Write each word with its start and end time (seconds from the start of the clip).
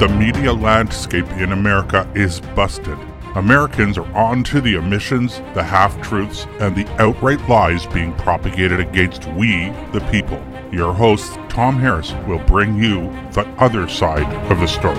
The 0.00 0.08
media 0.08 0.52
landscape 0.52 1.30
in 1.38 1.52
America 1.52 2.10
is 2.16 2.40
busted. 2.56 2.98
Americans 3.36 3.96
are 3.96 4.12
on 4.12 4.42
to 4.44 4.60
the 4.60 4.76
omissions, 4.76 5.38
the 5.54 5.62
half 5.62 6.02
truths, 6.02 6.48
and 6.58 6.74
the 6.74 6.84
outright 7.00 7.48
lies 7.48 7.86
being 7.86 8.12
propagated 8.14 8.80
against 8.80 9.26
we, 9.34 9.70
the 9.92 10.04
people. 10.10 10.44
Your 10.72 10.92
host, 10.92 11.38
Tom 11.48 11.78
Harris, 11.78 12.12
will 12.26 12.40
bring 12.40 12.74
you 12.74 13.08
the 13.34 13.46
other 13.58 13.88
side 13.88 14.26
of 14.50 14.58
the 14.58 14.66
story. 14.66 14.98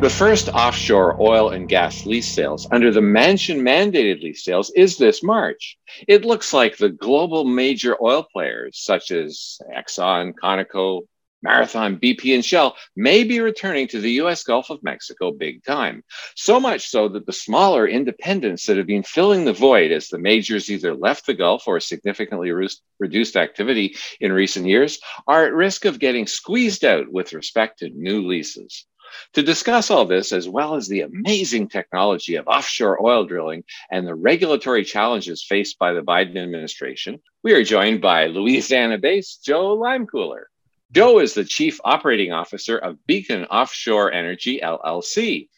The 0.00 0.08
first 0.08 0.48
offshore 0.48 1.20
oil 1.20 1.50
and 1.50 1.68
gas 1.68 2.06
lease 2.06 2.32
sales 2.32 2.66
under 2.70 2.90
the 2.90 3.02
Manchin 3.02 3.60
mandated 3.60 4.22
lease 4.22 4.42
sales 4.42 4.70
is 4.70 4.96
this 4.96 5.22
March. 5.22 5.76
It 6.08 6.24
looks 6.24 6.54
like 6.54 6.78
the 6.78 6.88
global 6.88 7.44
major 7.44 8.02
oil 8.02 8.22
players 8.22 8.78
such 8.78 9.10
as 9.10 9.58
Exxon, 9.76 10.32
Conoco, 10.42 11.02
Marathon, 11.42 11.98
BP, 11.98 12.34
and 12.34 12.42
Shell 12.42 12.76
may 12.96 13.24
be 13.24 13.40
returning 13.40 13.88
to 13.88 14.00
the 14.00 14.12
US 14.22 14.42
Gulf 14.42 14.70
of 14.70 14.82
Mexico 14.82 15.32
big 15.32 15.62
time. 15.64 16.02
So 16.34 16.58
much 16.58 16.88
so 16.88 17.08
that 17.08 17.26
the 17.26 17.32
smaller 17.34 17.86
independents 17.86 18.64
that 18.66 18.78
have 18.78 18.86
been 18.86 19.02
filling 19.02 19.44
the 19.44 19.52
void 19.52 19.92
as 19.92 20.08
the 20.08 20.18
majors 20.18 20.70
either 20.70 20.94
left 20.94 21.26
the 21.26 21.34
Gulf 21.34 21.64
or 21.66 21.78
significantly 21.78 22.52
re- 22.52 22.68
reduced 22.98 23.36
activity 23.36 23.96
in 24.18 24.32
recent 24.32 24.64
years 24.64 24.98
are 25.26 25.44
at 25.44 25.52
risk 25.52 25.84
of 25.84 25.98
getting 25.98 26.26
squeezed 26.26 26.86
out 26.86 27.12
with 27.12 27.34
respect 27.34 27.80
to 27.80 27.90
new 27.90 28.26
leases. 28.26 28.86
To 29.34 29.42
discuss 29.42 29.90
all 29.90 30.04
this, 30.04 30.32
as 30.32 30.48
well 30.48 30.74
as 30.74 30.88
the 30.88 31.02
amazing 31.02 31.68
technology 31.68 32.36
of 32.36 32.48
offshore 32.48 33.04
oil 33.04 33.24
drilling 33.24 33.64
and 33.90 34.06
the 34.06 34.14
regulatory 34.14 34.84
challenges 34.84 35.44
faced 35.44 35.78
by 35.78 35.92
the 35.92 36.02
Biden 36.02 36.36
administration, 36.36 37.20
we 37.42 37.52
are 37.52 37.64
joined 37.64 38.00
by 38.00 38.26
Louisiana 38.26 38.98
based 38.98 39.44
Joe 39.44 39.76
Leimkuhler. 39.76 40.44
Joe 40.92 41.20
is 41.20 41.34
the 41.34 41.44
Chief 41.44 41.80
Operating 41.84 42.32
Officer 42.32 42.76
of 42.76 43.06
Beacon 43.06 43.44
Offshore 43.44 44.12
Energy 44.12 44.60
LLC. 44.62 45.48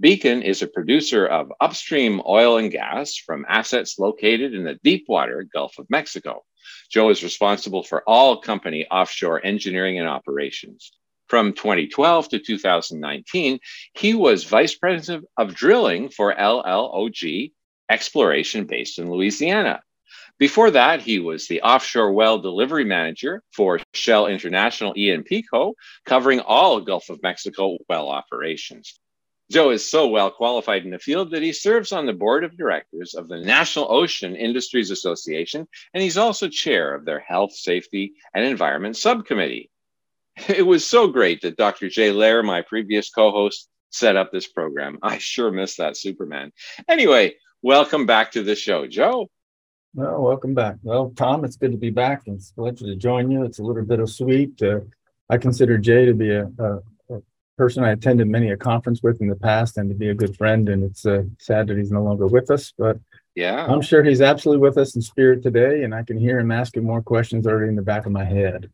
Beacon 0.00 0.42
is 0.42 0.62
a 0.62 0.68
producer 0.68 1.26
of 1.26 1.52
upstream 1.60 2.22
oil 2.24 2.58
and 2.58 2.70
gas 2.70 3.16
from 3.16 3.44
assets 3.48 3.98
located 3.98 4.54
in 4.54 4.62
the 4.62 4.78
deepwater 4.84 5.44
Gulf 5.52 5.78
of 5.78 5.90
Mexico. 5.90 6.44
Joe 6.90 7.10
is 7.10 7.24
responsible 7.24 7.82
for 7.82 8.02
all 8.08 8.40
company 8.40 8.86
offshore 8.86 9.44
engineering 9.44 9.98
and 9.98 10.08
operations. 10.08 10.92
From 11.28 11.52
2012 11.52 12.30
to 12.30 12.38
2019, 12.38 13.58
he 13.92 14.14
was 14.14 14.44
vice 14.44 14.74
president 14.74 15.26
of 15.36 15.54
drilling 15.54 16.08
for 16.08 16.34
LLOG 16.34 17.52
Exploration 17.90 18.64
based 18.64 18.98
in 18.98 19.10
Louisiana. 19.10 19.82
Before 20.38 20.70
that, 20.70 21.02
he 21.02 21.18
was 21.18 21.46
the 21.46 21.62
offshore 21.62 22.12
well 22.12 22.38
delivery 22.38 22.84
manager 22.84 23.42
for 23.52 23.80
Shell 23.92 24.28
International 24.28 24.94
E&P 24.96 25.44
Co., 25.50 25.74
covering 26.06 26.40
all 26.40 26.80
Gulf 26.80 27.10
of 27.10 27.22
Mexico 27.22 27.76
well 27.88 28.08
operations. 28.08 28.98
Joe 29.50 29.70
is 29.70 29.90
so 29.90 30.06
well 30.08 30.30
qualified 30.30 30.84
in 30.84 30.90
the 30.90 30.98
field 30.98 31.32
that 31.32 31.42
he 31.42 31.52
serves 31.52 31.92
on 31.92 32.06
the 32.06 32.12
board 32.12 32.44
of 32.44 32.56
directors 32.56 33.14
of 33.14 33.28
the 33.28 33.38
National 33.38 33.90
Ocean 33.90 34.36
Industries 34.36 34.90
Association, 34.90 35.66
and 35.92 36.02
he's 36.02 36.18
also 36.18 36.48
chair 36.48 36.94
of 36.94 37.04
their 37.04 37.20
Health, 37.20 37.52
Safety, 37.52 38.14
and 38.34 38.44
Environment 38.44 38.96
Subcommittee. 38.96 39.70
It 40.48 40.66
was 40.66 40.84
so 40.84 41.08
great 41.08 41.42
that 41.42 41.56
Dr. 41.56 41.88
Jay 41.88 42.10
Lehr, 42.10 42.44
my 42.44 42.62
previous 42.62 43.10
co 43.10 43.30
host, 43.30 43.68
set 43.90 44.16
up 44.16 44.30
this 44.30 44.46
program. 44.46 44.98
I 45.02 45.18
sure 45.18 45.50
miss 45.50 45.76
that 45.76 45.96
Superman. 45.96 46.52
Anyway, 46.88 47.34
welcome 47.62 48.06
back 48.06 48.32
to 48.32 48.42
the 48.42 48.54
show, 48.54 48.86
Joe. 48.86 49.28
Well, 49.94 50.20
welcome 50.22 50.54
back. 50.54 50.76
Well, 50.82 51.12
Tom, 51.16 51.44
it's 51.44 51.56
good 51.56 51.72
to 51.72 51.78
be 51.78 51.90
back. 51.90 52.26
and 52.26 52.36
It's 52.36 52.50
a 52.50 52.54
pleasure 52.54 52.86
to 52.86 52.96
join 52.96 53.30
you. 53.30 53.44
It's 53.44 53.58
a 53.58 53.62
little 53.62 53.84
bit 53.84 54.00
of 54.00 54.10
sweet. 54.10 54.62
Uh, 54.62 54.80
I 55.30 55.38
consider 55.38 55.78
Jay 55.78 56.04
to 56.06 56.14
be 56.14 56.30
a, 56.30 56.44
a, 56.58 56.76
a, 57.10 57.22
person 57.56 57.82
I 57.82 57.90
attended 57.90 58.28
many 58.28 58.50
a 58.50 58.56
conference 58.56 59.02
with 59.02 59.20
in 59.20 59.28
the 59.28 59.34
past 59.34 59.78
and 59.78 59.88
to 59.88 59.94
be 59.94 60.10
a 60.10 60.14
good 60.14 60.36
friend. 60.36 60.68
And 60.68 60.84
it's 60.84 61.04
uh, 61.04 61.22
sad 61.38 61.66
that 61.68 61.78
he's 61.78 61.90
no 61.90 62.02
longer 62.02 62.26
with 62.26 62.50
us, 62.50 62.72
but 62.76 62.98
yeah, 63.34 63.66
I'm 63.66 63.82
sure 63.82 64.02
he's 64.02 64.20
absolutely 64.20 64.62
with 64.62 64.78
us 64.78 64.96
in 64.96 65.02
spirit 65.02 65.42
today. 65.42 65.84
And 65.84 65.94
I 65.94 66.02
can 66.02 66.18
hear 66.18 66.40
him 66.40 66.50
asking 66.50 66.84
more 66.84 67.02
questions 67.02 67.46
already 67.46 67.68
in 67.68 67.76
the 67.76 67.82
back 67.82 68.04
of 68.04 68.12
my 68.12 68.24
head. 68.24 68.68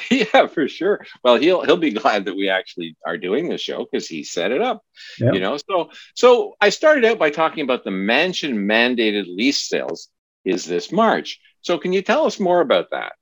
yeah, 0.10 0.46
for 0.46 0.68
sure. 0.68 1.04
Well, 1.22 1.36
he'll 1.36 1.62
he'll 1.62 1.76
be 1.76 1.90
glad 2.02 2.24
that 2.26 2.36
we 2.36 2.48
actually 2.48 2.96
are 3.06 3.16
doing 3.16 3.48
this 3.48 3.60
show 3.60 3.86
because 3.90 4.06
he 4.06 4.24
set 4.24 4.52
it 4.52 4.60
up. 4.60 4.82
Yep. 5.18 5.34
You 5.34 5.40
know, 5.40 5.56
so 5.56 5.90
so 6.14 6.54
I 6.60 6.70
started 6.70 7.04
out 7.04 7.18
by 7.18 7.30
talking 7.30 7.64
about 7.64 7.84
the 7.84 7.90
Manchin 7.90 8.54
mandated 8.54 9.24
lease 9.26 9.68
sales 9.68 10.08
is 10.44 10.64
this 10.64 10.90
March. 10.90 11.40
So 11.62 11.78
can 11.78 11.92
you 11.92 12.02
tell 12.02 12.26
us 12.26 12.40
more 12.40 12.60
about 12.60 12.90
that? 12.90 13.12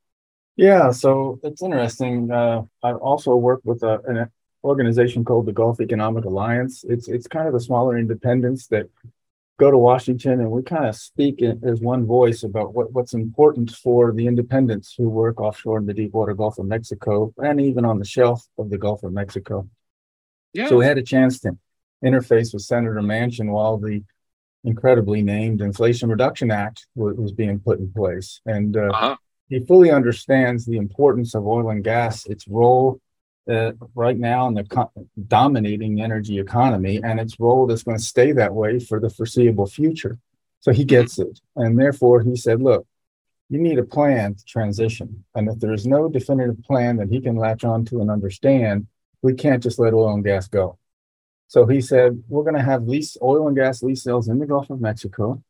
Yeah, 0.56 0.91
so 0.91 1.38
it's 1.43 1.62
interesting. 1.62 2.31
Uh, 2.31 2.62
I 2.83 2.93
also 2.93 3.34
work 3.37 3.61
with 3.65 3.83
a, 3.84 4.00
an 4.06 4.31
organization 4.65 5.25
called 5.25 5.47
the 5.47 5.53
Gulf 5.53 5.81
Economic 5.81 6.25
Alliance. 6.25 6.84
It's 6.88 7.09
it's 7.09 7.27
kind 7.27 7.49
of 7.49 7.55
a 7.55 7.61
smaller 7.61 7.97
independence 7.97 8.67
that 8.69 8.88
go 9.58 9.70
to 9.72 9.78
Washington 9.78 10.41
and 10.41 10.50
we 10.50 10.62
kind 10.62 10.86
of 10.86 10.94
speak 10.94 11.42
as 11.42 11.80
one 11.80 12.06
voice 12.06 12.44
about 12.44 12.74
what, 12.74 12.92
what's 12.92 13.12
important 13.12 13.72
for 13.72 14.12
the 14.12 14.26
independents 14.26 14.94
who 14.96 15.08
work 15.08 15.41
offshore 15.41 15.78
in 15.78 15.86
the 15.86 15.92
deepwater 15.92 16.32
Gulf 16.32 16.58
of 16.58 16.66
Mexico 16.66 17.34
and 17.38 17.60
even 17.60 17.84
on 17.84 17.98
the 17.98 18.04
shelf 18.04 18.46
of 18.56 18.70
the 18.70 18.78
Gulf 18.78 19.02
of 19.02 19.12
Mexico. 19.12 19.69
Yeah. 20.52 20.69
So 20.69 20.76
we 20.76 20.84
had 20.84 20.96
a 20.96 21.02
chance 21.02 21.41
to 21.41 21.56
interface 22.04 22.54
with 22.54 22.62
Senator 22.62 23.00
Manchin 23.00 23.50
while 23.50 23.78
the 23.78 24.04
incredibly 24.62 25.22
named 25.22 25.60
Inflation 25.60 26.08
Reduction 26.08 26.52
Act 26.52 26.86
was, 26.94 27.16
was 27.16 27.32
being 27.32 27.58
put 27.58 27.80
in 27.80 27.92
place. 27.92 28.40
And 28.46 28.76
uh, 28.76 28.90
uh-huh. 28.92 29.16
he 29.48 29.64
fully 29.66 29.90
understands 29.90 30.66
the 30.66 30.76
importance 30.76 31.34
of 31.34 31.46
oil 31.46 31.70
and 31.70 31.82
gas, 31.82 32.26
its 32.26 32.46
role 32.46 33.00
uh, 33.48 33.72
right 33.94 34.19
now 34.19 34.48
in 34.48 34.54
the 34.54 34.64
co- 34.64 34.92
dominating 35.26 36.00
energy 36.00 36.38
economy, 36.38 37.00
and 37.03 37.19
its 37.19 37.38
role 37.41 37.66
that's 37.66 37.82
going 37.82 37.97
to 37.97 38.03
stay 38.03 38.32
that 38.32 38.54
way 38.54 38.78
for 38.78 39.00
the 39.00 39.10
foreseeable 39.10 39.66
future. 39.66 40.19
So 40.60 40.72
he 40.72 40.84
gets 40.84 41.19
it. 41.19 41.41
And 41.56 41.78
therefore, 41.78 42.22
he 42.22 42.37
said, 42.37 42.60
look, 42.60 42.87
you 43.48 43.58
need 43.58 43.78
a 43.78 43.84
plan 43.84 44.34
to 44.34 44.44
transition. 44.44 45.25
And 45.34 45.48
if 45.48 45.58
there 45.60 45.72
is 45.72 45.87
no 45.87 46.08
definitive 46.08 46.62
plan 46.62 46.97
that 46.97 47.08
he 47.08 47.20
can 47.20 47.37
latch 47.37 47.64
onto 47.64 48.00
and 48.00 48.10
understand, 48.10 48.87
we 49.22 49.34
can't 49.34 49.62
just 49.62 49.78
let 49.78 49.94
oil 49.94 50.12
and 50.12 50.25
gas 50.25 50.48
go. 50.48 50.78
So 51.47 51.66
he 51.66 51.81
said, 51.81 52.22
we're 52.28 52.42
going 52.42 52.56
to 52.56 52.62
have 52.62 52.87
lease 52.87 53.16
oil 53.22 53.48
and 53.48 53.56
gas 53.56 53.82
lease 53.82 54.03
sales 54.03 54.28
in 54.28 54.38
the 54.38 54.47
Gulf 54.47 54.69
of 54.69 54.81
Mexico 54.81 55.42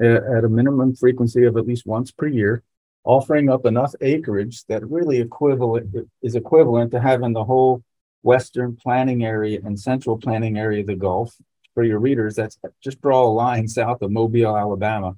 at, 0.00 0.06
at 0.06 0.44
a 0.44 0.48
minimum 0.48 0.96
frequency 0.96 1.44
of 1.44 1.56
at 1.56 1.66
least 1.66 1.86
once 1.86 2.10
per 2.10 2.26
year 2.26 2.62
offering 3.04 3.50
up 3.50 3.66
enough 3.66 3.94
acreage 4.00 4.64
that 4.64 4.88
really 4.88 5.20
equivalent 5.20 6.08
is 6.22 6.34
equivalent 6.34 6.90
to 6.90 7.00
having 7.00 7.32
the 7.32 7.44
whole 7.44 7.82
western 8.22 8.74
planning 8.74 9.24
area 9.24 9.60
and 9.64 9.78
central 9.78 10.18
planning 10.18 10.58
area 10.58 10.80
of 10.80 10.86
the 10.86 10.96
Gulf. 10.96 11.34
For 11.74 11.84
your 11.84 11.98
readers, 11.98 12.36
that's 12.36 12.58
just 12.82 13.00
draw 13.02 13.24
a 13.24 13.28
line 13.28 13.68
south 13.68 14.00
of 14.00 14.10
Mobile, 14.10 14.56
Alabama. 14.56 15.16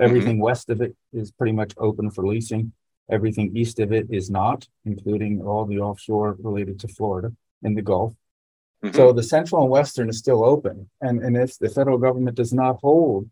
Everything 0.00 0.36
mm-hmm. 0.36 0.42
west 0.42 0.70
of 0.70 0.80
it 0.80 0.94
is 1.12 1.30
pretty 1.32 1.52
much 1.52 1.72
open 1.78 2.10
for 2.10 2.26
leasing. 2.26 2.72
Everything 3.10 3.56
east 3.56 3.78
of 3.80 3.92
it 3.92 4.06
is 4.10 4.30
not, 4.30 4.68
including 4.84 5.42
all 5.42 5.64
the 5.64 5.78
offshore 5.78 6.36
related 6.40 6.80
to 6.80 6.88
Florida 6.88 7.32
in 7.62 7.74
the 7.74 7.82
Gulf. 7.82 8.14
Mm-hmm. 8.84 8.96
So 8.96 9.12
the 9.12 9.22
central 9.22 9.62
and 9.62 9.70
western 9.70 10.08
is 10.08 10.18
still 10.18 10.44
open. 10.44 10.88
And, 11.00 11.22
and 11.22 11.36
if 11.36 11.58
the 11.58 11.68
federal 11.68 11.98
government 11.98 12.36
does 12.36 12.52
not 12.52 12.78
hold 12.80 13.28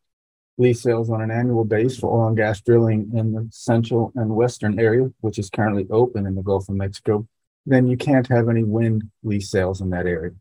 lease 0.56 0.82
sales 0.82 1.10
on 1.10 1.20
an 1.20 1.30
annual 1.30 1.64
base 1.64 1.98
for 1.98 2.12
oil 2.12 2.28
and 2.28 2.36
gas 2.36 2.60
drilling 2.60 3.10
in 3.14 3.32
the 3.32 3.48
central 3.50 4.12
and 4.14 4.30
western 4.30 4.78
area, 4.78 5.10
which 5.20 5.38
is 5.38 5.50
currently 5.50 5.86
open 5.90 6.26
in 6.26 6.34
the 6.34 6.42
Gulf 6.42 6.68
of 6.68 6.76
Mexico, 6.76 7.26
then 7.66 7.86
you 7.86 7.96
can't 7.96 8.26
have 8.28 8.48
any 8.48 8.62
wind 8.62 9.10
lease 9.22 9.50
sales 9.50 9.80
in 9.80 9.90
that 9.90 10.06
area, 10.06 10.32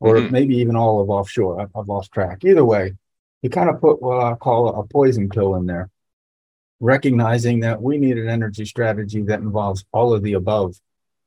or 0.00 0.16
mm-hmm. 0.16 0.32
maybe 0.32 0.56
even 0.56 0.74
all 0.74 1.00
of 1.00 1.10
offshore. 1.10 1.60
I've, 1.60 1.70
I've 1.76 1.88
lost 1.88 2.12
track. 2.12 2.44
Either 2.44 2.64
way, 2.64 2.94
you 3.42 3.50
kind 3.50 3.70
of 3.70 3.80
put 3.80 4.02
what 4.02 4.24
I 4.24 4.34
call 4.34 4.68
a 4.68 4.86
poison 4.86 5.28
pill 5.28 5.54
in 5.56 5.66
there, 5.66 5.90
recognizing 6.80 7.60
that 7.60 7.80
we 7.80 7.98
need 7.98 8.18
an 8.18 8.28
energy 8.28 8.64
strategy 8.64 9.22
that 9.22 9.40
involves 9.40 9.84
all 9.92 10.12
of 10.14 10.22
the 10.22 10.32
above. 10.32 10.74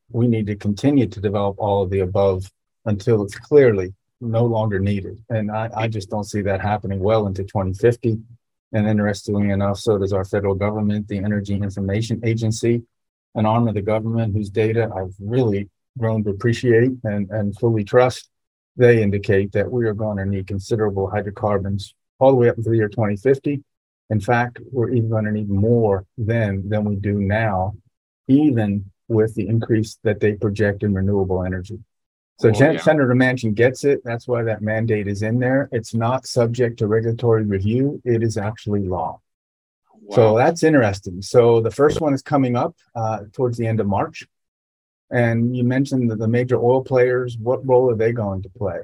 We 0.09 0.27
need 0.27 0.47
to 0.47 0.55
continue 0.55 1.07
to 1.07 1.21
develop 1.21 1.55
all 1.57 1.83
of 1.83 1.89
the 1.89 2.01
above 2.01 2.51
until 2.85 3.23
it's 3.23 3.35
clearly 3.35 3.93
no 4.21 4.45
longer 4.45 4.79
needed. 4.79 5.23
And 5.29 5.51
I, 5.51 5.69
I 5.75 5.88
just 5.88 6.09
don't 6.09 6.23
see 6.23 6.41
that 6.44 6.62
happening 6.62 7.00
well 7.00 7.27
into 7.27 7.44
2050. 7.44 8.17
And 8.73 8.88
interestingly 8.88 9.51
enough, 9.51 9.77
so 9.77 9.97
does 9.97 10.13
our 10.13 10.25
federal 10.25 10.56
government, 10.56 11.07
the 11.07 11.17
Energy 11.17 11.56
Information 11.56 12.21
Agency, 12.23 12.83
an 13.35 13.45
arm 13.45 13.67
of 13.67 13.73
the 13.73 13.81
government 13.81 14.33
whose 14.33 14.50
data 14.50 14.89
I've 14.95 15.13
really 15.19 15.69
grown 15.97 16.23
to 16.23 16.31
appreciate 16.31 16.91
and, 17.03 17.29
and 17.29 17.57
fully 17.57 17.83
trust. 17.83 18.29
They 18.77 19.01
indicate 19.01 19.53
that 19.53 19.71
we 19.71 19.85
are 19.85 19.94
going 19.94 20.17
to 20.17 20.25
need 20.25 20.47
considerable 20.47 21.09
hydrocarbons 21.09 21.94
all 22.19 22.31
the 22.31 22.35
way 22.35 22.50
up 22.50 22.57
until 22.57 22.71
the 22.71 22.77
year 22.77 22.89
2050. 22.89 23.63
In 24.09 24.19
fact, 24.19 24.59
we're 24.71 24.91
even 24.91 25.09
going 25.09 25.25
to 25.25 25.31
need 25.31 25.50
more 25.50 26.06
then 26.17 26.67
than 26.67 26.83
we 26.83 26.95
do 26.95 27.19
now, 27.19 27.73
even 28.27 28.91
with 29.07 29.35
the 29.35 29.47
increase 29.47 29.97
that 30.03 30.19
they 30.19 30.33
project 30.33 30.83
in 30.83 30.94
renewable 30.94 31.44
energy. 31.44 31.79
So 32.37 32.49
oh, 32.49 32.53
yeah. 32.59 32.77
Senator 32.81 33.15
Manchin 33.15 33.55
gets 33.55 33.85
it. 33.85 34.01
That's 34.03 34.27
why 34.27 34.43
that 34.43 34.61
mandate 34.61 35.07
is 35.07 35.21
in 35.21 35.39
there. 35.39 35.69
It's 35.71 35.93
not 35.93 36.27
subject 36.27 36.79
to 36.79 36.87
regulatory 36.87 37.45
review. 37.45 38.01
It 38.03 38.23
is 38.23 38.37
actually 38.37 38.81
law. 38.81 39.21
Wow. 40.01 40.15
So 40.15 40.37
that's 40.37 40.63
interesting. 40.63 41.21
So 41.21 41.61
the 41.61 41.71
first 41.71 42.01
one 42.01 42.13
is 42.13 42.21
coming 42.21 42.55
up 42.55 42.75
uh, 42.93 43.21
towards 43.31 43.57
the 43.57 43.65
end 43.65 43.79
of 43.79 43.87
March. 43.87 44.27
And 45.09 45.55
you 45.55 45.63
mentioned 45.63 46.11
that 46.11 46.19
the 46.19 46.27
major 46.27 46.57
oil 46.57 46.83
players, 46.83 47.37
what 47.37 47.65
role 47.65 47.89
are 47.89 47.95
they 47.95 48.11
going 48.11 48.41
to 48.43 48.49
play? 48.49 48.79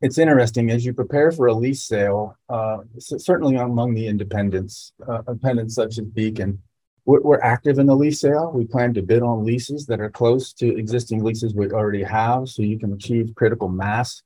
It's 0.00 0.18
interesting 0.18 0.70
as 0.70 0.84
you 0.84 0.92
prepare 0.92 1.32
for 1.32 1.46
a 1.46 1.54
lease 1.54 1.82
sale, 1.82 2.36
uh, 2.48 2.78
certainly 2.98 3.56
among 3.56 3.94
the 3.94 4.06
independents, 4.06 4.92
uh, 5.08 5.22
independents 5.26 5.74
such 5.74 5.98
as 5.98 6.04
Beacon, 6.04 6.62
we're, 7.08 7.22
we're 7.22 7.40
active 7.40 7.78
in 7.78 7.86
the 7.86 7.96
lease 7.96 8.20
sale. 8.20 8.52
We 8.52 8.66
plan 8.66 8.92
to 8.92 9.02
bid 9.02 9.22
on 9.22 9.42
leases 9.42 9.86
that 9.86 9.98
are 9.98 10.10
close 10.10 10.52
to 10.54 10.76
existing 10.76 11.24
leases 11.24 11.54
we 11.54 11.70
already 11.70 12.02
have 12.02 12.50
so 12.50 12.60
you 12.60 12.78
can 12.78 12.92
achieve 12.92 13.34
critical 13.34 13.70
mass 13.70 14.22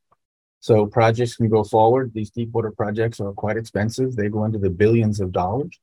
so 0.59 0.87
projects 0.87 1.37
can 1.37 1.49
go 1.49 1.63
forward. 1.63 2.11
These 2.13 2.31
deep 2.31 2.51
water 2.51 2.73
projects 2.73 3.21
are 3.21 3.33
quite 3.33 3.57
expensive. 3.57 4.17
They 4.17 4.29
go 4.29 4.45
into 4.47 4.59
the 4.59 4.69
billions 4.69 5.21
of 5.21 5.31
dollars. 5.31 5.79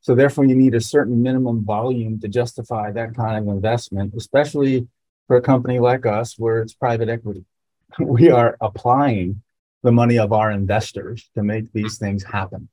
So 0.00 0.16
therefore, 0.16 0.44
you 0.44 0.56
need 0.56 0.74
a 0.74 0.80
certain 0.80 1.22
minimum 1.22 1.64
volume 1.64 2.18
to 2.18 2.26
justify 2.26 2.90
that 2.92 3.14
kind 3.14 3.38
of 3.38 3.54
investment, 3.54 4.14
especially 4.16 4.88
for 5.28 5.36
a 5.36 5.42
company 5.42 5.78
like 5.78 6.04
us 6.04 6.36
where 6.36 6.62
it's 6.62 6.74
private 6.74 7.08
equity. 7.08 7.44
we 8.00 8.28
are 8.28 8.56
applying 8.60 9.42
the 9.84 9.92
money 9.92 10.18
of 10.18 10.32
our 10.32 10.50
investors 10.50 11.30
to 11.36 11.44
make 11.44 11.72
these 11.72 11.96
things 11.98 12.24
happen. 12.24 12.68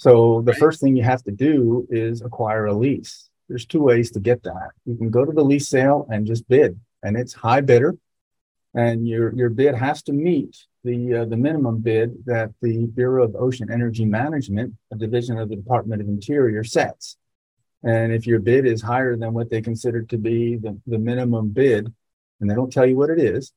So 0.00 0.40
the 0.40 0.54
first 0.54 0.80
thing 0.80 0.96
you 0.96 1.02
have 1.02 1.22
to 1.24 1.30
do 1.30 1.86
is 1.90 2.22
acquire 2.22 2.64
a 2.64 2.72
lease. 2.72 3.28
There's 3.50 3.66
two 3.66 3.82
ways 3.82 4.10
to 4.12 4.18
get 4.20 4.42
that. 4.44 4.70
You 4.86 4.96
can 4.96 5.10
go 5.10 5.26
to 5.26 5.32
the 5.32 5.44
lease 5.44 5.68
sale 5.68 6.06
and 6.10 6.26
just 6.26 6.48
bid, 6.48 6.80
and 7.02 7.18
it's 7.18 7.34
high 7.34 7.60
bidder, 7.60 7.98
and 8.72 9.06
your 9.06 9.34
your 9.34 9.50
bid 9.50 9.74
has 9.74 10.02
to 10.04 10.14
meet 10.14 10.56
the 10.84 11.16
uh, 11.16 11.24
the 11.26 11.36
minimum 11.36 11.80
bid 11.80 12.24
that 12.24 12.48
the 12.62 12.86
Bureau 12.86 13.24
of 13.24 13.36
Ocean 13.36 13.70
Energy 13.70 14.06
Management, 14.06 14.72
a 14.90 14.96
division 14.96 15.36
of 15.36 15.50
the 15.50 15.56
Department 15.56 16.00
of 16.00 16.08
Interior, 16.08 16.64
sets. 16.64 17.18
And 17.82 18.10
if 18.10 18.26
your 18.26 18.40
bid 18.40 18.64
is 18.64 18.80
higher 18.80 19.18
than 19.18 19.34
what 19.34 19.50
they 19.50 19.60
consider 19.60 20.02
to 20.04 20.16
be 20.16 20.56
the, 20.56 20.80
the 20.86 20.98
minimum 20.98 21.50
bid, 21.50 21.92
and 22.40 22.48
they 22.48 22.54
don't 22.54 22.72
tell 22.72 22.86
you 22.86 22.96
what 22.96 23.10
it 23.10 23.18
is, 23.18 23.52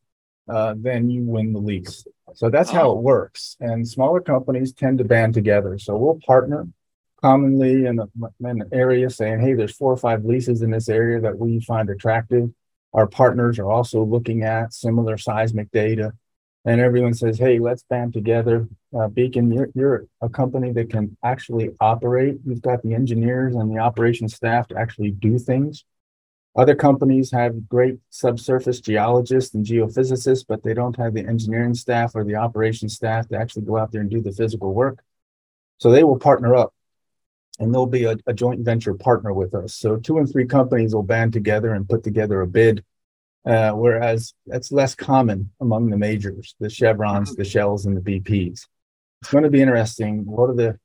uh, 0.48 0.76
then 0.78 1.10
you 1.10 1.24
win 1.24 1.54
the 1.54 1.60
lease. 1.60 2.06
So 2.36 2.50
that's 2.50 2.70
how 2.70 2.92
it 2.92 2.98
works. 2.98 3.56
And 3.60 3.88
smaller 3.88 4.22
companies 4.22 4.74
tend 4.74 4.98
to 4.98 5.04
band 5.04 5.34
together. 5.34 5.78
So 5.78 5.96
we'll 5.96 6.20
partner 6.26 6.68
commonly 7.22 7.86
in, 7.86 8.00
a, 8.00 8.08
in 8.42 8.62
an 8.62 8.70
area 8.72 9.10
saying, 9.10 9.40
hey, 9.40 9.54
there's 9.54 9.76
four 9.76 9.94
or 9.94 9.98
five 9.98 10.26
leases 10.26 10.62
in 10.62 10.72
this 10.72 10.90
area 10.90 11.22
that 11.22 11.38
we 11.38 11.60
find 11.62 11.90
attractive. 11.90 12.50
Our 12.94 13.08
partners 13.08 13.60
are 13.60 13.72
also 13.72 14.04
looking 14.04 14.44
at 14.44 14.74
similar 14.74 15.18
seismic 15.18 15.72
data 15.72 16.14
and 16.66 16.80
everyone 16.80 17.14
says, 17.14 17.38
"Hey, 17.38 17.60
let's 17.60 17.84
band 17.84 18.14
together." 18.14 18.68
Uh, 18.98 19.08
Beacon, 19.08 19.52
you're, 19.52 19.70
you're 19.74 20.06
a 20.22 20.30
company 20.30 20.72
that 20.74 20.90
can 20.90 21.18
actually 21.24 21.72
operate. 21.80 22.40
You've 22.46 22.62
got 22.62 22.82
the 22.84 22.94
engineers 22.94 23.56
and 23.56 23.72
the 23.72 23.80
operations 23.80 24.36
staff 24.36 24.68
to 24.70 24.78
actually 24.78 25.12
do 25.12 25.38
things. 25.38 25.84
Other 26.56 26.76
companies 26.76 27.32
have 27.32 27.68
great 27.68 27.98
subsurface 28.10 28.80
geologists 28.80 29.56
and 29.56 29.66
geophysicists, 29.66 30.46
but 30.48 30.64
they 30.64 30.74
don't 30.74 30.96
have 30.98 31.14
the 31.14 31.26
engineering 31.26 31.74
staff 31.74 32.12
or 32.14 32.24
the 32.24 32.36
operations 32.36 32.94
staff 32.94 33.28
to 33.30 33.38
actually 33.38 33.66
go 33.66 33.78
out 33.78 33.92
there 33.92 34.02
and 34.02 34.10
do 34.10 34.22
the 34.22 34.32
physical 34.32 34.74
work. 34.74 35.04
So 35.80 35.90
they 35.90 36.04
will 36.04 36.20
partner 36.20 36.56
up 36.56 36.74
and 37.60 37.74
they'll 37.74 37.88
be 37.88 38.06
a, 38.06 38.18
a 38.28 38.34
joint 38.34 38.62
venture 38.62 38.94
partner 38.94 39.34
with 39.34 39.56
us. 39.56 39.74
So 39.74 39.98
two 39.98 40.20
and 40.20 40.32
three 40.32 40.46
companies 40.46 40.94
will 40.94 41.04
band 41.04 41.34
together 41.34 41.74
and 41.74 41.90
put 41.90 42.04
together 42.04 42.42
a 42.42 42.48
bid 42.48 42.84
uh, 43.46 43.72
whereas 43.72 44.34
that's 44.46 44.72
less 44.72 44.96
common 44.96 45.52
among 45.60 45.90
the 45.90 45.98
majors, 45.98 46.56
the 46.60 46.70
Chevrons, 46.70 47.36
the 47.36 47.44
Shells, 47.44 47.86
and 47.86 47.98
the 47.98 48.02
BPs. 48.02 48.68
It's 49.22 49.32
going 49.32 49.44
to 49.44 49.50
be 49.50 49.62
interesting. 49.62 50.26
What 50.26 50.50
are 50.50 50.56
the 50.56 50.80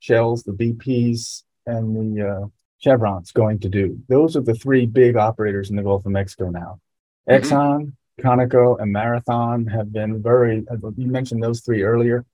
Shells, 0.00 0.42
the 0.42 0.52
BPs, 0.52 1.42
and 1.66 2.16
the 2.16 2.28
uh, 2.28 2.46
Chevrons 2.82 3.32
going 3.32 3.60
to 3.60 3.68
do? 3.68 3.98
Those 4.08 4.36
are 4.36 4.40
the 4.40 4.54
three 4.54 4.86
big 4.86 5.16
operators 5.16 5.70
in 5.70 5.76
the 5.76 5.82
Gulf 5.82 6.04
of 6.04 6.12
Mexico 6.12 6.50
now. 6.50 6.80
Mm-hmm. 7.28 7.54
Exxon, 7.54 7.92
Conoco, 8.20 8.80
and 8.80 8.92
Marathon 8.92 9.66
have 9.66 9.92
been 9.92 10.22
very, 10.22 10.64
you 10.96 11.06
mentioned 11.06 11.42
those 11.42 11.60
three 11.60 11.82
earlier. 11.82 12.24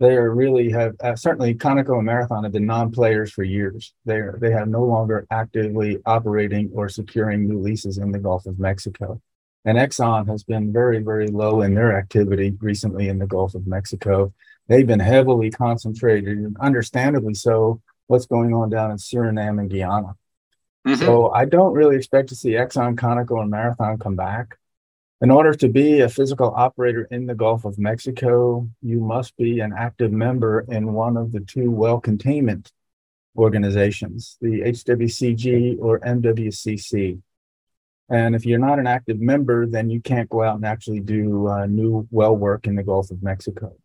They 0.00 0.16
are 0.16 0.32
really 0.32 0.70
have 0.70 0.94
uh, 1.02 1.16
certainly 1.16 1.54
Conoco 1.54 1.96
and 1.96 2.06
Marathon 2.06 2.44
have 2.44 2.52
been 2.52 2.66
non-players 2.66 3.32
for 3.32 3.42
years. 3.42 3.92
They 4.04 4.16
are, 4.16 4.38
they 4.40 4.52
have 4.52 4.68
no 4.68 4.84
longer 4.84 5.26
actively 5.30 5.98
operating 6.06 6.70
or 6.72 6.88
securing 6.88 7.48
new 7.48 7.60
leases 7.60 7.98
in 7.98 8.12
the 8.12 8.20
Gulf 8.20 8.46
of 8.46 8.58
Mexico. 8.60 9.20
And 9.64 9.76
Exxon 9.76 10.28
has 10.28 10.44
been 10.44 10.72
very, 10.72 11.00
very 11.02 11.26
low 11.26 11.62
in 11.62 11.74
their 11.74 11.98
activity 11.98 12.56
recently 12.60 13.08
in 13.08 13.18
the 13.18 13.26
Gulf 13.26 13.54
of 13.54 13.66
Mexico. 13.66 14.32
They've 14.68 14.86
been 14.86 15.00
heavily 15.00 15.50
concentrated, 15.50 16.38
and 16.38 16.56
understandably 16.58 17.34
so, 17.34 17.80
what's 18.08 18.26
going 18.26 18.52
on 18.52 18.68
down 18.68 18.90
in 18.90 18.96
Suriname 18.96 19.60
and 19.60 19.70
Guyana. 19.70 20.16
Mm-hmm. 20.86 21.04
So 21.04 21.30
I 21.30 21.44
don't 21.44 21.74
really 21.74 21.96
expect 21.96 22.30
to 22.30 22.34
see 22.34 22.50
Exxon, 22.50 22.96
Conoco, 22.96 23.40
and 23.40 23.50
Marathon 23.50 23.98
come 23.98 24.16
back. 24.16 24.56
In 25.20 25.30
order 25.30 25.52
to 25.54 25.68
be 25.68 26.00
a 26.00 26.08
physical 26.08 26.52
operator 26.54 27.08
in 27.10 27.26
the 27.26 27.34
Gulf 27.34 27.64
of 27.64 27.78
Mexico, 27.78 28.68
you 28.82 29.00
must 29.00 29.36
be 29.36 29.60
an 29.60 29.72
active 29.76 30.12
member 30.12 30.64
in 30.68 30.92
one 30.92 31.16
of 31.16 31.32
the 31.32 31.40
two 31.40 31.70
well 31.70 32.00
containment 32.00 32.70
organizations, 33.36 34.36
the 34.40 34.60
HWCG 34.60 35.78
or 35.80 36.00
MWCC. 36.00 37.20
And 38.10 38.34
if 38.34 38.46
you're 38.46 38.58
not 38.58 38.78
an 38.78 38.86
active 38.86 39.20
member, 39.20 39.66
then 39.66 39.90
you 39.90 40.00
can't 40.00 40.30
go 40.30 40.42
out 40.42 40.56
and 40.56 40.64
actually 40.64 41.00
do 41.00 41.48
uh, 41.48 41.66
new 41.66 42.06
well 42.10 42.34
work 42.34 42.66
in 42.66 42.76
the 42.76 42.82
Gulf 42.82 43.10
of 43.10 43.22
Mexico. 43.22 43.76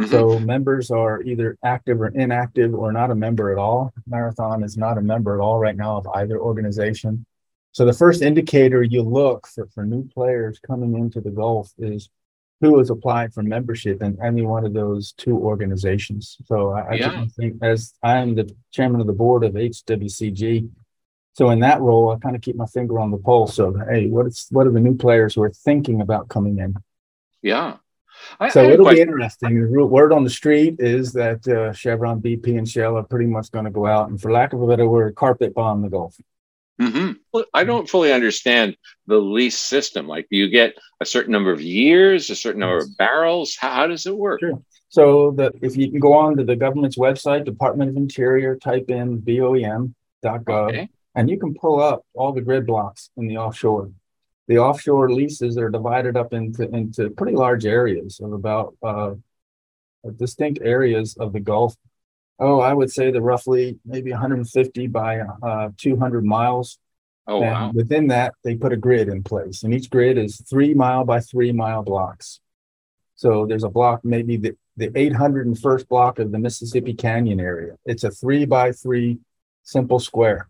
Mm-hmm. 0.00 0.10
So 0.10 0.38
members 0.38 0.90
are 0.90 1.22
either 1.22 1.56
active 1.64 2.00
or 2.00 2.08
inactive 2.08 2.72
or 2.72 2.92
not 2.92 3.10
a 3.10 3.14
member 3.14 3.50
at 3.50 3.58
all. 3.58 3.92
Marathon 4.06 4.62
is 4.62 4.76
not 4.76 4.98
a 4.98 5.02
member 5.02 5.34
at 5.34 5.42
all 5.42 5.58
right 5.58 5.76
now 5.76 5.96
of 5.96 6.06
either 6.14 6.38
organization. 6.38 7.26
So 7.72 7.84
the 7.84 7.92
first 7.92 8.22
indicator 8.22 8.82
you 8.82 9.02
look 9.02 9.46
for, 9.46 9.68
for 9.74 9.84
new 9.84 10.06
players 10.08 10.60
coming 10.66 10.96
into 10.96 11.20
the 11.20 11.30
Gulf 11.30 11.72
is 11.78 12.10
who 12.60 12.78
has 12.78 12.90
applied 12.90 13.32
for 13.32 13.42
membership 13.42 14.02
in 14.02 14.18
any 14.22 14.42
one 14.42 14.64
of 14.64 14.72
those 14.72 15.12
two 15.12 15.36
organizations. 15.36 16.36
So 16.46 16.70
I, 16.70 16.94
yeah. 16.94 17.20
I 17.20 17.26
think 17.26 17.58
as 17.62 17.94
I'm 18.02 18.34
the 18.34 18.52
chairman 18.72 19.00
of 19.00 19.06
the 19.06 19.12
board 19.12 19.44
of 19.44 19.52
HWCG, 19.52 20.68
so 21.34 21.50
in 21.50 21.60
that 21.60 21.80
role, 21.80 22.10
I 22.10 22.18
kind 22.18 22.34
of 22.34 22.42
keep 22.42 22.56
my 22.56 22.66
finger 22.66 22.98
on 22.98 23.12
the 23.12 23.16
pulse 23.16 23.60
of, 23.60 23.76
hey, 23.88 24.08
what 24.08 24.26
is 24.26 24.48
what 24.50 24.66
are 24.66 24.72
the 24.72 24.80
new 24.80 24.96
players 24.96 25.34
who 25.34 25.42
are 25.42 25.52
thinking 25.52 26.00
about 26.00 26.28
coming 26.28 26.58
in? 26.58 26.74
Yeah. 27.42 27.76
I, 28.40 28.48
so 28.48 28.62
I 28.62 28.72
it'll 28.72 28.88
be 28.88 29.00
interesting. 29.00 29.72
The 29.72 29.86
word 29.86 30.12
on 30.12 30.24
the 30.24 30.30
street 30.30 30.76
is 30.78 31.12
that 31.12 31.46
uh, 31.48 31.72
Chevron, 31.72 32.20
BP, 32.20 32.58
and 32.58 32.68
Shell 32.68 32.96
are 32.96 33.02
pretty 33.02 33.26
much 33.26 33.50
going 33.50 33.64
to 33.64 33.70
go 33.70 33.86
out 33.86 34.08
and, 34.08 34.20
for 34.20 34.32
lack 34.32 34.52
of 34.52 34.62
a 34.62 34.66
better 34.66 34.88
word, 34.88 35.14
carpet 35.14 35.54
bomb 35.54 35.82
the 35.82 35.88
Gulf. 35.88 36.16
Mm-hmm. 36.80 37.12
Well, 37.32 37.44
I 37.52 37.64
don't 37.64 37.88
fully 37.88 38.12
understand 38.12 38.76
the 39.06 39.16
lease 39.16 39.58
system. 39.58 40.06
Like, 40.06 40.28
do 40.30 40.36
you 40.36 40.48
get 40.48 40.74
a 41.00 41.06
certain 41.06 41.32
number 41.32 41.50
of 41.50 41.60
years, 41.60 42.30
a 42.30 42.36
certain 42.36 42.60
number 42.60 42.78
of 42.78 42.96
barrels? 42.96 43.56
How, 43.58 43.72
how 43.72 43.86
does 43.88 44.06
it 44.06 44.16
work? 44.16 44.40
Sure. 44.40 44.62
So, 44.88 45.32
the, 45.32 45.52
if 45.60 45.76
you 45.76 45.90
can 45.90 45.98
go 45.98 46.12
on 46.12 46.36
to 46.36 46.44
the 46.44 46.56
government's 46.56 46.96
website, 46.96 47.44
Department 47.44 47.90
of 47.90 47.96
Interior, 47.96 48.56
type 48.56 48.90
in 48.90 49.20
BOEM.gov, 49.20 50.68
okay 50.68 50.88
and 51.18 51.28
you 51.28 51.36
can 51.36 51.52
pull 51.52 51.80
up 51.80 52.06
all 52.14 52.32
the 52.32 52.40
grid 52.40 52.64
blocks 52.64 53.10
in 53.16 53.26
the 53.26 53.38
offshore. 53.38 53.90
The 54.48 54.58
offshore 54.58 55.12
leases 55.12 55.58
are 55.58 55.70
divided 55.70 56.16
up 56.16 56.32
into, 56.32 56.68
into 56.68 57.10
pretty 57.10 57.36
large 57.36 57.66
areas 57.66 58.20
of 58.20 58.32
about 58.32 58.74
uh, 58.82 59.14
distinct 60.16 60.60
areas 60.62 61.16
of 61.18 61.32
the 61.32 61.40
Gulf. 61.40 61.76
Oh, 62.38 62.60
I 62.60 62.72
would 62.72 62.90
say 62.90 63.10
they're 63.10 63.20
roughly 63.20 63.78
maybe 63.84 64.10
150 64.10 64.86
by 64.86 65.20
uh, 65.20 65.70
200 65.76 66.24
miles. 66.24 66.78
Oh, 67.26 67.42
and 67.42 67.52
wow. 67.52 67.72
within 67.74 68.08
that, 68.08 68.34
they 68.42 68.56
put 68.56 68.72
a 68.72 68.76
grid 68.76 69.08
in 69.08 69.22
place, 69.22 69.62
and 69.62 69.74
each 69.74 69.90
grid 69.90 70.16
is 70.16 70.40
three 70.48 70.72
mile 70.72 71.04
by 71.04 71.20
three 71.20 71.52
mile 71.52 71.82
blocks. 71.82 72.40
So 73.16 73.44
there's 73.44 73.64
a 73.64 73.68
block, 73.68 74.02
maybe 74.02 74.38
the, 74.38 74.56
the 74.76 74.88
801st 74.88 75.88
block 75.88 76.20
of 76.20 76.32
the 76.32 76.38
Mississippi 76.38 76.94
Canyon 76.94 77.40
area. 77.40 77.74
It's 77.84 78.04
a 78.04 78.10
three 78.10 78.46
by 78.46 78.72
three 78.72 79.18
simple 79.62 79.98
square 79.98 80.48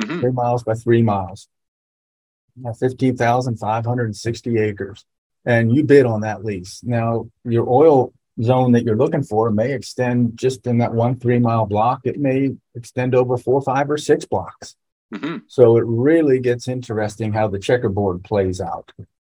mm-hmm. 0.00 0.20
three 0.20 0.32
miles 0.32 0.62
by 0.62 0.74
three 0.74 1.02
miles, 1.02 1.48
15,560 2.78 4.58
acres. 4.58 5.04
And 5.44 5.74
you 5.74 5.84
bid 5.84 6.06
on 6.06 6.22
that 6.22 6.44
lease. 6.44 6.80
Now, 6.82 7.28
your 7.44 7.68
oil 7.68 8.12
zone 8.42 8.72
that 8.72 8.84
you're 8.84 8.96
looking 8.96 9.22
for 9.22 9.50
may 9.50 9.72
extend 9.72 10.38
just 10.38 10.66
in 10.66 10.78
that 10.78 10.92
one 10.92 11.18
three 11.18 11.38
mile 11.38 11.66
block. 11.66 12.00
It 12.04 12.18
may 12.18 12.54
extend 12.74 13.14
over 13.14 13.36
four, 13.36 13.60
five, 13.60 13.90
or 13.90 13.98
six 13.98 14.24
blocks. 14.24 14.74
Mm-hmm. 15.12 15.38
So 15.46 15.76
it 15.76 15.84
really 15.86 16.40
gets 16.40 16.66
interesting 16.66 17.32
how 17.32 17.48
the 17.48 17.58
checkerboard 17.58 18.24
plays 18.24 18.60
out. 18.60 18.90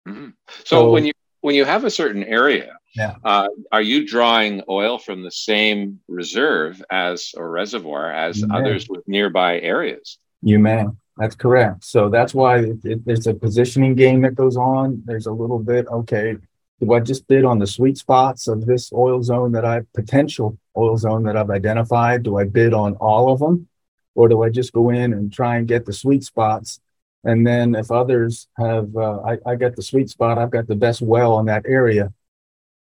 Mm-hmm. 0.06 0.28
So, 0.48 0.64
so, 0.64 0.90
when 0.90 1.04
you 1.04 1.12
when 1.40 1.54
you 1.54 1.64
have 1.64 1.84
a 1.84 1.90
certain 1.90 2.22
area, 2.22 2.78
yeah. 2.96 3.16
Uh, 3.22 3.48
are 3.70 3.82
you 3.82 4.06
drawing 4.06 4.62
oil 4.68 4.98
from 4.98 5.22
the 5.22 5.30
same 5.30 6.00
reserve 6.08 6.82
as 6.90 7.32
or 7.36 7.50
reservoir 7.50 8.10
as 8.10 8.42
others 8.50 8.88
with 8.88 9.06
nearby 9.06 9.60
areas? 9.60 10.18
You 10.42 10.58
may. 10.58 10.86
That's 11.16 11.34
correct. 11.34 11.84
So 11.84 12.10
that's 12.10 12.34
why 12.34 12.58
it, 12.58 12.84
it, 12.84 13.04
there's 13.06 13.26
a 13.26 13.34
positioning 13.34 13.94
game 13.94 14.20
that 14.22 14.34
goes 14.34 14.56
on. 14.56 15.02
There's 15.06 15.26
a 15.26 15.32
little 15.32 15.58
bit, 15.58 15.86
okay, 15.88 16.36
Do 16.80 16.94
I 16.94 17.00
just 17.00 17.28
bid 17.28 17.44
on 17.44 17.58
the 17.58 17.66
sweet 17.66 17.98
spots 17.98 18.48
of 18.48 18.66
this 18.66 18.92
oil 18.92 19.22
zone 19.22 19.52
that 19.52 19.64
I 19.64 19.82
potential 19.94 20.58
oil 20.76 20.96
zone 20.98 21.24
that 21.24 21.36
I've 21.36 21.50
identified? 21.50 22.22
Do 22.24 22.38
I 22.38 22.44
bid 22.44 22.74
on 22.74 22.96
all 22.96 23.32
of 23.32 23.40
them? 23.40 23.68
Or 24.14 24.28
do 24.28 24.42
I 24.42 24.50
just 24.50 24.72
go 24.72 24.90
in 24.90 25.12
and 25.14 25.32
try 25.32 25.56
and 25.56 25.68
get 25.68 25.86
the 25.86 25.92
sweet 25.92 26.24
spots? 26.24 26.80
And 27.24 27.46
then 27.46 27.74
if 27.74 27.90
others 27.90 28.48
have, 28.58 28.94
uh, 28.96 29.20
I, 29.20 29.38
I 29.46 29.56
got 29.56 29.76
the 29.76 29.82
sweet 29.82 30.10
spot, 30.10 30.38
I've 30.38 30.50
got 30.50 30.68
the 30.68 30.76
best 30.76 31.02
well 31.02 31.38
in 31.40 31.46
that 31.46 31.64
area, 31.66 32.12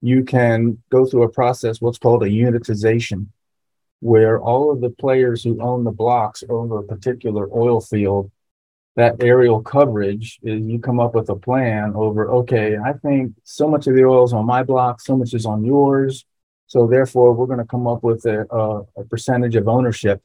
you 0.02 0.24
can 0.24 0.82
go 0.90 1.06
through 1.06 1.24
a 1.24 1.30
process, 1.30 1.82
what's 1.82 1.98
called 2.00 2.24
a 2.24 2.28
unitization, 2.28 3.28
where 4.04 4.40
all 4.40 4.72
of 4.72 4.82
the 4.82 4.90
players 4.90 5.44
who 5.44 5.62
own 5.62 5.84
the 5.84 5.92
blocks 5.92 6.44
over 6.50 6.80
a 6.80 6.84
particular 6.84 7.48
oil 7.56 7.80
field 7.80 8.30
that 8.96 9.24
aerial 9.24 9.62
coverage 9.62 10.40
is 10.44 10.62
you 10.66 10.78
come 10.78 11.00
up 11.00 11.16
with 11.16 11.30
a 11.30 11.36
plan 11.36 11.94
over 11.96 12.32
okay 12.32 12.78
i 12.78 12.94
think 12.94 13.34
so 13.44 13.68
much 13.68 13.88
of 13.88 13.96
the 13.96 14.04
oil 14.04 14.26
is 14.26 14.34
on 14.34 14.46
my 14.46 14.62
block 14.62 15.02
so 15.02 15.16
much 15.16 15.34
is 15.34 15.46
on 15.46 15.64
yours. 15.64 16.26
So 16.68 16.88
therefore 16.88 17.34
we're 17.34 17.46
going 17.46 17.60
to 17.60 17.66
come 17.66 17.86
up 17.86 18.04
with 18.04 18.26
a, 18.26 18.48
a, 18.50 19.02
a 19.02 19.04
percentage 19.06 19.56
of 19.56 19.68
ownership 19.68 20.24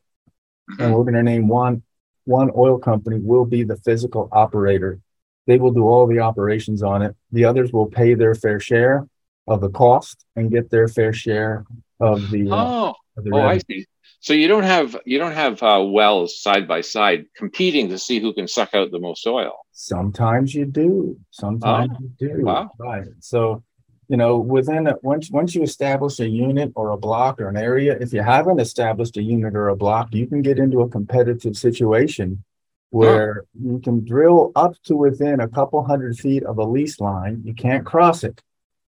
and 0.79 0.95
we're 0.95 1.03
going 1.03 1.15
to 1.15 1.23
name 1.23 1.47
one 1.47 1.83
one 2.25 2.51
oil 2.57 2.79
company 2.79 3.19
will 3.21 3.45
be 3.45 3.65
the 3.65 3.77
physical 3.77 4.29
operator. 4.33 4.99
They 5.47 5.59
will 5.59 5.73
do 5.73 5.85
all 5.85 6.07
the 6.07 6.21
operations 6.21 6.83
on 6.83 7.03
it. 7.03 7.15
The 7.33 7.45
others 7.45 7.71
will 7.73 7.87
pay 7.87 8.15
their 8.15 8.35
fair 8.35 8.61
share 8.61 9.07
of 9.47 9.61
the 9.61 9.71
cost 9.71 10.25
and 10.37 10.51
get 10.51 10.71
their 10.71 10.89
fair 10.89 11.13
share 11.13 11.67
of 12.01 12.31
the 12.31 12.51
uh, 12.51 12.55
oh, 12.55 12.95
of 13.17 13.25
the 13.25 13.31
oh 13.35 13.41
i 13.41 13.59
see 13.59 13.87
so 14.21 14.33
you 14.33 14.49
don't 14.49 14.65
have 14.65 14.97
you 15.05 15.19
don't 15.19 15.33
have 15.33 15.63
uh, 15.63 15.83
wells 15.85 16.41
side 16.41 16.67
by 16.67 16.81
side 16.81 17.27
competing 17.37 17.89
to 17.91 17.99
see 17.99 18.19
who 18.21 18.33
can 18.33 18.49
suck 18.49 18.75
out 18.75 18.91
the 18.91 18.99
most 18.99 19.27
oil. 19.27 19.53
Sometimes 19.73 20.55
you 20.55 20.65
do. 20.65 21.19
Sometimes 21.31 21.93
oh, 21.95 22.03
you 22.19 22.29
do. 22.29 22.45
Wow. 22.45 22.71
Right. 22.79 23.05
So, 23.21 23.63
you 24.09 24.17
know, 24.17 24.39
within 24.39 24.89
a, 24.89 24.97
once 25.03 25.31
once 25.31 25.55
you 25.55 25.63
establish 25.63 26.19
a 26.19 26.29
unit 26.29 26.73
or 26.75 26.91
a 26.91 26.97
block 26.97 27.41
or 27.41 27.49
an 27.49 27.57
area, 27.57 27.97
if 28.01 28.13
you 28.13 28.21
haven't 28.21 28.59
established 28.59 29.17
a 29.17 29.23
unit 29.23 29.55
or 29.55 29.69
a 29.69 29.77
block, 29.77 30.13
you 30.13 30.27
can 30.27 30.43
get 30.43 30.59
into 30.59 30.81
a 30.81 30.89
competitive 30.89 31.57
situation 31.57 32.43
where 32.91 33.45
oh. 33.45 33.73
you 33.73 33.79
can 33.79 34.05
drill 34.05 34.51
up 34.57 34.75
to 34.83 34.97
within 34.97 35.41
a 35.41 35.49
couple 35.49 35.85
hundred 35.85 36.19
feet 36.19 36.43
of 36.43 36.59
a 36.59 36.65
lease 36.65 36.99
line. 36.99 37.43
You 37.45 37.55
can't 37.55 37.87
cross 37.87 38.25
it. 38.25 38.43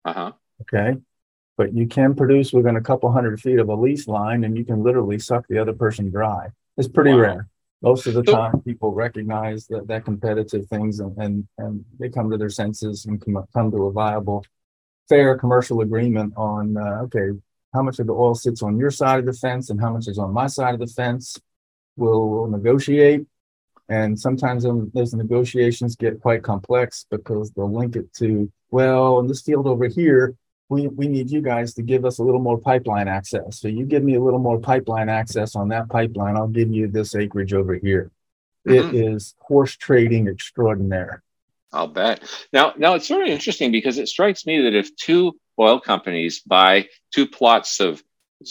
Uh-huh. 0.04 0.32
Okay 0.62 1.00
but 1.56 1.72
you 1.72 1.86
can 1.86 2.14
produce 2.14 2.52
within 2.52 2.76
a 2.76 2.80
couple 2.80 3.10
hundred 3.12 3.40
feet 3.40 3.58
of 3.58 3.68
a 3.68 3.74
lease 3.74 4.08
line 4.08 4.44
and 4.44 4.56
you 4.56 4.64
can 4.64 4.82
literally 4.82 5.18
suck 5.18 5.46
the 5.48 5.58
other 5.58 5.72
person 5.72 6.10
dry. 6.10 6.48
It's 6.76 6.88
pretty 6.88 7.12
wow. 7.12 7.18
rare. 7.18 7.48
Most 7.82 8.06
of 8.06 8.14
the 8.14 8.22
time, 8.22 8.62
people 8.62 8.92
recognize 8.92 9.66
that, 9.66 9.86
that 9.88 10.06
competitive 10.06 10.66
things 10.68 11.00
and, 11.00 11.16
and, 11.18 11.46
and 11.58 11.84
they 11.98 12.08
come 12.08 12.30
to 12.30 12.38
their 12.38 12.48
senses 12.48 13.04
and 13.04 13.20
come, 13.22 13.44
come 13.52 13.70
to 13.70 13.86
a 13.86 13.92
viable, 13.92 14.42
fair 15.08 15.36
commercial 15.36 15.82
agreement 15.82 16.32
on, 16.36 16.78
uh, 16.78 17.02
okay, 17.02 17.38
how 17.74 17.82
much 17.82 17.98
of 17.98 18.06
the 18.06 18.12
oil 18.14 18.34
sits 18.34 18.62
on 18.62 18.78
your 18.78 18.90
side 18.90 19.18
of 19.18 19.26
the 19.26 19.34
fence 19.34 19.68
and 19.68 19.80
how 19.80 19.92
much 19.92 20.08
is 20.08 20.18
on 20.18 20.32
my 20.32 20.46
side 20.46 20.72
of 20.72 20.80
the 20.80 20.86
fence. 20.86 21.38
We'll, 21.96 22.26
we'll 22.28 22.46
negotiate. 22.48 23.26
And 23.88 24.18
sometimes 24.18 24.64
those 24.94 25.12
negotiations 25.12 25.94
get 25.94 26.22
quite 26.22 26.42
complex 26.42 27.04
because 27.10 27.50
they'll 27.50 27.70
link 27.70 27.96
it 27.96 28.12
to, 28.14 28.50
well, 28.70 29.20
in 29.20 29.26
this 29.26 29.42
field 29.42 29.66
over 29.66 29.86
here, 29.88 30.34
we, 30.68 30.88
we 30.88 31.08
need 31.08 31.30
you 31.30 31.42
guys 31.42 31.74
to 31.74 31.82
give 31.82 32.04
us 32.04 32.18
a 32.18 32.22
little 32.22 32.40
more 32.40 32.58
pipeline 32.58 33.08
access. 33.08 33.60
So 33.60 33.68
you 33.68 33.84
give 33.84 34.02
me 34.02 34.14
a 34.14 34.20
little 34.20 34.38
more 34.38 34.58
pipeline 34.58 35.08
access 35.08 35.56
on 35.56 35.68
that 35.68 35.88
pipeline, 35.88 36.36
I'll 36.36 36.48
give 36.48 36.70
you 36.70 36.88
this 36.88 37.14
acreage 37.14 37.52
over 37.52 37.74
here. 37.74 38.10
Mm-hmm. 38.66 38.96
It 38.96 39.14
is 39.14 39.34
horse 39.38 39.76
trading 39.76 40.28
extraordinaire. 40.28 41.22
I'll 41.72 41.88
bet. 41.88 42.22
Now, 42.52 42.72
now 42.78 42.94
it's 42.94 43.08
sort 43.08 43.22
of 43.22 43.28
interesting 43.28 43.72
because 43.72 43.98
it 43.98 44.08
strikes 44.08 44.46
me 44.46 44.62
that 44.62 44.74
if 44.74 44.94
two 44.96 45.38
oil 45.58 45.80
companies 45.80 46.40
buy 46.40 46.88
two 47.12 47.26
plots 47.26 47.80
of 47.80 48.02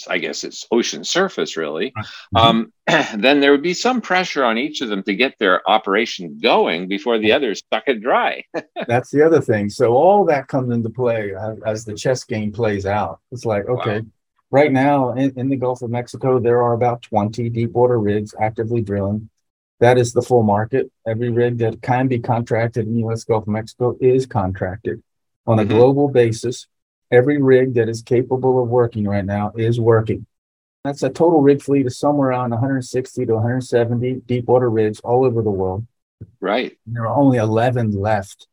I 0.08 0.18
guess 0.18 0.44
it's 0.44 0.66
ocean 0.70 1.04
surface 1.04 1.56
really, 1.56 1.92
mm-hmm. 1.92 2.36
um, 2.36 2.72
then 2.86 3.40
there 3.40 3.52
would 3.52 3.62
be 3.62 3.74
some 3.74 4.00
pressure 4.00 4.44
on 4.44 4.58
each 4.58 4.80
of 4.80 4.88
them 4.88 5.02
to 5.04 5.14
get 5.14 5.38
their 5.38 5.68
operation 5.68 6.38
going 6.42 6.88
before 6.88 7.18
the 7.18 7.32
others 7.32 7.62
suck 7.72 7.84
it 7.86 8.00
dry. 8.00 8.44
That's 8.86 9.10
the 9.10 9.24
other 9.24 9.40
thing. 9.40 9.70
So 9.70 9.94
all 9.94 10.24
that 10.26 10.48
comes 10.48 10.72
into 10.74 10.90
play 10.90 11.32
as, 11.66 11.84
the 11.84 11.94
chess 11.94 12.24
game 12.24 12.52
plays 12.52 12.86
out. 12.86 13.20
It's 13.30 13.44
like, 13.44 13.66
okay, 13.68 14.00
wow. 14.00 14.06
right 14.50 14.72
now 14.72 15.12
in, 15.12 15.38
in 15.38 15.48
the 15.48 15.56
Gulf 15.56 15.82
of 15.82 15.90
Mexico, 15.90 16.38
there 16.38 16.62
are 16.62 16.74
about 16.74 17.02
20 17.02 17.48
deepwater 17.50 17.98
rigs 17.98 18.34
actively 18.40 18.80
drilling. 18.80 19.28
That 19.80 19.98
is 19.98 20.12
the 20.12 20.22
full 20.22 20.42
market. 20.42 20.90
Every 21.06 21.30
rig 21.30 21.58
that 21.58 21.82
can 21.82 22.08
be 22.08 22.18
contracted 22.18 22.86
in 22.86 22.94
the 22.94 23.00
U.S. 23.00 23.24
Gulf 23.24 23.42
of 23.42 23.48
Mexico 23.48 23.96
is 24.00 24.24
contracted 24.24 25.02
on 25.46 25.58
a 25.58 25.62
mm-hmm. 25.62 25.72
global 25.72 26.08
basis 26.08 26.66
every 27.14 27.40
rig 27.40 27.74
that 27.74 27.88
is 27.88 28.02
capable 28.02 28.62
of 28.62 28.68
working 28.68 29.06
right 29.06 29.24
now 29.24 29.52
is 29.56 29.80
working. 29.80 30.26
That's 30.82 31.02
a 31.02 31.08
total 31.08 31.40
rig 31.40 31.62
fleet 31.62 31.86
of 31.86 31.94
somewhere 31.94 32.30
around 32.30 32.50
160 32.50 33.26
to 33.26 33.34
170 33.34 34.22
deepwater 34.26 34.68
rigs 34.68 35.00
all 35.00 35.24
over 35.24 35.40
the 35.42 35.50
world. 35.50 35.86
Right. 36.40 36.76
There 36.86 37.06
are 37.06 37.16
only 37.16 37.38
11 37.38 37.92
left 37.92 38.46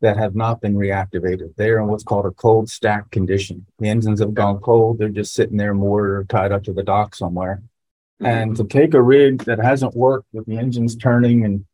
that 0.00 0.16
have 0.16 0.34
not 0.34 0.60
been 0.60 0.74
reactivated. 0.74 1.56
They're 1.56 1.80
in 1.80 1.88
what's 1.88 2.04
called 2.04 2.26
a 2.26 2.30
cold 2.30 2.68
stack 2.68 3.10
condition. 3.10 3.66
The 3.78 3.88
engines 3.88 4.20
have 4.20 4.34
gone 4.34 4.58
cold. 4.58 4.98
They're 4.98 5.08
just 5.08 5.34
sitting 5.34 5.56
there 5.56 5.74
moored 5.74 6.10
or 6.10 6.24
tied 6.24 6.52
up 6.52 6.64
to 6.64 6.72
the 6.72 6.82
dock 6.82 7.14
somewhere. 7.14 7.62
Mm-hmm. 8.20 8.26
And 8.26 8.56
to 8.56 8.64
take 8.64 8.94
a 8.94 9.02
rig 9.02 9.44
that 9.44 9.58
hasn't 9.58 9.96
worked 9.96 10.26
with 10.32 10.46
the 10.46 10.58
engines 10.58 10.94
turning 10.94 11.44
and 11.44 11.64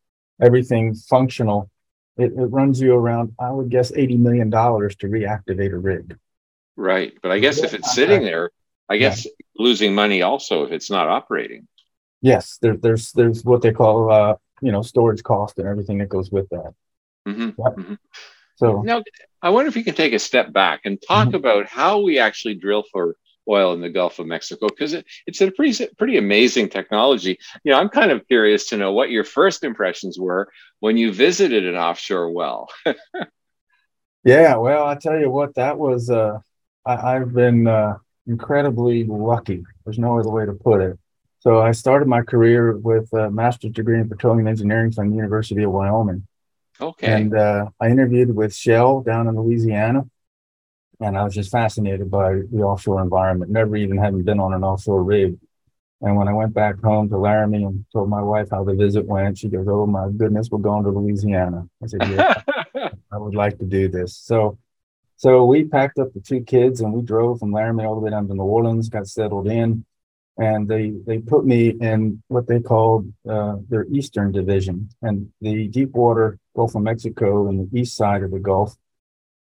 everything 0.40 0.94
functional, 0.94 1.70
it, 2.16 2.32
it 2.32 2.46
runs 2.46 2.80
you 2.80 2.94
around, 2.94 3.34
I 3.38 3.50
would 3.50 3.68
guess, 3.68 3.90
$80 3.90 4.18
million 4.18 4.50
to 4.50 4.56
reactivate 4.56 5.72
a 5.72 5.78
rig. 5.78 6.16
Right. 6.76 7.14
But 7.22 7.30
I 7.30 7.38
guess 7.38 7.58
if 7.58 7.74
it's 7.74 7.94
sitting 7.94 8.22
there, 8.22 8.50
I 8.88 8.96
guess 8.96 9.24
yeah. 9.24 9.32
losing 9.56 9.94
money 9.94 10.22
also 10.22 10.64
if 10.64 10.72
it's 10.72 10.90
not 10.90 11.08
operating. 11.08 11.68
Yes, 12.20 12.58
there, 12.60 12.76
there's 12.76 13.12
there's 13.12 13.44
what 13.44 13.62
they 13.62 13.72
call 13.72 14.10
uh, 14.10 14.36
you 14.62 14.72
know 14.72 14.82
storage 14.82 15.22
cost 15.22 15.58
and 15.58 15.68
everything 15.68 15.98
that 15.98 16.08
goes 16.08 16.30
with 16.30 16.48
that. 16.50 16.74
Mm-hmm. 17.28 17.60
Mm-hmm. 17.60 17.94
So 18.56 18.82
now 18.82 19.02
I 19.42 19.50
wonder 19.50 19.68
if 19.68 19.76
you 19.76 19.84
can 19.84 19.94
take 19.94 20.12
a 20.12 20.18
step 20.18 20.52
back 20.52 20.80
and 20.84 21.00
talk 21.06 21.28
mm-hmm. 21.28 21.36
about 21.36 21.66
how 21.66 22.00
we 22.00 22.18
actually 22.18 22.54
drill 22.54 22.84
for 22.90 23.16
oil 23.48 23.74
in 23.74 23.80
the 23.80 23.90
Gulf 23.90 24.18
of 24.18 24.26
Mexico 24.26 24.68
because 24.68 24.94
it, 24.94 25.06
it's 25.26 25.40
a 25.40 25.50
pretty 25.50 25.86
pretty 25.98 26.16
amazing 26.16 26.68
technology. 26.68 27.38
You 27.62 27.72
know, 27.72 27.78
I'm 27.78 27.88
kind 27.88 28.10
of 28.10 28.26
curious 28.26 28.68
to 28.68 28.76
know 28.76 28.92
what 28.92 29.10
your 29.10 29.24
first 29.24 29.64
impressions 29.64 30.18
were 30.18 30.50
when 30.80 30.96
you 30.96 31.12
visited 31.12 31.66
an 31.66 31.76
offshore 31.76 32.30
well. 32.30 32.70
yeah, 34.24 34.56
well, 34.56 34.86
I 34.86 34.94
tell 34.94 35.18
you 35.18 35.30
what, 35.30 35.54
that 35.56 35.78
was 35.78 36.10
uh, 36.10 36.38
I, 36.86 37.14
have 37.14 37.32
been 37.32 37.66
uh, 37.66 37.96
incredibly 38.26 39.04
lucky. 39.04 39.64
There's 39.84 39.98
no 39.98 40.18
other 40.18 40.30
way 40.30 40.46
to 40.46 40.52
put 40.52 40.80
it. 40.80 40.98
So 41.40 41.60
I 41.60 41.72
started 41.72 42.08
my 42.08 42.22
career 42.22 42.76
with 42.76 43.12
a 43.12 43.30
master's 43.30 43.72
degree 43.72 44.00
in 44.00 44.08
petroleum 44.08 44.48
engineering 44.48 44.92
from 44.92 45.10
the 45.10 45.16
University 45.16 45.62
of 45.62 45.72
Wyoming. 45.72 46.26
Okay. 46.80 47.06
And 47.06 47.36
uh, 47.36 47.66
I 47.80 47.88
interviewed 47.88 48.34
with 48.34 48.54
Shell 48.54 49.02
down 49.02 49.28
in 49.28 49.36
Louisiana, 49.36 50.08
and 51.00 51.16
I 51.16 51.24
was 51.24 51.34
just 51.34 51.50
fascinated 51.50 52.10
by 52.10 52.40
the 52.50 52.62
offshore 52.62 53.02
environment. 53.02 53.50
Never 53.50 53.76
even 53.76 53.98
having 53.98 54.22
been 54.22 54.40
on 54.40 54.54
an 54.54 54.64
offshore 54.64 55.02
rig. 55.02 55.36
And 56.00 56.16
when 56.16 56.28
I 56.28 56.32
went 56.32 56.52
back 56.52 56.82
home 56.82 57.08
to 57.10 57.16
Laramie 57.16 57.62
and 57.62 57.84
told 57.92 58.08
my 58.10 58.20
wife 58.20 58.48
how 58.50 58.64
the 58.64 58.74
visit 58.74 59.06
went, 59.06 59.38
she 59.38 59.48
goes, 59.48 59.66
"Oh 59.68 59.86
my 59.86 60.08
goodness, 60.16 60.50
we're 60.50 60.58
going 60.58 60.84
to 60.84 60.90
Louisiana." 60.90 61.68
I 61.82 61.86
said, 61.86 62.02
"Yeah, 62.10 62.34
I 63.12 63.16
would 63.16 63.34
like 63.34 63.58
to 63.58 63.64
do 63.64 63.88
this." 63.88 64.16
So 64.16 64.58
so 65.16 65.44
we 65.44 65.64
packed 65.64 65.98
up 65.98 66.12
the 66.12 66.20
two 66.20 66.40
kids 66.40 66.80
and 66.80 66.92
we 66.92 67.02
drove 67.02 67.38
from 67.38 67.52
Laramie 67.52 67.84
all 67.84 67.94
the 67.94 68.00
way 68.00 68.10
down 68.10 68.28
to 68.28 68.34
New 68.34 68.42
Orleans, 68.42 68.88
got 68.88 69.06
settled 69.06 69.48
in, 69.48 69.84
and 70.36 70.68
they 70.68 70.92
they 71.06 71.18
put 71.18 71.44
me 71.44 71.68
in 71.68 72.22
what 72.28 72.48
they 72.48 72.60
called 72.60 73.12
uh, 73.28 73.56
their 73.68 73.86
Eastern 73.92 74.32
Division, 74.32 74.88
and 75.02 75.30
the 75.40 75.68
deep 75.68 75.92
water 75.92 76.38
Gulf 76.56 76.74
of 76.74 76.82
Mexico 76.82 77.48
and 77.48 77.70
the 77.70 77.80
east 77.80 77.96
side 77.96 78.22
of 78.22 78.30
the 78.30 78.40
Gulf, 78.40 78.76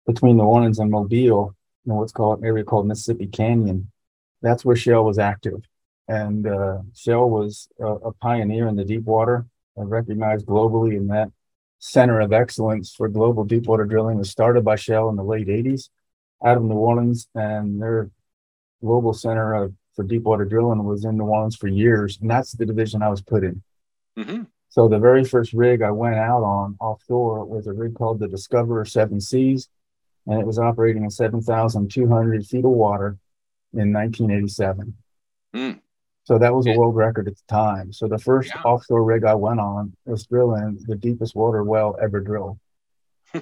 between 0.06 0.36
New 0.36 0.44
Orleans 0.44 0.78
and 0.78 0.90
Mobile, 0.90 1.54
know 1.84 1.94
what's 1.96 2.12
called 2.12 2.40
an 2.40 2.44
area 2.44 2.64
called 2.64 2.86
Mississippi 2.86 3.26
Canyon. 3.26 3.90
That's 4.42 4.64
where 4.64 4.76
Shell 4.76 5.04
was 5.04 5.18
active, 5.18 5.62
and 6.06 6.46
uh, 6.46 6.78
Shell 6.94 7.28
was 7.28 7.68
a, 7.80 7.86
a 7.86 8.12
pioneer 8.12 8.68
in 8.68 8.76
the 8.76 8.84
deep 8.84 9.02
water, 9.04 9.46
recognized 9.76 10.46
globally 10.46 10.96
in 10.96 11.08
that 11.08 11.30
center 11.78 12.20
of 12.20 12.32
excellence 12.32 12.94
for 12.94 13.08
global 13.08 13.44
deepwater 13.44 13.84
drilling 13.84 14.18
was 14.18 14.30
started 14.30 14.64
by 14.64 14.76
Shell 14.76 15.08
in 15.08 15.16
the 15.16 15.24
late 15.24 15.48
80s 15.48 15.88
out 16.44 16.56
of 16.56 16.62
New 16.62 16.74
Orleans, 16.74 17.28
and 17.34 17.80
their 17.80 18.10
global 18.82 19.12
center 19.12 19.54
of, 19.54 19.72
for 19.94 20.04
deepwater 20.04 20.44
drilling 20.44 20.84
was 20.84 21.04
in 21.04 21.16
New 21.16 21.24
Orleans 21.24 21.56
for 21.56 21.68
years, 21.68 22.18
and 22.20 22.30
that's 22.30 22.52
the 22.52 22.66
division 22.66 23.02
I 23.02 23.08
was 23.08 23.22
put 23.22 23.44
in. 23.44 23.62
Mm-hmm. 24.18 24.42
So 24.68 24.88
the 24.88 24.98
very 24.98 25.24
first 25.24 25.52
rig 25.54 25.80
I 25.80 25.90
went 25.90 26.16
out 26.16 26.42
on 26.42 26.76
offshore 26.80 27.44
was 27.46 27.66
a 27.66 27.72
rig 27.72 27.94
called 27.94 28.18
the 28.18 28.28
Discoverer 28.28 28.84
Seven 28.84 29.20
Seas, 29.20 29.68
and 30.26 30.38
it 30.38 30.46
was 30.46 30.58
operating 30.58 31.04
in 31.04 31.10
7,200 31.10 32.46
feet 32.46 32.64
of 32.64 32.70
water 32.70 33.16
in 33.72 33.92
1987. 33.92 34.94
Mm. 35.54 35.80
So 36.26 36.38
that 36.38 36.52
was 36.52 36.66
a 36.66 36.72
world 36.72 36.96
record 36.96 37.28
at 37.28 37.36
the 37.36 37.42
time. 37.48 37.92
So 37.92 38.08
the 38.08 38.18
first 38.18 38.50
yeah. 38.52 38.62
offshore 38.62 39.04
rig 39.04 39.24
I 39.24 39.34
went 39.36 39.60
on 39.60 39.94
was 40.06 40.26
drilling 40.26 40.76
the 40.88 40.96
deepest 40.96 41.36
water 41.36 41.62
well 41.62 41.96
ever 42.02 42.18
drilled. 42.20 42.58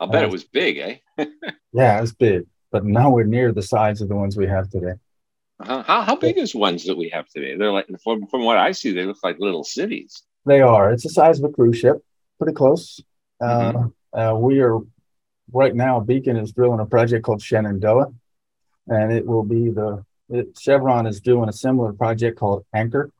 I'll 0.00 0.08
bet 0.08 0.24
uh, 0.24 0.26
it 0.26 0.32
was 0.32 0.42
big, 0.42 0.78
eh? 0.78 0.96
yeah, 1.72 1.96
it 1.96 2.00
was 2.00 2.12
big, 2.12 2.46
but 2.72 2.84
nowhere 2.84 3.24
near 3.24 3.52
the 3.52 3.62
size 3.62 4.00
of 4.00 4.08
the 4.08 4.16
ones 4.16 4.36
we 4.36 4.48
have 4.48 4.68
today. 4.68 4.94
Uh-huh. 5.60 5.84
How 5.84 6.02
how 6.02 6.16
big 6.16 6.36
is 6.36 6.56
ones 6.56 6.84
that 6.86 6.96
we 6.96 7.08
have 7.10 7.28
today? 7.28 7.56
They're 7.56 7.70
like 7.70 7.86
from 8.02 8.26
from 8.26 8.44
what 8.44 8.58
I 8.58 8.72
see, 8.72 8.90
they 8.90 9.04
look 9.04 9.22
like 9.22 9.38
little 9.38 9.62
cities. 9.62 10.24
They 10.44 10.60
are. 10.60 10.92
It's 10.92 11.04
the 11.04 11.10
size 11.10 11.38
of 11.38 11.44
a 11.44 11.52
cruise 11.52 11.78
ship, 11.78 12.04
pretty 12.38 12.54
close. 12.54 13.00
Mm-hmm. 13.40 13.90
Uh, 14.12 14.18
uh, 14.18 14.34
we 14.34 14.58
are 14.58 14.80
right 15.52 15.74
now. 15.74 16.00
Beacon 16.00 16.36
is 16.36 16.50
drilling 16.50 16.80
a 16.80 16.86
project 16.86 17.24
called 17.24 17.40
Shenandoah, 17.40 18.12
and 18.88 19.12
it 19.12 19.24
will 19.24 19.44
be 19.44 19.70
the 19.70 20.04
it, 20.28 20.58
Chevron 20.58 21.06
is 21.06 21.20
doing 21.20 21.48
a 21.48 21.52
similar 21.52 21.92
project 21.92 22.38
called 22.38 22.64
Anchor, 22.74 23.10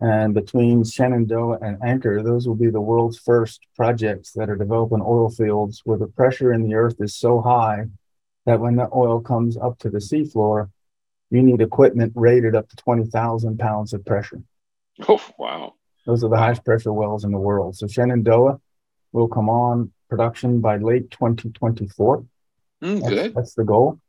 and 0.00 0.34
between 0.34 0.84
Shenandoah 0.84 1.58
and 1.62 1.78
Anchor, 1.82 2.22
those 2.22 2.46
will 2.46 2.54
be 2.54 2.68
the 2.68 2.80
world's 2.80 3.18
first 3.18 3.60
projects 3.74 4.32
that 4.32 4.50
are 4.50 4.56
developing 4.56 5.00
oil 5.00 5.30
fields 5.30 5.80
where 5.84 5.98
the 5.98 6.06
pressure 6.06 6.52
in 6.52 6.62
the 6.62 6.74
earth 6.74 6.96
is 7.00 7.16
so 7.16 7.40
high 7.40 7.86
that 8.44 8.60
when 8.60 8.76
the 8.76 8.88
oil 8.94 9.20
comes 9.20 9.56
up 9.56 9.78
to 9.78 9.90
the 9.90 9.98
seafloor, 9.98 10.70
you 11.30 11.42
need 11.42 11.60
equipment 11.60 12.12
rated 12.14 12.54
up 12.54 12.68
to 12.68 12.76
20,000 12.76 13.58
pounds 13.58 13.92
of 13.92 14.04
pressure. 14.04 14.42
Oh, 15.06 15.22
wow. 15.38 15.74
Those 16.06 16.24
are 16.24 16.30
the 16.30 16.38
highest 16.38 16.64
pressure 16.64 16.92
wells 16.92 17.24
in 17.24 17.32
the 17.32 17.38
world. 17.38 17.76
So 17.76 17.86
Shenandoah 17.86 18.58
will 19.12 19.28
come 19.28 19.50
on 19.50 19.92
production 20.08 20.62
by 20.62 20.78
late 20.78 21.10
2024. 21.10 22.24
Mm, 22.82 23.00
that's, 23.00 23.08
good. 23.10 23.34
That's 23.34 23.54
the 23.54 23.64
goal. 23.64 24.00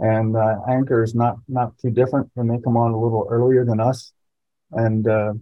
And 0.00 0.34
uh, 0.34 0.56
Anchor 0.68 1.02
is 1.02 1.14
not 1.14 1.36
not 1.46 1.78
too 1.78 1.90
different. 1.90 2.30
When 2.34 2.48
they 2.48 2.58
come 2.58 2.76
on 2.76 2.92
a 2.92 3.00
little 3.00 3.26
earlier 3.30 3.64
than 3.64 3.80
us, 3.80 4.12
and 4.72 5.06
uh, 5.06 5.34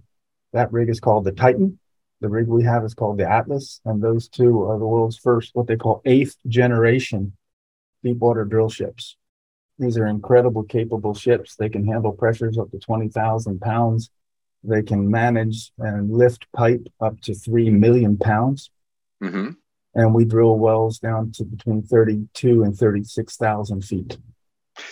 that 0.53 0.73
rig 0.73 0.89
is 0.89 1.01
called 1.01 1.25
the 1.25 1.33
Titan. 1.33 1.79
The 2.21 2.29
rig 2.29 2.49
we 2.49 2.65
have 2.65 2.85
is 2.85 2.95
called 2.95 3.19
the 3.19 3.31
Atlas, 3.31 3.81
and 3.85 4.03
those 4.03 4.29
two 4.29 4.65
are 4.65 4.79
the 4.79 4.87
world's 4.87 5.17
first, 5.17 5.55
what 5.55 5.69
they 5.69 5.77
call 5.77 6.03
eighth 6.05 6.37
generation 6.49 7.33
deep 8.03 8.19
water 8.19 8.45
drill 8.45 8.69
ships. 8.69 9.17
These 9.79 9.97
are 9.97 10.07
incredible, 10.07 10.65
capable 10.65 11.15
ships. 11.15 11.55
They 11.55 11.69
can 11.69 11.87
handle 11.87 12.13
pressures 12.13 12.59
up 12.59 12.71
to 12.73 12.79
20,000 12.79 13.61
pounds. 13.61 14.11
They 14.65 14.83
can 14.83 15.11
manage 15.11 15.71
and 15.79 16.11
lift 16.11 16.51
pipe 16.53 16.89
up 17.01 17.21
to 17.23 17.35
3 17.35 17.71
million 17.71 18.17
pounds. 18.17 18.71
Mm-hmm. 19.23 19.51
And 19.95 20.15
we 20.15 20.25
drill 20.25 20.59
wells 20.59 20.99
down 20.99 21.33
to 21.33 21.45
between 21.45 21.83
32 21.83 22.63
and 22.65 22.77
36,000 22.77 23.83
feet. 23.83 24.19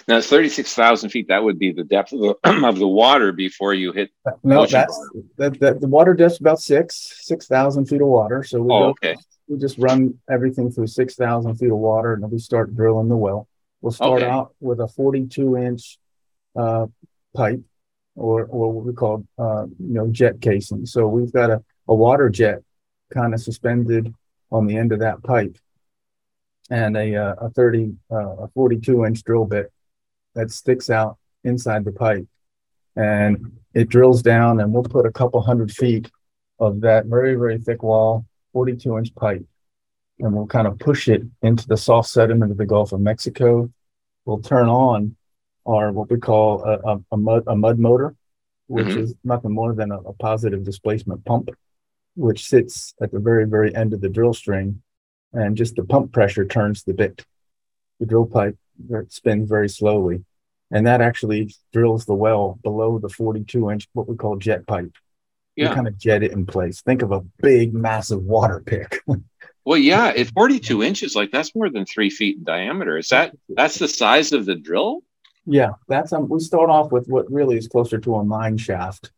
Now, 0.08 0.20
36,000 0.20 1.10
feet, 1.10 1.28
that 1.28 1.42
would 1.42 1.58
be 1.58 1.72
the 1.72 1.84
depth 1.84 2.12
of 2.12 2.20
the, 2.20 2.34
of 2.66 2.78
the 2.78 2.88
water 2.88 3.32
before 3.32 3.74
you 3.74 3.92
hit. 3.92 4.10
No, 4.42 4.66
that's 4.66 4.98
that, 5.36 5.58
that, 5.60 5.80
the 5.80 5.88
water 5.88 6.14
depth's 6.14 6.38
about 6.38 6.60
six, 6.60 7.20
6,000 7.22 7.86
feet 7.86 8.00
of 8.00 8.08
water. 8.08 8.42
So 8.44 8.60
we, 8.60 8.72
oh, 8.72 8.78
go, 8.78 8.88
okay. 8.90 9.16
we 9.48 9.58
just 9.58 9.78
run 9.78 10.18
everything 10.30 10.70
through 10.70 10.86
6,000 10.86 11.56
feet 11.56 11.70
of 11.70 11.78
water 11.78 12.14
and 12.14 12.22
then 12.22 12.30
we 12.30 12.38
start 12.38 12.74
drilling 12.76 13.08
the 13.08 13.16
well. 13.16 13.48
We'll 13.80 13.92
start 13.92 14.22
okay. 14.22 14.30
out 14.30 14.54
with 14.60 14.80
a 14.80 14.88
42 14.88 15.56
inch 15.56 15.98
uh, 16.56 16.86
pipe 17.34 17.60
or, 18.14 18.44
or 18.44 18.72
what 18.72 18.84
we 18.84 18.92
call, 18.92 19.26
uh, 19.38 19.64
you 19.64 19.94
know, 19.94 20.08
jet 20.08 20.40
casing. 20.40 20.86
So 20.86 21.06
we've 21.06 21.32
got 21.32 21.50
a, 21.50 21.62
a 21.88 21.94
water 21.94 22.30
jet 22.30 22.62
kind 23.12 23.34
of 23.34 23.40
suspended 23.40 24.12
on 24.50 24.66
the 24.66 24.76
end 24.76 24.92
of 24.92 25.00
that 25.00 25.22
pipe 25.22 25.58
and 26.70 26.96
a, 26.96 27.14
uh, 27.14 27.34
a 27.42 27.50
30, 27.50 27.94
uh, 28.10 28.16
a 28.16 28.48
42 28.48 29.04
inch 29.04 29.22
drill 29.22 29.44
bit 29.44 29.72
that 30.36 30.52
sticks 30.52 30.88
out 30.88 31.18
inside 31.42 31.84
the 31.84 31.92
pipe. 31.92 32.26
And 32.94 33.58
it 33.74 33.88
drills 33.88 34.22
down, 34.22 34.60
and 34.60 34.72
we'll 34.72 34.84
put 34.84 35.04
a 35.04 35.12
couple 35.12 35.40
hundred 35.42 35.72
feet 35.72 36.10
of 36.58 36.82
that 36.82 37.06
very, 37.06 37.34
very 37.34 37.58
thick 37.58 37.82
wall, 37.82 38.24
42 38.52 38.96
inch 38.96 39.14
pipe. 39.14 39.44
And 40.18 40.32
we'll 40.32 40.46
kind 40.46 40.66
of 40.66 40.78
push 40.78 41.08
it 41.08 41.22
into 41.42 41.66
the 41.66 41.76
soft 41.76 42.08
sediment 42.08 42.52
of 42.52 42.56
the 42.56 42.64
Gulf 42.64 42.92
of 42.92 43.00
Mexico. 43.00 43.70
We'll 44.24 44.40
turn 44.40 44.68
on 44.68 45.16
our 45.66 45.92
what 45.92 46.10
we 46.10 46.18
call 46.18 46.62
a, 46.64 46.78
a, 46.78 47.00
a 47.12 47.16
mud, 47.16 47.42
a 47.46 47.56
mud 47.56 47.78
motor, 47.78 48.14
which 48.66 48.86
mm-hmm. 48.86 49.00
is 49.00 49.14
nothing 49.24 49.52
more 49.52 49.74
than 49.74 49.90
a, 49.90 49.98
a 49.98 50.12
positive 50.14 50.64
displacement 50.64 51.24
pump, 51.24 51.50
which 52.14 52.46
sits 52.46 52.94
at 53.02 53.12
the 53.12 53.18
very, 53.18 53.46
very 53.46 53.74
end 53.74 53.92
of 53.92 54.00
the 54.00 54.08
drill 54.08 54.32
string. 54.32 54.82
And 55.32 55.56
just 55.56 55.76
the 55.76 55.84
pump 55.84 56.12
pressure 56.12 56.46
turns 56.46 56.82
the 56.82 56.94
bit. 56.94 57.26
The 58.00 58.06
drill 58.06 58.26
pipe 58.26 58.56
spins 59.08 59.48
very 59.48 59.68
slowly. 59.68 60.24
And 60.70 60.86
that 60.86 61.00
actually 61.00 61.54
drills 61.72 62.06
the 62.06 62.14
well 62.14 62.58
below 62.62 62.98
the 62.98 63.08
42 63.08 63.70
inch, 63.70 63.88
what 63.92 64.08
we 64.08 64.16
call 64.16 64.36
jet 64.36 64.66
pipe. 64.66 64.92
Yeah. 65.54 65.68
You 65.68 65.74
kind 65.74 65.88
of 65.88 65.98
jet 65.98 66.22
it 66.22 66.32
in 66.32 66.44
place. 66.44 66.82
Think 66.82 67.02
of 67.02 67.12
a 67.12 67.20
big, 67.40 67.72
massive 67.72 68.22
water 68.22 68.60
pick. 68.64 69.00
well, 69.64 69.78
yeah, 69.78 70.12
it's 70.14 70.30
42 70.32 70.82
inches. 70.82 71.14
Like 71.14 71.30
that's 71.30 71.54
more 71.54 71.70
than 71.70 71.86
three 71.86 72.10
feet 72.10 72.38
in 72.38 72.44
diameter. 72.44 72.98
Is 72.98 73.08
that 73.08 73.34
that's 73.48 73.78
the 73.78 73.88
size 73.88 74.32
of 74.32 74.44
the 74.44 74.56
drill? 74.56 75.02
Yeah, 75.46 75.72
that's 75.88 76.12
um, 76.12 76.28
we 76.28 76.40
start 76.40 76.68
off 76.68 76.90
with 76.90 77.06
what 77.06 77.30
really 77.30 77.56
is 77.56 77.68
closer 77.68 77.98
to 77.98 78.16
a 78.16 78.24
mine 78.24 78.58
shaft 78.58 79.12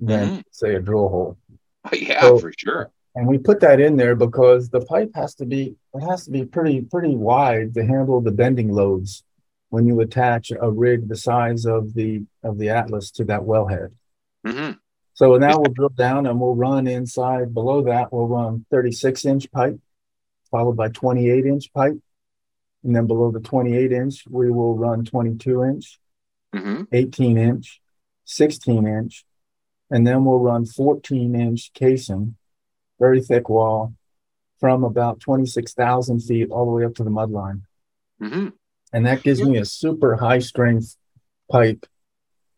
than 0.00 0.28
mm-hmm. 0.28 0.40
say 0.50 0.74
a 0.74 0.80
drill 0.80 1.08
hole. 1.08 1.38
Yeah, 1.92 2.22
so, 2.22 2.38
for 2.38 2.50
sure 2.56 2.90
and 3.14 3.28
we 3.28 3.38
put 3.38 3.60
that 3.60 3.80
in 3.80 3.96
there 3.96 4.16
because 4.16 4.68
the 4.68 4.80
pipe 4.80 5.10
has 5.14 5.34
to 5.36 5.46
be 5.46 5.76
it 5.94 6.00
has 6.00 6.24
to 6.24 6.30
be 6.30 6.44
pretty 6.44 6.80
pretty 6.82 7.14
wide 7.14 7.74
to 7.74 7.84
handle 7.84 8.20
the 8.20 8.32
bending 8.32 8.72
loads 8.72 9.24
when 9.68 9.86
you 9.86 10.00
attach 10.00 10.50
a 10.50 10.70
rig 10.70 11.08
the 11.08 11.16
size 11.16 11.64
of 11.64 11.94
the 11.94 12.24
of 12.42 12.58
the 12.58 12.68
atlas 12.68 13.10
to 13.10 13.24
that 13.24 13.40
wellhead 13.40 13.90
mm-hmm. 14.46 14.72
so 15.14 15.36
now 15.36 15.58
we'll 15.58 15.72
drill 15.72 15.88
down 15.90 16.26
and 16.26 16.40
we'll 16.40 16.54
run 16.54 16.86
inside 16.86 17.54
below 17.54 17.82
that 17.82 18.12
we'll 18.12 18.26
run 18.26 18.64
36 18.70 19.24
inch 19.24 19.50
pipe 19.52 19.78
followed 20.50 20.76
by 20.76 20.88
28 20.88 21.46
inch 21.46 21.72
pipe 21.72 21.98
and 22.82 22.94
then 22.94 23.06
below 23.06 23.30
the 23.30 23.40
28 23.40 23.92
inch 23.92 24.24
we 24.28 24.50
will 24.50 24.76
run 24.76 25.04
22 25.04 25.64
inch 25.64 25.98
mm-hmm. 26.54 26.82
18 26.92 27.38
inch 27.38 27.80
16 28.24 28.86
inch 28.86 29.24
and 29.90 30.06
then 30.06 30.24
we'll 30.24 30.38
run 30.38 30.64
14 30.64 31.34
inch 31.34 31.70
casing 31.74 32.36
very 32.98 33.20
thick 33.20 33.48
wall 33.48 33.94
from 34.60 34.84
about 34.84 35.20
26,000 35.20 36.20
feet 36.20 36.50
all 36.50 36.64
the 36.64 36.70
way 36.70 36.84
up 36.84 36.94
to 36.94 37.04
the 37.04 37.10
mud 37.10 37.30
line. 37.30 37.62
Mm-hmm. 38.22 38.48
And 38.92 39.06
that 39.06 39.22
gives 39.22 39.42
me 39.42 39.58
a 39.58 39.64
super 39.64 40.16
high 40.16 40.38
strength 40.38 40.96
pipe 41.50 41.84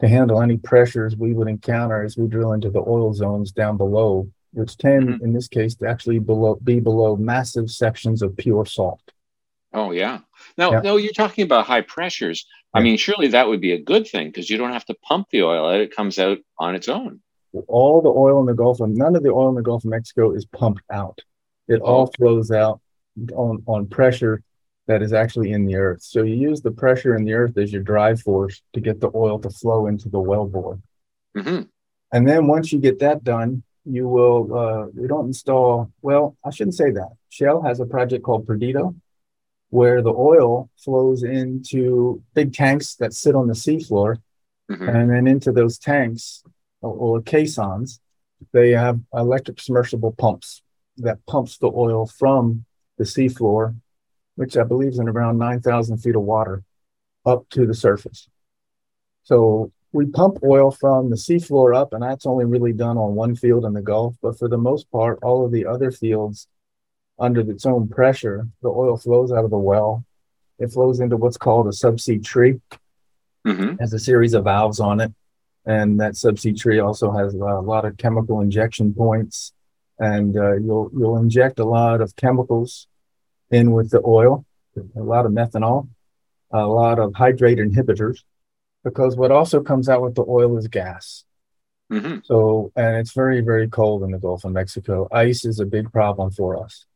to 0.01 0.09
handle 0.09 0.43
any 0.43 0.59
pressures 0.59 1.17
we 1.17 1.33
would 1.33 1.49
encounter 1.49 2.05
as 2.05 2.17
we 2.17 2.29
drill 2.29 2.53
into 2.53 2.71
the 2.71 2.81
oil 2.87 3.15
zones 3.15 3.53
down 3.53 3.79
below, 3.79 4.31
which 4.53 4.77
tend, 4.77 5.09
mm-hmm. 5.09 5.25
in 5.25 5.33
this 5.33 5.49
case, 5.49 5.75
to 5.77 5.89
actually 5.89 6.19
below, 6.19 6.59
be 6.63 6.79
below 6.81 7.17
massive 7.17 7.71
sections 7.71 8.21
of 8.21 8.37
pure 8.37 8.67
salt. 8.67 9.01
Oh 9.73 9.91
yeah. 9.91 10.21
Now, 10.57 10.73
yeah. 10.73 10.81
no, 10.81 10.97
you're 10.97 11.13
talking 11.13 11.45
about 11.45 11.67
high 11.67 11.81
pressures. 11.81 12.47
Yeah. 12.75 12.81
I 12.81 12.83
mean, 12.83 12.99
surely 12.99 13.29
that 13.29 13.49
would 13.49 13.61
be 13.61 13.73
a 13.73 13.83
good 13.83 14.07
thing 14.07 14.29
because 14.29 14.49
you 14.49 14.59
don't 14.59 14.73
have 14.73 14.85
to 14.87 14.95
pump 15.03 15.29
the 15.31 15.43
oil; 15.43 15.71
it 15.71 15.95
comes 15.95 16.19
out 16.19 16.39
on 16.59 16.75
its 16.75 16.89
own 16.89 17.21
all 17.69 18.01
the 18.01 18.11
oil 18.11 18.41
in 18.41 18.47
the 18.47 18.55
Gulf 18.55 18.81
of 18.81 18.91
none 18.91 19.17
of 19.17 19.23
the 19.23 19.31
oil 19.31 19.49
in 19.49 19.55
the 19.55 19.63
Gulf 19.63 19.85
of 19.85 19.91
Mexico 19.91 20.33
is 20.33 20.45
pumped 20.47 20.83
out. 20.91 21.21
It 21.69 21.81
all 21.81 22.07
flows 22.17 22.51
out 22.51 22.81
on, 23.35 23.63
on 23.67 23.87
pressure 23.87 24.43
that 24.87 25.03
is 25.03 25.13
actually 25.13 25.53
in 25.53 25.67
the 25.67 25.77
earth. 25.77 26.03
So 26.03 26.23
you 26.23 26.35
use 26.35 26.61
the 26.61 26.71
pressure 26.71 27.17
in 27.17 27.25
the 27.25 27.35
earth 27.35 27.59
as 27.59 27.73
your 27.73 27.83
drive 27.83 28.21
force 28.21 28.63
to 28.73 28.81
get 28.81 29.01
the 29.01 29.11
oil 29.15 29.39
to 29.41 29.51
flow 29.51 29.87
into 29.87 30.09
the 30.09 30.19
wellbore. 30.19 30.81
Mm-hmm. 31.37 31.63
And 32.13 32.29
then 32.29 32.47
once 32.47 32.73
you 32.73 32.79
get 32.79 33.01
that 33.01 33.25
done, 33.25 33.63
you 33.85 34.09
will 34.09 34.57
uh, 34.57 34.87
we 34.95 35.07
don't 35.07 35.27
install 35.27 35.93
well, 36.03 36.37
I 36.45 36.51
shouldn't 36.51 36.75
say 36.75 36.91
that. 36.93 37.11
Shell 37.31 37.63
has 37.63 37.81
a 37.81 37.87
project 37.87 38.25
called 38.25 38.47
Perdido 38.47 38.95
where 39.71 40.03
the 40.03 40.13
oil 40.13 40.71
flows 40.77 41.23
into 41.23 42.23
big 42.35 42.53
tanks 42.53 42.95
that 42.97 43.13
sit 43.13 43.35
on 43.35 43.49
the 43.49 43.55
seafloor. 43.55 44.17
Mm-hmm. 44.71 44.89
And 44.89 45.11
then 45.11 45.27
into 45.27 45.53
those 45.53 45.79
tanks, 45.79 46.43
or, 46.83 47.23
caissons, 47.23 48.01
they 48.53 48.71
have 48.71 49.01
electric 49.15 49.61
submersible 49.61 50.13
pumps 50.13 50.63
that 50.99 51.25
pumps 51.27 51.59
the 51.59 51.71
oil 51.75 52.07
from 52.07 52.65
the 52.99 53.05
seafloor, 53.05 53.77
which 54.37 54.57
I 54.57 54.63
believe 54.63 54.93
is 54.93 54.99
in 54.99 55.09
around 55.09 55.39
9,000 55.39 55.99
feet 55.99 56.17
of 56.17 56.23
water, 56.23 56.63
up 57.25 57.49
to 57.51 57.67
the 57.67 57.75
surface. 57.75 58.29
So 59.25 59.73
we 59.93 60.07
pump 60.07 60.39
oil 60.45 60.71
from 60.71 61.11
the 61.11 61.17
seafloor 61.17 61.75
up, 61.75 61.93
and 61.93 62.03
that's 62.03 62.27
only 62.27 62.45
really 62.45 62.73
done 62.73 62.99
on 62.99 63.15
one 63.15 63.35
field 63.35 63.65
in 63.65 63.73
the 63.73 63.83
Gulf. 63.83 64.17
But 64.23 64.39
for 64.39 64.49
the 64.49 64.59
most 64.59 64.91
part, 64.91 65.19
all 65.23 65.45
of 65.45 65.53
the 65.53 65.67
other 65.67 65.91
fields, 65.91 66.49
under 67.19 67.41
its 67.51 67.65
own 67.65 67.89
pressure, 67.89 68.47
the 68.63 68.69
oil 68.69 68.99
flows 68.99 69.33
out 69.33 69.45
of 69.45 69.51
the 69.51 69.59
well. 69.59 70.05
It 70.59 70.73
flows 70.73 71.01
into 71.01 71.17
what's 71.17 71.39
called 71.39 71.67
a 71.67 71.71
subsea 71.71 72.23
tree. 72.23 72.61
Mm-hmm. 73.47 73.77
Has 73.77 73.93
a 73.93 73.99
series 73.99 74.35
of 74.35 74.45
valves 74.45 74.81
on 74.81 75.01
it 75.01 75.13
and 75.67 76.01
that 76.01 76.13
subsea 76.13 76.57
tree 76.59 76.79
also 76.79 77.11
has 77.11 77.35
a 77.35 77.39
lot 77.39 77.85
of 77.85 77.97
chemical 77.97 78.41
injection 78.41 78.95
points 78.95 79.53
and 79.99 80.37
uh, 80.37 80.55
you'll 80.55 80.91
you'll 80.97 81.17
inject 81.19 81.59
a 81.59 81.65
lot 81.65 82.01
of 82.01 82.15
chemicals 82.17 82.87
in 83.51 83.73
with 83.73 83.91
the 83.91 84.03
oil 84.07 84.45
a 84.97 85.03
lot 85.03 85.27
of 85.27 85.33
methanol 85.33 85.89
a 86.53 86.67
lot 86.67 86.99
of 86.99 87.15
hydrate 87.15 87.59
inhibitors 87.59 88.19
because 88.85 89.17
what 89.17 89.33
also 89.33 89.63
comes 89.63 89.89
out 89.89 90.03
with 90.03 90.15
the 90.15 90.25
oil 90.29 90.57
is 90.59 90.69
gas 90.69 91.25
mm-hmm. 91.93 92.19
so 92.25 92.73
and 92.77 92.97
it's 92.97 93.13
very 93.13 93.41
very 93.41 93.69
cold 93.69 94.03
in 94.03 94.11
the 94.13 94.19
gulf 94.19 94.45
of 94.45 94.53
mexico 94.53 95.09
ice 95.13 95.45
is 95.45 95.61
a 95.61 95.67
big 95.67 95.91
problem 95.93 96.31
for 96.31 96.63
us 96.63 96.87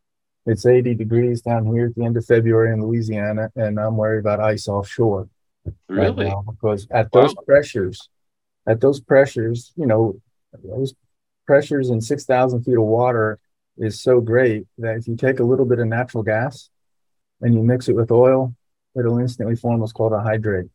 It's 0.46 0.64
80 0.64 0.94
degrees 0.94 1.42
down 1.42 1.66
here 1.66 1.86
at 1.86 1.94
the 1.94 2.04
end 2.04 2.16
of 2.16 2.24
February 2.24 2.72
in 2.72 2.80
Louisiana, 2.82 3.50
and 3.56 3.78
I'm 3.78 3.96
worried 3.96 4.20
about 4.20 4.40
ice 4.40 4.68
offshore. 4.68 5.28
Really? 5.88 6.24
Right 6.24 6.32
now 6.32 6.42
because 6.50 6.88
at 6.90 7.12
those 7.12 7.34
Wow. 7.36 7.42
pressures, 7.46 8.08
at 8.66 8.80
those 8.80 9.00
pressures, 9.00 9.72
you 9.76 9.86
know, 9.86 10.20
those 10.64 10.94
pressures 11.46 11.90
in 11.90 12.00
6,000 12.00 12.62
feet 12.62 12.76
of 12.76 12.82
water 12.84 13.38
is 13.78 14.00
so 14.00 14.20
great 14.20 14.66
that 14.78 14.96
if 14.96 15.08
you 15.08 15.16
take 15.16 15.40
a 15.40 15.44
little 15.44 15.64
bit 15.64 15.78
of 15.78 15.86
natural 15.86 16.22
gas 16.22 16.70
and 17.40 17.54
you 17.54 17.62
mix 17.62 17.88
it 17.88 17.94
with 17.96 18.10
oil, 18.10 18.54
it'll 18.98 19.18
instantly 19.18 19.56
form 19.56 19.80
what's 19.80 19.92
called 19.92 20.12
a 20.12 20.20
hydrate 20.20 20.66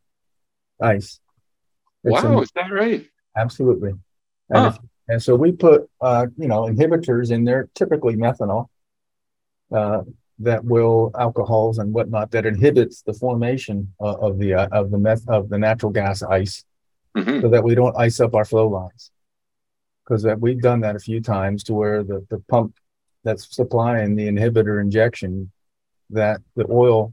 ice. 0.80 1.20
It's 2.04 2.22
wow, 2.22 2.38
a- 2.38 2.42
is 2.42 2.50
that 2.54 2.72
right? 2.72 3.06
Absolutely. 3.36 3.92
And, 4.50 4.58
Huh. 4.58 4.72
if- 4.74 4.78
and 5.08 5.22
so 5.22 5.36
we 5.36 5.52
put, 5.52 5.88
uh, 6.00 6.26
you 6.36 6.48
know, 6.48 6.62
inhibitors 6.62 7.30
in 7.30 7.44
there, 7.44 7.68
typically 7.74 8.16
methanol, 8.16 8.66
uh, 9.72 10.02
that 10.40 10.64
will 10.64 11.10
alcohols 11.18 11.78
and 11.78 11.92
whatnot 11.94 12.30
that 12.32 12.44
inhibits 12.44 13.02
the 13.02 13.14
formation 13.14 13.94
uh, 14.00 14.14
of 14.14 14.38
the 14.38 14.52
uh, 14.54 14.68
of 14.70 14.90
the 14.90 14.98
meth 14.98 15.26
of 15.28 15.48
the 15.48 15.58
natural 15.58 15.90
gas 15.90 16.22
ice, 16.22 16.64
Mhm. 17.16 17.40
so 17.42 17.48
that 17.48 17.64
we 17.64 17.74
don't 17.74 17.96
ice 17.96 18.20
up 18.20 18.34
our 18.34 18.44
flow 18.44 18.68
lines. 18.68 19.10
Because 20.04 20.22
that 20.22 20.38
we've 20.40 20.60
done 20.60 20.80
that 20.80 20.96
a 20.96 21.00
few 21.00 21.20
times 21.20 21.64
to 21.64 21.74
where 21.74 22.04
the 22.04 22.24
the 22.30 22.38
pump 22.48 22.76
that's 23.24 23.54
supplying 23.54 24.14
the 24.14 24.28
inhibitor 24.28 24.80
injection 24.80 25.50
that 26.10 26.40
the 26.54 26.66
oil 26.70 27.12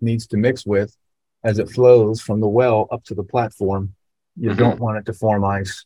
needs 0.00 0.26
to 0.28 0.36
mix 0.36 0.66
with 0.66 0.96
as 1.44 1.58
it 1.58 1.70
flows 1.70 2.20
from 2.20 2.40
the 2.40 2.48
well 2.48 2.88
up 2.90 3.04
to 3.04 3.14
the 3.14 3.22
platform. 3.22 3.94
You 4.36 4.50
Mhm. 4.50 4.56
don't 4.56 4.80
want 4.80 4.98
it 4.98 5.06
to 5.06 5.12
form 5.12 5.44
ice. 5.44 5.84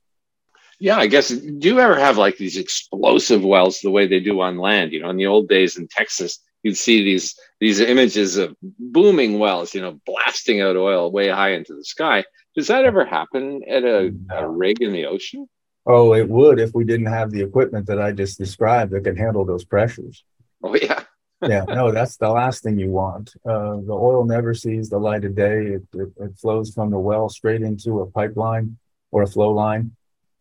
Yeah, 0.81 0.97
I 0.97 1.09
guess. 1.09 1.29
Do 1.29 1.69
you 1.69 1.81
ever 1.81 1.99
have 1.99 2.17
like 2.17 2.37
these 2.39 2.57
explosive 2.57 3.45
wells 3.45 3.81
the 3.81 3.91
way 3.91 4.07
they 4.07 4.21
do 4.21 4.41
on 4.41 4.57
land? 4.59 4.93
You 4.93 5.01
know, 5.03 5.11
in 5.11 5.17
the 5.17 5.27
old 5.27 5.49
days 5.49 5.77
in 5.77 5.89
Texas, 5.89 6.39
you'd 6.63 6.77
see 6.77 7.03
these 7.05 7.35
these 7.61 7.81
images 7.81 8.37
of 8.37 8.55
booming 8.63 9.39
wells, 9.39 9.75
you 9.75 9.81
know, 9.81 10.01
blasting 10.07 10.61
out 10.61 10.77
oil 10.77 11.11
way 11.11 11.29
high 11.29 11.53
into 11.53 11.75
the 11.75 11.85
sky. 11.85 12.25
Does 12.55 12.69
that 12.69 12.85
ever 12.85 13.05
happen 13.05 13.63
at 13.69 13.85
a, 13.85 14.13
a 14.31 14.49
rig 14.49 14.83
in 14.83 14.93
the 14.93 15.07
ocean? 15.07 15.49
Oh, 15.87 16.15
it 16.15 16.29
would 16.29 16.59
if 16.59 16.73
we 16.75 16.85
didn't 16.85 17.07
have 17.07 17.31
the 17.31 17.43
equipment 17.43 17.87
that 17.87 18.01
I 18.01 18.13
just 18.13 18.39
described 18.39 18.93
that 18.93 19.05
can 19.05 19.17
handle 19.17 19.45
those 19.45 19.65
pressures. 19.65 20.25
Oh 20.63 20.75
yeah. 20.75 21.03
Yeah, 21.41 21.67
no, 21.69 21.93
that's 21.93 22.17
the 22.17 22.31
last 22.31 22.65
thing 22.65 22.81
you 22.81 22.91
want. 22.91 23.33
Uh, 23.49 23.77
the 23.77 23.93
oil 23.93 24.25
never 24.25 24.55
sees 24.55 24.91
the 24.91 24.99
light 24.99 25.25
of 25.25 25.37
day. 25.37 25.67
It, 25.67 25.83
it, 25.95 26.09
it 26.17 26.37
flows 26.37 26.75
from 26.75 26.91
the 26.91 26.99
well 26.99 27.29
straight 27.29 27.63
into 27.63 28.01
a 28.01 28.11
pipeline 28.11 28.77
or 29.13 29.23
a 29.23 29.27
flow 29.29 29.53
line 29.53 29.93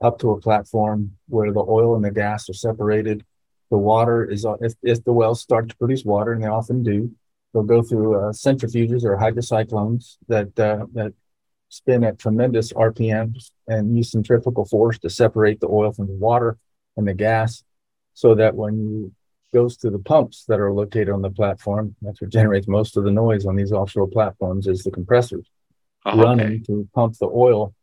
up 0.02 0.18
to 0.20 0.32
a 0.32 0.42
platform 0.42 1.12
where 1.28 1.52
the 1.52 1.60
oil 1.60 1.96
and 1.96 2.04
the 2.04 2.10
gas 2.10 2.50
are 2.50 2.54
separated. 2.54 3.24
The 3.70 3.78
water 3.78 4.26
is, 4.26 4.46
uh, 4.46 4.56
if, 4.62 4.74
if 4.82 5.04
the 5.04 5.14
wells 5.14 5.42
start 5.42 5.70
to 5.70 5.78
produce 5.78 6.06
water, 6.06 6.32
and 6.34 6.42
they 6.42 6.48
often 6.48 6.84
do, 6.84 7.12
they'll 7.54 7.64
go 7.64 7.82
through 7.82 8.16
uh, 8.16 8.32
centrifuges 8.32 9.04
or 9.04 9.18
hydrocyclones 9.18 10.18
that, 10.28 10.58
uh, 10.60 10.86
that 10.94 11.14
spin 11.70 12.04
at 12.04 12.18
tremendous 12.18 12.72
RPMs 12.74 13.52
and 13.68 13.96
use 13.96 14.12
centrifugal 14.12 14.66
force 14.66 14.98
to 15.00 15.10
separate 15.10 15.60
the 15.60 15.68
oil 15.68 15.92
from 15.92 16.08
the 16.08 16.14
water 16.14 16.58
and 16.96 17.08
the 17.08 17.14
gas 17.14 17.64
so 18.14 18.36
that 18.36 18.56
when 18.56 18.78
you 18.78 19.12
goes 19.54 19.78
to 19.78 19.90
the 19.90 20.00
pumps 20.00 20.46
that 20.48 20.60
are 20.60 20.74
located 20.74 21.10
on 21.10 21.22
the 21.22 21.30
platform. 21.30 21.96
That's 22.02 22.22
what 22.22 22.30
generates 22.30 22.68
most 22.68 22.98
of 22.98 23.04
the 23.04 23.12
noise 23.12 23.46
on 23.46 23.56
these 23.56 23.72
offshore 23.72 24.08
platforms 24.08 24.68
is 24.68 24.84
the 24.84 24.92
compressors 24.92 25.48
Oh, 26.06 26.18
running 26.22 26.64
to 26.66 26.88
pump 26.94 27.18
the 27.20 27.26
oil 27.26 27.74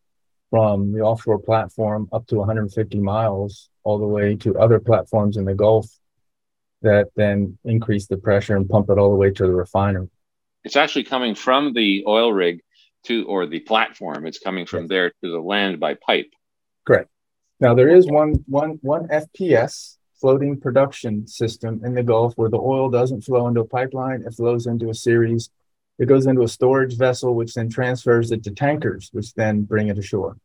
from 0.50 0.92
the 0.92 1.00
offshore 1.00 1.38
platform 1.38 2.08
up 2.12 2.26
to 2.28 2.36
150 2.36 2.98
miles 3.00 3.68
all 3.82 3.98
the 3.98 4.06
way 4.06 4.36
to 4.36 4.58
other 4.58 4.80
platforms 4.80 5.36
in 5.36 5.44
the 5.44 5.54
Gulf 5.54 5.88
that 6.82 7.08
then 7.16 7.58
increase 7.64 8.06
the 8.06 8.16
pressure 8.16 8.56
and 8.56 8.68
pump 8.68 8.90
it 8.90 8.98
all 8.98 9.10
the 9.10 9.16
way 9.16 9.30
to 9.30 9.42
the 9.44 9.52
refinery. 9.52 10.08
It's 10.64 10.76
actually 10.76 11.04
coming 11.04 11.34
from 11.34 11.72
the 11.72 12.04
oil 12.06 12.32
rig 12.32 12.60
to 13.04 13.26
or 13.26 13.46
the 13.46 13.60
platform. 13.60 14.26
It's 14.26 14.38
coming 14.38 14.66
from 14.66 14.86
there 14.86 15.10
to 15.10 15.30
the 15.30 15.40
land 15.40 15.80
by 15.80 15.94
pipe. 15.94 16.30
Correct. 16.86 17.10
Now 17.60 17.74
there 17.74 17.88
is 17.88 18.06
one 18.06 18.44
one 18.46 18.78
one 18.82 19.08
FPS 19.08 19.96
floating 20.20 20.58
production 20.58 21.26
system 21.26 21.82
in 21.84 21.94
the 21.94 22.02
Gulf 22.02 22.34
where 22.36 22.50
the 22.50 22.58
oil 22.58 22.90
doesn't 22.90 23.22
flow 23.22 23.46
into 23.46 23.60
a 23.60 23.66
pipeline; 23.66 24.22
it 24.26 24.34
flows 24.34 24.66
into 24.66 24.90
a 24.90 24.94
series. 24.94 25.50
It 25.98 26.06
goes 26.06 26.26
into 26.26 26.42
a 26.42 26.48
storage 26.48 26.96
vessel, 26.96 27.34
which 27.34 27.54
then 27.54 27.68
transfers 27.68 28.32
it 28.32 28.42
to 28.44 28.50
tankers, 28.50 29.10
which 29.12 29.32
then 29.34 29.62
bring 29.62 29.88
it 29.88 29.98
ashore. 29.98 30.36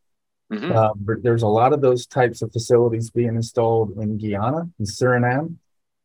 Mhm. 0.51 0.71
Uh, 0.71 0.93
but 0.95 1.21
there's 1.23 1.43
a 1.43 1.47
lot 1.47 1.73
of 1.73 1.81
those 1.81 2.05
types 2.07 2.41
of 2.41 2.51
facilities 2.51 3.09
being 3.09 3.35
installed 3.35 3.97
in 3.97 4.17
Guyana, 4.17 4.69
in 4.79 4.85
Suriname, 4.85 5.55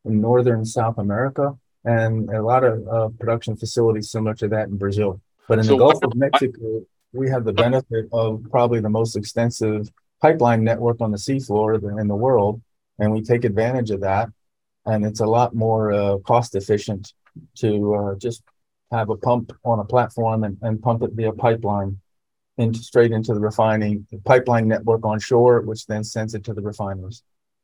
in 0.05 0.21
northern 0.21 0.65
South 0.65 0.99
America, 0.99 1.57
and 1.85 2.31
a 2.31 2.43
lot 2.43 2.65
of 2.65 2.89
uh, 2.89 3.09
production 3.19 3.57
facilities 3.57 4.11
similar 4.11 4.35
to 4.35 4.49
that 4.49 4.69
in 4.69 4.77
Brazil. 4.77 5.21
But 5.49 5.59
in 5.59 5.65
So 5.65 5.73
the 5.73 5.79
Gulf 5.79 6.03
of 6.03 6.15
Mexico, 6.15 6.83
we 7.13 7.29
have 7.31 7.45
the 7.45 7.53
benefit 7.53 8.09
of 8.13 8.43
probably 8.51 8.81
the 8.81 8.89
most 8.89 9.17
extensive 9.17 9.91
pipeline 10.21 10.65
network 10.65 11.01
on 11.01 11.11
the 11.11 11.19
seafloor 11.19 12.01
in 12.01 12.09
the 12.09 12.17
world, 12.17 12.63
and 12.99 13.13
we 13.13 13.23
take 13.23 13.45
advantage 13.45 13.91
of 13.91 14.01
that. 14.01 14.31
And 14.87 15.05
it's 15.07 15.21
a 15.21 15.27
lot 15.27 15.55
more 15.55 15.93
uh, 15.93 16.19
cost 16.19 16.55
efficient 16.55 17.13
to 17.57 17.95
uh, 17.95 18.15
just 18.17 18.43
have 18.95 19.11
a 19.11 19.17
pump 19.17 19.53
on 19.65 19.79
a 19.81 19.85
platform 19.85 20.45
and, 20.45 20.57
and 20.63 20.83
pump 20.83 21.03
it 21.03 21.13
via 21.13 21.33
pipeline 21.33 21.99
into 22.57 22.79
straight 22.79 23.13
into 23.13 23.35
the 23.35 23.41
refining 23.41 24.07
the 24.11 24.19
pipeline 24.19 24.69
network 24.69 25.05
on 25.05 25.19
shore, 25.19 25.61
which 25.63 25.87
then 25.87 26.05
sends 26.05 26.35
it 26.35 26.45
to 26.45 26.55
the 26.55 26.63
refineries. 26.63 27.23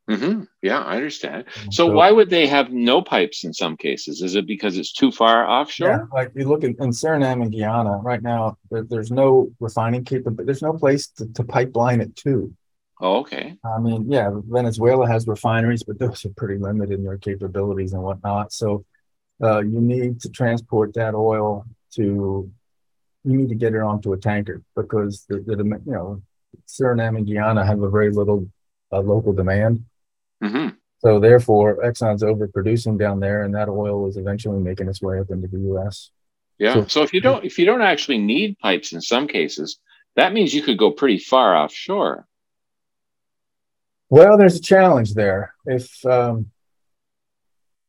Mhm. 0.08 0.48
Yeah, 0.60 0.80
I 0.80 0.96
understand. 0.96 1.44
So, 1.70 1.86
why 1.86 2.10
would 2.10 2.30
they 2.30 2.48
have 2.48 2.72
no 2.72 3.00
pipes 3.00 3.44
in 3.44 3.52
some 3.52 3.76
cases? 3.76 4.22
Is 4.22 4.34
it 4.34 4.44
because 4.46 4.76
it's 4.76 4.92
too 4.92 5.12
far 5.12 5.48
offshore? 5.48 5.88
Yeah, 5.88 6.04
like 6.12 6.32
you 6.34 6.48
look 6.48 6.64
in, 6.64 6.70
in 6.80 6.90
Suriname 6.90 7.42
and 7.42 7.52
Guyana 7.52 7.98
right 7.98 8.22
now, 8.22 8.56
there, 8.70 8.82
there's 8.82 9.12
no 9.12 9.52
refining 9.60 10.04
capability. 10.04 10.46
There's 10.46 10.62
no 10.62 10.72
place 10.72 11.08
to, 11.18 11.32
to 11.34 11.44
pipeline 11.44 12.00
it 12.00 12.16
to. 12.16 12.52
Oh, 13.00 13.20
okay. 13.20 13.56
I 13.64 13.78
mean, 13.78 14.10
yeah, 14.10 14.30
Venezuela 14.34 15.06
has 15.06 15.28
refineries, 15.28 15.84
but 15.84 15.98
those 15.98 16.24
are 16.24 16.30
pretty 16.36 16.58
limited 16.60 16.98
in 16.98 17.04
their 17.04 17.16
capabilities 17.16 17.92
and 17.92 18.02
whatnot. 18.02 18.52
So 18.52 18.84
uh, 19.42 19.60
you 19.60 19.80
need 19.80 20.20
to 20.20 20.28
transport 20.28 20.94
that 20.94 21.14
oil 21.14 21.64
to, 21.94 22.02
you 23.24 23.36
need 23.36 23.48
to 23.48 23.54
get 23.54 23.74
it 23.74 23.80
onto 23.80 24.12
a 24.12 24.16
tanker 24.18 24.62
because 24.76 25.24
the, 25.28 25.36
the 25.40 25.56
you 25.86 25.92
know, 25.92 26.22
Suriname 26.68 27.16
and 27.18 27.26
Guyana 27.26 27.64
have 27.64 27.82
a 27.82 27.90
very 27.90 28.10
little 28.10 28.48
uh, 28.92 29.00
local 29.00 29.32
demand. 29.32 29.84
hmm 30.42 30.68
So 30.98 31.20
therefore, 31.20 31.82
Exxon's 31.84 32.22
overproducing 32.22 32.98
down 32.98 33.20
there, 33.20 33.42
and 33.44 33.54
that 33.54 33.68
oil 33.68 34.08
is 34.08 34.16
eventually 34.16 34.58
making 34.60 34.88
its 34.88 35.00
way 35.00 35.18
up 35.20 35.30
into 35.30 35.48
the 35.48 35.58
U.S. 35.72 36.10
Yeah. 36.58 36.74
So- 36.74 36.86
So, 36.86 37.02
if 37.02 37.12
you 37.14 37.20
don't 37.20 37.44
if 37.44 37.58
you 37.58 37.64
don't 37.66 37.82
actually 37.82 38.18
need 38.18 38.58
pipes 38.58 38.92
in 38.92 39.00
some 39.00 39.26
cases, 39.26 39.78
that 40.16 40.32
means 40.32 40.52
you 40.52 40.62
could 40.62 40.76
go 40.78 40.90
pretty 40.90 41.18
far 41.18 41.56
offshore. 41.56 42.26
Well, 44.08 44.36
there's 44.36 44.56
a 44.56 44.60
challenge 44.62 45.14
there. 45.14 45.54
If 45.66 46.04
um, 46.04 46.50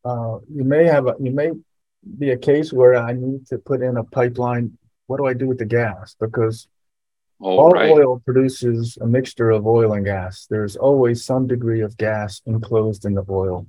uh, 0.06 0.40
you 0.54 0.64
may 0.64 0.86
have, 0.86 1.08
a, 1.08 1.16
you 1.20 1.32
may 1.32 1.52
be 2.18 2.32
a 2.32 2.38
case 2.38 2.72
where 2.74 2.96
I 2.96 3.14
need 3.14 3.48
to 3.48 3.58
put 3.58 3.82
in 3.82 3.98
a 3.98 4.04
pipeline. 4.04 4.78
What 5.08 5.18
do 5.18 5.26
I 5.26 5.34
do 5.34 5.48
with 5.48 5.60
the 5.60 5.66
gas? 5.66 6.16
Because 6.20 6.68
Oh, 7.44 7.58
all 7.58 7.72
right. 7.72 7.90
oil 7.92 8.22
produces 8.24 9.00
a 9.02 9.08
mixture 9.08 9.50
of 9.50 9.66
oil 9.66 9.94
and 9.94 10.06
gas. 10.06 10.46
There's 10.48 10.76
always 10.76 11.26
some 11.26 11.48
degree 11.48 11.82
of 11.82 11.98
gas 11.98 12.40
enclosed 12.46 13.04
in 13.04 13.16
the 13.16 13.26
oil. 13.28 13.66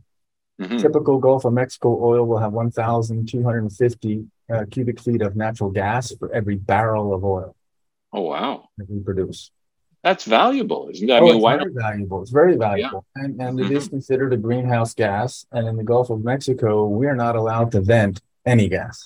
Mhm. 0.60 0.78
Typical 0.78 1.18
Gulf 1.18 1.46
of 1.46 1.54
Mexico 1.54 1.98
oil 2.04 2.26
will 2.26 2.36
have 2.36 2.52
1,250 2.52 4.26
uh, 4.50 4.64
cubic 4.70 5.00
feet 5.00 5.22
of 5.22 5.36
natural 5.36 5.70
gas 5.70 6.12
for 6.18 6.30
every 6.34 6.56
barrel 6.56 7.14
of 7.14 7.24
oil 7.24 7.56
Oh, 8.12 8.20
wow. 8.22 8.68
that 8.76 8.90
we 8.90 9.00
produce. 9.00 9.50
That's 10.02 10.24
valuable, 10.24 10.88
isn't 10.92 11.08
it? 11.08 11.12
I 11.12 11.18
oh, 11.18 11.22
mean, 11.26 11.36
it's 11.36 11.42
why 11.42 11.56
very 11.56 11.72
valuable. 11.72 12.22
It's 12.22 12.30
very 12.32 12.56
valuable, 12.56 13.06
and 13.14 13.40
and 13.40 13.60
it 13.60 13.70
is 13.70 13.88
considered 13.88 14.32
a 14.32 14.36
greenhouse 14.36 14.94
gas. 14.94 15.46
And 15.52 15.68
in 15.68 15.76
the 15.76 15.84
Gulf 15.84 16.10
of 16.10 16.24
Mexico, 16.24 16.86
we 16.86 17.06
are 17.06 17.14
not 17.14 17.36
allowed 17.36 17.70
to 17.72 17.80
vent 17.80 18.20
any 18.44 18.68
gas. 18.68 19.04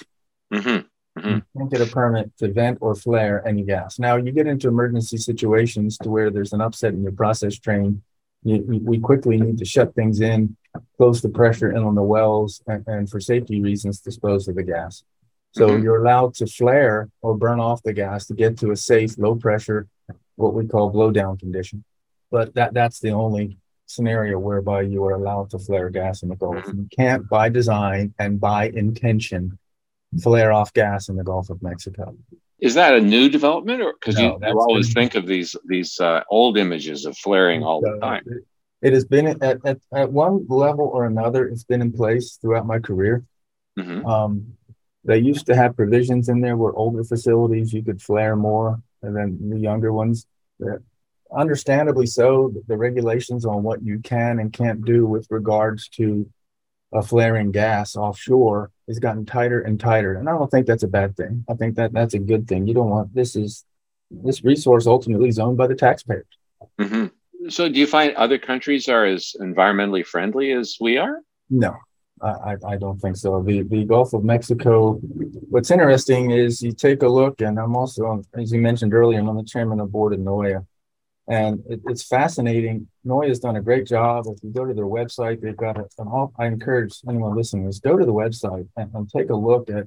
Mhm. 0.52 0.86
You 1.22 1.42
can't 1.56 1.70
get 1.70 1.80
a 1.80 1.86
permit 1.86 2.30
to 2.38 2.52
vent 2.52 2.78
or 2.80 2.94
flare 2.94 3.46
any 3.46 3.62
gas. 3.62 3.98
Now, 3.98 4.16
you 4.16 4.32
get 4.32 4.46
into 4.46 4.68
emergency 4.68 5.16
situations 5.16 5.96
to 5.98 6.10
where 6.10 6.30
there's 6.30 6.52
an 6.52 6.60
upset 6.60 6.92
in 6.92 7.02
your 7.02 7.12
process 7.12 7.58
train. 7.58 8.02
You, 8.42 8.62
we- 8.68 8.78
we 8.78 8.98
quickly 8.98 9.38
need 9.38 9.58
to 9.58 9.64
shut 9.64 9.94
things 9.94 10.20
in, 10.20 10.56
close 10.98 11.22
the 11.22 11.30
pressure 11.30 11.70
in 11.70 11.82
on 11.82 11.94
the 11.94 12.02
wells, 12.02 12.62
and, 12.66 12.84
and 12.86 13.08
for 13.10 13.18
safety 13.18 13.60
reasons, 13.62 14.00
dispose 14.00 14.46
of 14.46 14.56
the 14.56 14.62
gas. 14.62 15.04
So 15.52 15.68
Mhm. 15.68 15.82
you're 15.82 16.02
allowed 16.02 16.34
to 16.34 16.46
flare 16.46 17.08
or 17.22 17.34
burn 17.36 17.60
off 17.60 17.82
the 17.82 17.94
gas 17.94 18.26
to 18.26 18.34
get 18.34 18.58
to 18.58 18.70
a 18.72 18.76
safe, 18.76 19.16
low 19.18 19.34
pressure, 19.36 19.88
what 20.36 20.54
we 20.54 20.66
call 20.66 20.92
blowdown 20.92 21.38
condition. 21.38 21.84
But 22.30 22.54
that 22.54 22.74
that's 22.74 23.00
the 23.00 23.10
only 23.10 23.58
scenario 23.86 24.38
whereby 24.38 24.82
you 24.82 25.04
are 25.04 25.12
allowed 25.12 25.50
to 25.50 25.58
flare 25.58 25.90
gas 25.90 26.22
in 26.22 26.28
the 26.28 26.36
Gulf. 26.36 26.56
Mhm. 26.64 26.76
You 26.78 26.88
can't, 26.96 27.28
by 27.28 27.48
design 27.48 28.14
and 28.18 28.40
by 28.40 28.68
intention, 28.70 29.58
flare 30.22 30.52
off 30.52 30.72
gas 30.72 31.08
in 31.08 31.16
the 31.16 31.24
Gulf 31.24 31.50
of 31.50 31.62
Mexico. 31.62 32.16
is 32.58 32.72
that 32.74 32.94
a 32.94 33.00
new 33.00 33.28
development, 33.28 33.82
or 33.82 33.92
because 34.00 34.16
No, 34.16 34.38
you, 34.40 34.48
you 34.48 34.58
always 34.60 34.92
think 34.94 35.14
of 35.14 35.26
these 35.26 35.54
these 35.66 36.00
uh, 36.00 36.22
old 36.30 36.56
images 36.56 37.04
of 37.04 37.16
flaring 37.18 37.62
all 37.62 37.80
the 37.80 37.98
time? 38.00 38.22
it- 38.26 38.44
It 38.82 38.92
has 38.92 39.04
been 39.06 39.26
at, 39.26 39.42
at, 39.64 39.78
at 40.02 40.12
one 40.12 40.46
level 40.48 40.86
or 40.96 41.06
another, 41.06 41.48
it's 41.48 41.64
been 41.64 41.80
in 41.82 41.92
place 41.92 42.36
throughout 42.40 42.66
my 42.66 42.78
career. 42.78 43.24
Mm-hmm. 43.78 44.06
Um, 44.06 44.32
they 45.04 45.18
used 45.18 45.46
to 45.46 45.54
have 45.56 45.76
provisions 45.76 46.28
in 46.28 46.40
there 46.40 46.56
where 46.56 46.72
older 46.74 47.02
facilities 47.04 47.72
you 47.72 47.82
could 47.82 48.00
flare 48.02 48.36
more, 48.36 48.82
and 49.06 49.16
then 49.16 49.38
the 49.50 49.58
younger 49.58 49.92
ones, 49.92 50.26
understandably 51.34 52.06
so, 52.06 52.52
the 52.66 52.76
regulations 52.76 53.44
on 53.44 53.62
what 53.62 53.82
you 53.82 54.00
can 54.00 54.38
and 54.38 54.52
can't 54.52 54.84
do 54.84 55.06
with 55.06 55.26
regards 55.30 55.88
to 55.90 56.28
a 56.92 57.02
flaring 57.02 57.50
gas 57.50 57.96
offshore 57.96 58.70
has 58.86 58.98
gotten 58.98 59.26
tighter 59.26 59.60
and 59.60 59.80
tighter. 59.80 60.14
And 60.14 60.28
I 60.28 60.32
don't 60.32 60.50
think 60.50 60.66
that's 60.66 60.84
a 60.84 60.88
bad 60.88 61.16
thing. 61.16 61.44
I 61.48 61.54
think 61.54 61.76
that 61.76 61.92
that's 61.92 62.14
a 62.14 62.18
good 62.18 62.46
thing. 62.46 62.66
You 62.66 62.74
don't 62.74 62.90
want 62.90 63.14
this 63.14 63.36
is 63.36 63.64
this 64.10 64.44
resource 64.44 64.86
ultimately 64.86 65.28
is 65.28 65.38
owned 65.38 65.56
by 65.56 65.66
the 65.66 65.74
taxpayers. 65.74 66.26
Mm-hmm. 66.80 67.48
So, 67.48 67.68
do 67.68 67.78
you 67.78 67.86
find 67.86 68.14
other 68.14 68.38
countries 68.38 68.88
are 68.88 69.04
as 69.04 69.34
environmentally 69.40 70.04
friendly 70.04 70.52
as 70.52 70.76
we 70.80 70.96
are? 70.96 71.20
No, 71.50 71.76
I, 72.22 72.54
I 72.66 72.76
don't 72.76 72.98
think 72.98 73.16
so. 73.16 73.42
The 73.42 73.62
the 73.62 73.84
Gulf 73.84 74.14
of 74.14 74.24
Mexico. 74.24 74.94
What's 75.50 75.70
interesting 75.70 76.30
is 76.30 76.62
you 76.62 76.72
take 76.72 77.02
a 77.02 77.08
look, 77.08 77.40
and 77.42 77.58
I'm 77.58 77.76
also, 77.76 78.22
as 78.34 78.52
you 78.52 78.60
mentioned 78.60 78.94
earlier, 78.94 79.18
I'm 79.18 79.28
on 79.28 79.36
the 79.36 79.44
chairman 79.44 79.80
of 79.80 79.92
board 79.92 80.14
of 80.14 80.20
NOIA, 80.20 80.64
and 81.28 81.62
it, 81.68 81.80
it's 81.86 82.02
fascinating. 82.02 82.88
NOIA 83.06 83.28
has 83.28 83.40
done 83.40 83.56
a 83.56 83.60
great 83.60 83.86
job. 83.86 84.26
If 84.28 84.42
you 84.42 84.50
go 84.50 84.64
to 84.64 84.72
their 84.72 84.86
website, 84.86 85.42
they've 85.42 85.56
got 85.56 85.76
an 85.76 85.86
all. 85.98 86.32
I 86.38 86.46
encourage 86.46 87.00
anyone 87.06 87.36
listening 87.36 87.66
is 87.66 87.80
go 87.80 87.98
to 87.98 88.06
the 88.06 88.14
website 88.14 88.68
and, 88.76 88.90
and 88.94 89.10
take 89.10 89.28
a 89.28 89.36
look 89.36 89.68
at 89.68 89.86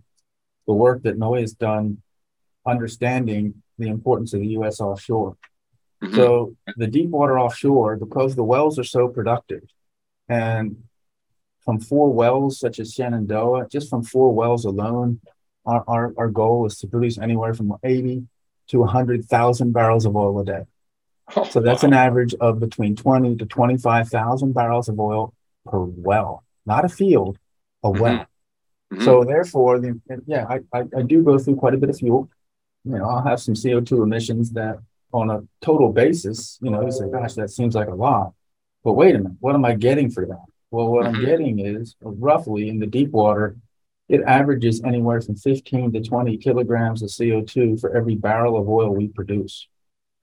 the 0.68 0.74
work 0.74 1.02
that 1.04 1.18
NOIA 1.18 1.42
has 1.42 1.54
done, 1.54 2.04
understanding 2.68 3.64
the 3.80 3.88
importance 3.88 4.34
of 4.34 4.42
the 4.42 4.50
U.S. 4.50 4.80
offshore. 4.80 5.36
Mm-hmm. 6.04 6.16
So 6.16 6.56
the 6.78 6.88
deep 6.88 7.10
water 7.10 7.40
offshore, 7.40 7.96
because 7.98 8.36
the 8.36 8.44
wells 8.44 8.78
are 8.78 8.84
so 8.84 9.08
productive, 9.08 9.64
and 10.28 10.84
from 11.64 11.80
four 11.80 12.12
wells 12.12 12.60
such 12.60 12.80
as 12.80 12.94
Shenandoah, 12.94 13.68
just 13.70 13.90
from 13.90 14.04
four 14.04 14.34
wells 14.34 14.66
alone, 14.66 15.22
our, 15.66 15.84
our, 15.88 16.14
our 16.18 16.30
goal 16.30 16.66
is 16.66 16.78
to 16.80 16.88
produce 16.88 17.18
anywhere 17.18 17.54
from 17.54 17.76
80 17.84 18.28
to 18.70 18.80
100,000 18.80 19.72
barrels 19.72 20.06
of 20.06 20.16
oil 20.16 20.40
a 20.40 20.46
day. 20.46 20.64
Oh, 21.36 21.44
so 21.44 21.60
that's 21.60 21.84
wow. 21.84 21.90
an 21.90 21.94
average 21.94 22.34
of 22.36 22.60
between 22.60 22.96
20 22.96 23.36
to 23.38 23.46
25,000 23.46 24.54
barrels 24.54 24.90
of 24.90 25.00
oil 25.00 25.34
per 25.66 25.80
well, 25.80 26.44
not 26.66 26.86
a 26.86 26.90
field, 26.90 27.38
a 27.84 27.88
mm-hmm. 27.88 28.02
well. 28.02 28.26
Mm-hmm. 28.92 29.04
So 29.04 29.24
therefore, 29.24 29.80
the, 29.80 30.00
yeah, 30.26 30.46
I, 30.50 30.60
I, 30.74 30.84
I 30.98 31.02
do 31.04 31.24
go 31.24 31.38
through 31.38 31.58
quite 31.58 31.76
a 31.76 31.78
bit 31.78 31.90
of 31.90 31.98
fuel. 31.98 32.30
You 32.84 32.98
know, 32.98 33.08
I'll 33.08 33.24
have 33.24 33.40
some 33.40 33.54
CO2 33.54 34.04
emissions 34.04 34.52
that 34.52 34.78
on 35.12 35.30
a 35.30 35.42
total 35.62 35.92
basis, 35.92 36.58
you 36.62 36.72
know, 36.72 36.84
you 36.86 36.92
say, 36.92 37.10
gosh, 37.12 37.34
that 37.34 37.50
seems 37.50 37.76
like 37.76 37.88
a 37.88 37.96
lot. 37.96 38.34
But 38.84 38.94
wait 38.94 39.16
a 39.16 39.20
minute, 39.20 39.38
what 39.40 39.56
am 39.56 39.66
I 39.66 39.76
getting 39.76 40.10
for 40.10 40.26
that? 40.26 40.46
Well, 40.72 40.88
what 40.88 41.06
mm-hmm. 41.06 41.16
I'm 41.16 41.26
getting 41.26 41.60
is 41.60 41.96
roughly 42.02 42.70
in 42.70 42.80
the 42.80 42.88
deep 42.88 43.12
water, 43.12 43.56
it 44.08 44.22
averages 44.22 44.82
anywhere 44.84 45.22
from 45.22 45.36
15 45.36 45.94
to 45.94 46.02
20 46.02 46.38
kilograms 46.38 47.04
of 47.04 47.10
CO2 47.10 47.80
for 47.80 47.96
every 47.96 48.16
barrel 48.16 48.58
of 48.58 48.68
oil 48.68 48.90
we 48.94 49.08
produce. 49.08 49.68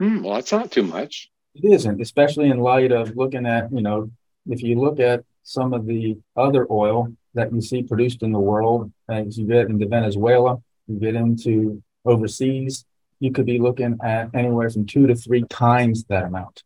Mm, 0.02 0.22
well, 0.22 0.34
that's 0.34 0.52
not 0.52 0.72
too 0.72 0.82
much. 0.82 1.30
It 1.54 1.72
isn't, 1.72 2.00
especially 2.00 2.50
in 2.50 2.58
light 2.58 2.92
of 2.92 3.16
looking 3.16 3.46
at, 3.46 3.72
you 3.72 3.82
know, 3.82 4.10
if 4.46 4.62
you 4.62 4.78
look 4.78 5.00
at 5.00 5.24
some 5.42 5.72
of 5.72 5.86
the 5.86 6.18
other 6.36 6.66
oil 6.70 7.12
that 7.34 7.52
you 7.52 7.60
see 7.60 7.82
produced 7.82 8.22
in 8.22 8.32
the 8.32 8.40
world, 8.40 8.92
as 9.08 9.38
you 9.38 9.46
get 9.46 9.68
into 9.68 9.86
Venezuela, 9.86 10.58
you 10.86 10.98
get 10.98 11.14
into 11.14 11.82
overseas, 12.04 12.84
you 13.20 13.32
could 13.32 13.46
be 13.46 13.58
looking 13.58 13.98
at 14.04 14.30
anywhere 14.34 14.68
from 14.68 14.86
two 14.86 15.06
to 15.06 15.14
three 15.14 15.44
times 15.48 16.04
that 16.04 16.24
amount. 16.24 16.62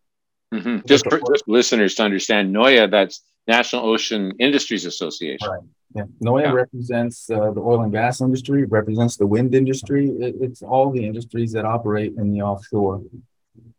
Mm-hmm. 0.52 0.86
Just 0.86 1.08
for 1.08 1.20
listeners 1.46 1.94
to 1.96 2.02
understand, 2.02 2.54
NOIA, 2.54 2.90
that's 2.90 3.22
National 3.46 3.86
Ocean 3.86 4.32
Industries 4.38 4.84
Association. 4.84 5.48
Right. 5.48 5.60
Yeah. 5.94 6.04
NOIA 6.24 6.44
yeah. 6.44 6.52
represents 6.52 7.30
uh, 7.30 7.50
the 7.52 7.60
oil 7.60 7.82
and 7.82 7.92
gas 7.92 8.20
industry, 8.20 8.64
represents 8.64 9.16
the 9.16 9.26
wind 9.26 9.54
industry. 9.54 10.08
It, 10.08 10.36
it's 10.40 10.62
all 10.62 10.90
the 10.90 11.04
industries 11.04 11.52
that 11.52 11.64
operate 11.64 12.14
in 12.16 12.32
the 12.32 12.42
offshore. 12.42 13.02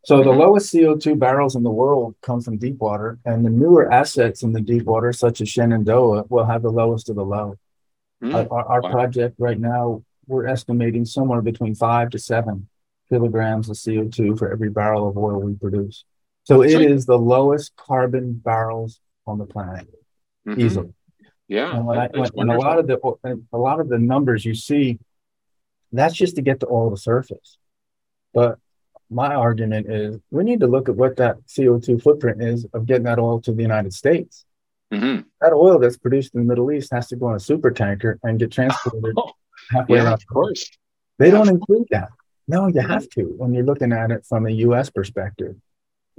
So 0.03 0.17
the 0.17 0.31
mm-hmm. 0.31 0.39
lowest 0.39 0.73
CO2 0.73 1.19
barrels 1.19 1.55
in 1.55 1.63
the 1.63 1.69
world 1.69 2.15
come 2.21 2.41
from 2.41 2.57
deep 2.57 2.79
water, 2.79 3.19
and 3.23 3.45
the 3.45 3.49
newer 3.49 3.91
assets 3.91 4.41
in 4.41 4.51
the 4.51 4.61
deep 4.61 4.83
water, 4.83 5.13
such 5.13 5.41
as 5.41 5.49
Shenandoah, 5.49 6.25
will 6.29 6.45
have 6.45 6.63
the 6.63 6.71
lowest 6.71 7.09
of 7.09 7.15
the 7.15 7.25
low. 7.25 7.55
Mm, 8.23 8.51
our, 8.51 8.65
our 8.67 8.81
wow. 8.81 8.91
project 8.91 9.35
right 9.39 9.59
now, 9.59 10.03
we're 10.27 10.47
estimating 10.47 11.05
somewhere 11.05 11.41
between 11.41 11.75
five 11.75 12.09
to 12.11 12.19
seven 12.19 12.67
kilograms 13.09 13.69
of 13.69 13.75
CO2 13.75 14.37
for 14.37 14.51
every 14.51 14.69
barrel 14.69 15.07
of 15.07 15.17
oil 15.17 15.39
we 15.39 15.53
produce. 15.53 16.05
So 16.43 16.63
it 16.63 16.81
is 16.81 17.05
the 17.05 17.17
lowest 17.17 17.75
carbon 17.75 18.33
barrels 18.33 18.99
on 19.27 19.37
the 19.37 19.45
planet 19.45 19.87
mm-hmm. 20.47 20.59
easily. 20.59 20.93
Yeah, 21.47 21.75
and, 21.75 21.91
I, 21.91 22.09
and 22.13 22.51
a 22.51 22.57
lot 22.57 22.79
of 22.79 22.87
the 22.87 22.97
a 23.51 23.57
lot 23.57 23.81
of 23.81 23.89
the 23.89 23.99
numbers 23.99 24.45
you 24.45 24.55
see, 24.55 24.99
that's 25.91 26.15
just 26.15 26.37
to 26.37 26.41
get 26.41 26.61
to 26.61 26.65
all 26.65 26.89
the 26.89 26.97
surface. 26.97 27.57
But 28.33 28.57
my 29.09 29.35
argument 29.35 29.91
is 29.91 30.17
we 30.31 30.45
need 30.45 30.61
to 30.61 30.67
look 30.67 30.87
at 30.87 30.95
what 30.95 31.17
that 31.17 31.45
CO2 31.47 32.01
footprint 32.01 32.41
is 32.41 32.65
of 32.73 32.85
getting 32.85 33.03
that 33.03 33.19
oil 33.19 33.41
to 33.41 33.51
the 33.51 33.61
United 33.61 33.93
States. 33.93 34.45
Mm-hmm. 34.93 35.23
That 35.41 35.53
oil 35.53 35.79
that's 35.79 35.97
produced 35.97 36.33
in 36.33 36.41
the 36.41 36.45
Middle 36.45 36.71
East 36.71 36.91
has 36.93 37.09
to 37.09 37.17
go 37.17 37.27
on 37.27 37.35
a 37.35 37.39
super 37.39 37.71
tanker 37.71 38.17
and 38.23 38.39
get 38.39 38.51
transported 38.51 39.13
oh, 39.17 39.31
halfway 39.69 39.97
yeah, 39.97 40.05
around. 40.05 40.13
Of 40.13 40.27
course. 40.27 40.69
They 41.19 41.27
yeah. 41.27 41.31
don't 41.33 41.49
include 41.49 41.87
that. 41.91 42.09
No, 42.47 42.67
you 42.67 42.81
have 42.81 43.07
to 43.09 43.23
when 43.23 43.53
you're 43.53 43.65
looking 43.65 43.91
at 43.91 44.11
it 44.11 44.25
from 44.25 44.47
a 44.47 44.51
US 44.51 44.89
perspective. 44.89 45.55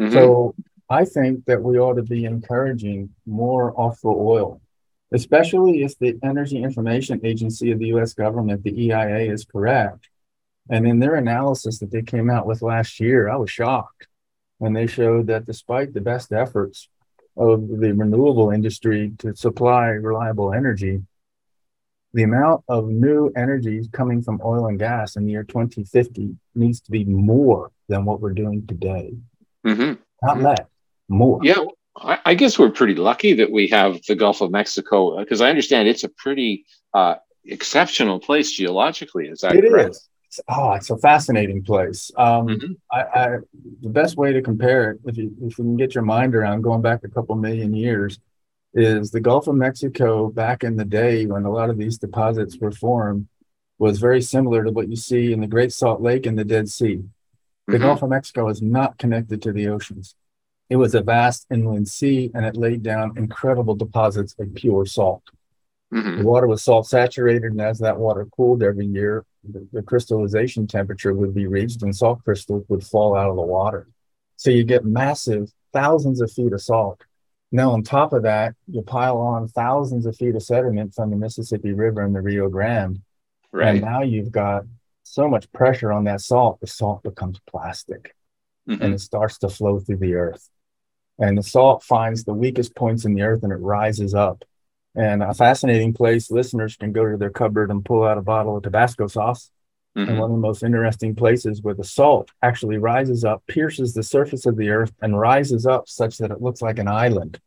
Mm-hmm. 0.01 0.13
So 0.13 0.55
I 0.89 1.05
think 1.05 1.45
that 1.47 1.63
we 1.63 1.79
ought 1.79 1.95
to 1.95 2.03
be 2.03 2.25
encouraging 2.25 3.11
more 3.27 3.73
offshore 3.81 4.17
oil, 4.19 4.61
especially 5.13 5.83
if 5.83 5.99
the 5.99 6.19
Energy 6.23 6.63
Information 6.63 7.21
Agency 7.25 7.71
of 7.73 7.79
the 7.79 7.87
US 7.95 8.15
government, 8.15 8.63
the 8.63 8.79
EIA, 8.87 9.33
is 9.33 9.45
correct. 9.45 10.09
And 10.71 10.87
in 10.87 11.01
their 11.01 11.15
analysis 11.17 11.79
that 11.79 11.91
they 11.91 12.03
came 12.03 12.31
out 12.31 12.47
with 12.47 12.63
last 12.63 13.01
year, 13.01 13.29
I 13.29 13.37
was 13.37 13.51
shocked 13.51 14.07
when 14.59 14.75
they 14.75 14.87
showed 14.87 15.27
that 15.27 15.45
despite 15.45 15.93
the 15.93 16.01
best 16.01 16.33
efforts 16.33 16.89
of 17.37 17.67
the 17.69 17.93
renewable 17.93 18.51
industry 18.51 19.13
to 19.19 19.35
supply 19.35 19.87
reliable 19.89 20.53
energy, 20.53 21.03
the 22.15 22.23
amount 22.23 22.63
of 22.69 22.89
new 22.89 23.33
energy 23.37 23.83
coming 23.93 24.23
from 24.23 24.41
oil 24.45 24.67
and 24.67 24.79
gas 24.79 25.17
in 25.17 25.25
the 25.25 25.33
year 25.33 25.45
2050 25.45 26.37
needs 26.55 26.81
to 26.83 26.91
be 26.91 27.05
more 27.05 27.73
than 27.89 28.05
what 28.05 28.21
we're 28.21 28.35
doing 28.35 28.67
today. 28.67 29.15
Mm-hmm. 29.67 29.95
Not 30.23 30.41
less 30.41 30.67
more. 31.09 31.41
Yeah, 31.43 31.65
I, 31.97 32.19
I, 32.25 32.35
guess 32.35 32.59
we're 32.59 32.71
pretty 32.71 32.95
lucky 32.95 33.35
that 33.35 33.51
we 33.51 33.69
have 33.69 34.01
the 34.07 34.15
Gulf 34.15 34.41
of 34.41 34.51
Mexico 34.51 35.19
because 35.19 35.41
I 35.41 35.51
understand 35.51 35.89
it's 35.89 36.05
a 36.05 36.09
pretty 36.09 36.65
uh, 36.95 37.17
exceptional 37.45 38.21
place 38.21 38.53
geologically. 38.53 39.29
Is 39.29 39.41
that 39.41 39.55
it 39.55 39.69
correct? 39.69 39.91
Is. 39.91 40.09
Oh, 40.49 40.73
it's 40.73 40.89
a 40.91 40.97
fascinating 40.97 41.63
place. 41.63 42.11
Um, 42.17 42.47
mm-hmm. 42.47 42.73
I, 42.91 43.03
I, 43.03 43.29
the 43.83 43.91
best 43.91 44.17
way 44.17 44.33
to 44.33 44.41
compare 44.41 44.93
it, 44.93 45.01
if 45.05 45.19
you, 45.19 45.35
if 45.43 45.59
you 45.59 45.65
can 45.65 45.77
get 45.77 45.95
your 45.95 46.05
mind 46.05 46.35
around 46.35 46.63
going 46.63 46.81
back 46.81 47.05
a 47.05 47.09
couple 47.09 47.35
million 47.37 47.75
years, 47.75 48.19
is 48.75 49.11
the 49.11 49.21
Gulf 49.21 49.47
of 49.49 49.55
Mexico 49.55 50.31
back 50.31 50.65
in 50.65 50.77
the 50.77 50.85
day 50.87 51.27
when 51.27 51.45
a 51.45 51.51
lot 51.51 51.69
of 51.69 51.77
these 51.77 51.99
deposits 51.99 52.57
were 52.57 52.73
formed 52.73 53.29
was 53.79 53.99
very 53.99 54.23
similar 54.23 54.65
to 54.65 54.71
what 54.71 54.89
you 54.89 54.97
see 54.97 55.33
in 55.33 55.41
the 55.41 55.47
Great 55.47 55.73
Salt 55.73 56.01
Lake 56.01 56.25
and 56.25 56.39
the 56.39 56.45
Dead 56.45 56.69
Sea. 56.69 57.03
The 57.67 57.75
mm-hmm. 57.75 57.83
Gulf 57.85 58.03
of 58.03 58.11
Mexico 58.11 58.49
is 58.49 58.61
not 58.61 58.99
connected 58.99 59.43
to 59.43 59.53
the 59.53 59.69
oceans. 59.69 60.15
It 60.69 60.77
was 60.77 60.95
a 60.95 61.03
vast 61.03 61.47
inland 61.51 61.89
sea 61.89 62.31
and 62.35 62.45
it 62.45 62.57
laid 62.57 62.83
down 62.83 63.13
incredible 63.17 63.75
deposits 63.75 64.35
of 64.39 64.55
pure 64.55 64.87
salt. 64.87 65.23
Mm-hmm. 65.93 66.19
The 66.19 66.25
water 66.25 66.47
was 66.47 66.65
salt 66.65 66.87
saturated, 66.87 67.53
and 67.53 67.61
as 67.61 67.79
that 67.81 67.99
water 67.99 68.27
cooled 68.35 68.63
every 68.63 68.87
year, 68.87 69.27
the, 69.45 69.67
the, 69.73 69.83
crystallization 69.83 70.67
temperature 70.67 71.13
would 71.13 71.35
be 71.35 71.47
reached 71.47 71.83
and 71.83 71.95
salt 71.95 72.25
crystals 72.25 72.65
would 72.69 72.83
fall 72.83 73.15
out 73.15 73.29
of 73.29 73.37
the 73.37 73.43
water. 73.43 73.89
So 74.37 74.51
you 74.51 74.65
get 74.65 74.85
massive 74.85 75.53
thousands 75.73 76.23
of 76.23 76.33
feet 76.33 76.53
of 76.53 76.63
salt. 76.63 77.03
Now, 77.51 77.73
on 77.73 77.83
top 77.83 78.15
of 78.15 78.23
that, 78.23 78.55
you 78.67 78.81
pile 78.81 79.19
on 79.19 79.49
thousands 79.49 80.07
of 80.07 80.17
feet 80.17 80.35
of 80.35 80.43
sediment 80.43 80.95
from 80.95 81.11
the 81.11 81.17
Mississippi 81.17 81.75
River 81.75 82.01
and 82.01 82.15
the 82.15 82.23
Rio 82.23 82.49
Grande. 82.49 83.03
Right. 83.53 83.75
And 83.75 83.83
now 83.83 84.01
you've 84.01 84.33
got 84.33 84.65
so 85.13 85.29
much 85.29 85.51
pressure 85.53 85.93
on 85.93 86.05
that 86.05 86.21
salt, 86.21 86.61
the 86.61 86.67
salt 86.67 87.03
becomes 87.03 87.39
plastic 87.47 88.15
mm-hmm. 88.69 88.83
and 88.83 88.95
it 88.95 89.01
starts 89.01 89.39
to 89.39 89.49
flow 89.49 89.79
through 89.79 89.99
the 89.99 90.15
earth 90.15 90.49
and 91.19 91.37
the 91.37 91.43
salt 91.43 91.83
finds 91.83 92.25
the 92.25 92.35
weakest 92.35 92.75
points 92.75 93.05
in 93.05 93.15
the 93.15 93.23
earth 93.23 93.43
and 93.43 93.53
it 93.53 93.57
rises 93.57 94.15
up. 94.15 94.45
And 94.95 95.23
a 95.23 95.33
fascinating 95.33 95.95
place, 95.95 96.31
listeners 96.31 96.77
can 96.77 96.93
go 96.93 97.09
to 97.09 97.17
their 97.17 97.31
cupboard 97.31 97.71
and 97.71 97.85
pull 97.85 98.05
out 98.05 98.19
a 98.19 98.23
bottle 98.23 98.57
of 98.57 98.63
Tabasco 98.63 99.07
sauce. 99.07 99.51
Mm-hmm. 99.97 100.09
And 100.09 100.19
one 100.19 100.31
of 100.31 100.37
the 100.37 100.41
most 100.41 100.63
interesting 100.63 101.15
places 101.15 101.63
where 101.63 101.75
the 101.75 101.85
salt 101.85 102.31
actually 102.43 102.79
rises 102.79 103.25
up, 103.25 103.43
pierces 103.47 103.95
the 103.95 104.03
surface 104.03 104.47
of 104.47 104.57
the 104.57 104.71
earth, 104.71 104.93
and 105.01 105.19
rises 105.19 105.67
up 105.67 105.89
such 105.89 106.19
that 106.19 106.31
it 106.31 106.43
looks 106.43 106.63
like 106.63 106.79
an 106.79 106.89
island. 106.89 107.39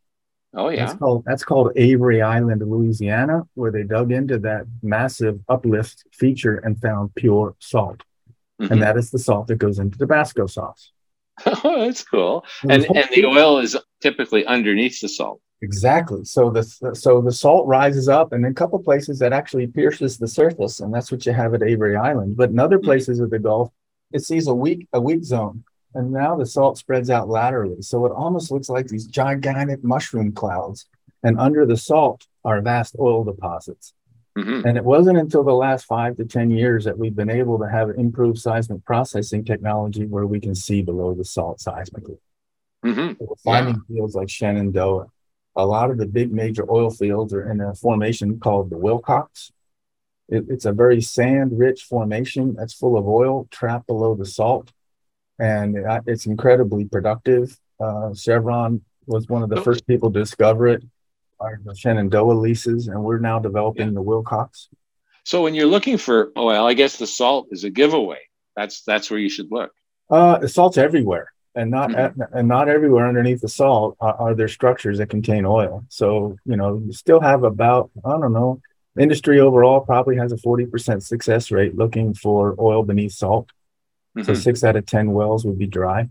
Oh 0.55 0.69
yeah, 0.69 0.85
that's 0.85 0.97
called 0.97 1.23
that's 1.25 1.43
called 1.43 1.71
Avery 1.75 2.21
Island, 2.21 2.61
Louisiana, 2.65 3.43
where 3.55 3.71
they 3.71 3.83
dug 3.83 4.11
into 4.11 4.39
that 4.39 4.65
massive 4.81 5.39
uplift 5.49 6.05
feature 6.13 6.57
and 6.57 6.79
found 6.81 7.13
pure 7.15 7.55
salt, 7.59 8.03
mm-hmm. 8.61 8.71
and 8.71 8.81
that 8.81 8.97
is 8.97 9.11
the 9.11 9.19
salt 9.19 9.47
that 9.47 9.57
goes 9.57 9.79
into 9.79 9.97
Tabasco 9.97 10.47
sauce. 10.47 10.91
oh, 11.45 11.85
that's 11.85 12.03
cool. 12.03 12.45
And 12.69 12.85
and 12.95 13.09
the 13.13 13.25
oil 13.25 13.59
is 13.59 13.75
typically 14.01 14.45
underneath 14.45 15.01
the 15.01 15.09
salt. 15.09 15.41
Exactly. 15.61 16.23
So 16.23 16.49
the 16.49 16.63
so 16.95 17.21
the 17.21 17.31
salt 17.31 17.67
rises 17.67 18.07
up, 18.07 18.31
and 18.31 18.45
in 18.45 18.51
a 18.51 18.55
couple 18.55 18.79
places 18.79 19.19
that 19.19 19.33
actually 19.33 19.67
pierces 19.67 20.17
the 20.17 20.27
surface, 20.27 20.79
and 20.79 20.93
that's 20.93 21.11
what 21.11 21.25
you 21.25 21.33
have 21.33 21.53
at 21.53 21.63
Avery 21.63 21.95
Island. 21.95 22.37
But 22.37 22.51
in 22.51 22.59
other 22.59 22.77
mm-hmm. 22.77 22.85
places 22.85 23.19
of 23.19 23.29
the 23.29 23.39
Gulf, 23.39 23.71
it 24.11 24.23
sees 24.23 24.47
a 24.47 24.53
weak 24.53 24.87
a 24.93 25.01
weak 25.01 25.23
zone, 25.23 25.63
and 25.95 26.11
now 26.11 26.35
the 26.35 26.45
salt 26.45 26.77
spreads 26.77 27.09
out 27.09 27.29
laterally. 27.29 27.81
So 27.81 28.05
it 28.05 28.11
almost 28.11 28.51
looks 28.51 28.69
like 28.69 28.87
these 28.87 29.07
gigantic 29.07 29.83
mushroom 29.83 30.33
clouds, 30.33 30.87
and 31.23 31.39
under 31.39 31.65
the 31.65 31.77
salt 31.77 32.27
are 32.43 32.61
vast 32.61 32.95
oil 32.99 33.23
deposits. 33.23 33.93
Mm-hmm. 34.37 34.67
And 34.67 34.77
it 34.77 34.83
wasn't 34.83 35.17
until 35.17 35.43
the 35.43 35.53
last 35.53 35.85
five 35.85 36.17
to 36.17 36.25
10 36.25 36.51
years 36.51 36.83
that 36.83 36.97
we've 36.97 37.15
been 37.15 37.29
able 37.29 37.57
to 37.59 37.69
have 37.69 37.89
improved 37.91 38.37
seismic 38.37 38.83
processing 38.83 39.45
technology 39.45 40.05
where 40.05 40.27
we 40.27 40.41
can 40.41 40.53
see 40.53 40.81
below 40.81 41.13
the 41.13 41.23
salt 41.23 41.59
seismically. 41.59 42.17
Mm-hmm. 42.85 43.13
So 43.17 43.35
finding 43.43 43.75
yeah. 43.75 43.95
fields 43.95 44.15
like 44.15 44.29
Shenandoah. 44.29 45.07
A 45.55 45.65
lot 45.65 45.89
of 45.89 45.97
the 45.97 46.05
big 46.05 46.33
major 46.33 46.69
oil 46.69 46.89
fields 46.89 47.33
are 47.33 47.49
in 47.49 47.61
a 47.61 47.73
formation 47.73 48.39
called 48.39 48.69
the 48.69 48.77
Wilcox. 48.77 49.53
It, 50.27 50.45
it's 50.49 50.65
a 50.65 50.73
very 50.73 50.99
sand 50.99 51.57
rich 51.57 51.83
formation 51.83 52.55
that's 52.55 52.73
full 52.73 52.97
of 52.97 53.07
oil 53.07 53.47
trapped 53.51 53.87
below 53.87 54.15
the 54.15 54.25
salt. 54.25 54.71
And 55.39 55.77
it's 56.07 56.25
incredibly 56.25 56.85
productive. 56.85 57.57
Uh, 57.79 58.13
Chevron 58.13 58.81
was 59.05 59.27
one 59.27 59.43
of 59.43 59.49
the 59.49 59.61
first 59.61 59.85
people 59.85 60.11
to 60.11 60.19
discover 60.19 60.67
it 60.67 60.83
the 61.63 61.75
Shenandoah 61.75 62.33
leases, 62.33 62.87
and 62.87 63.03
we're 63.03 63.19
now 63.19 63.39
developing 63.39 63.87
yeah. 63.87 63.93
the 63.93 64.01
Wilcox. 64.01 64.69
So 65.23 65.43
when 65.43 65.55
you're 65.55 65.67
looking 65.67 65.97
for 65.97 66.31
oil, 66.37 66.65
I 66.65 66.73
guess 66.73 66.97
the 66.97 67.07
salt 67.07 67.47
is 67.51 67.63
a 67.63 67.69
giveaway. 67.69 68.19
That's 68.55 68.83
that's 68.83 69.09
where 69.09 69.19
you 69.19 69.29
should 69.29 69.51
look. 69.51 69.71
Uh, 70.09 70.37
the 70.37 70.47
salt's 70.47 70.77
everywhere, 70.77 71.31
and 71.55 71.71
not 71.71 71.89
mm-hmm. 71.89 72.21
at, 72.21 72.29
and 72.33 72.47
not 72.47 72.69
everywhere 72.69 73.07
underneath 73.07 73.41
the 73.41 73.49
salt 73.49 73.97
are, 73.99 74.13
are, 74.15 74.35
there 74.35 74.47
structures 74.47 74.99
that 74.99 75.09
contain 75.09 75.45
oil. 75.45 75.83
So 75.89 76.37
you 76.45 76.55
know 76.55 76.81
you 76.85 76.93
still 76.93 77.19
have 77.19 77.43
about 77.43 77.91
I 78.03 78.11
don't 78.11 78.33
know. 78.33 78.61
Industry 78.97 79.41
overall 79.41 79.81
probably 79.81 80.15
has 80.17 80.31
a 80.31 80.37
forty 80.37 80.65
percent 80.65 81.03
success 81.03 81.51
rate 81.51 81.75
looking 81.75 82.13
for 82.13 82.55
oil 82.59 82.83
beneath 82.83 83.13
salt. 83.13 83.49
Mm-hmm. 84.17 84.25
So 84.25 84.33
six 84.33 84.63
out 84.63 84.75
of 84.75 84.85
ten 84.85 85.11
wells 85.11 85.45
would 85.45 85.57
be 85.57 85.67
dry. 85.67 86.09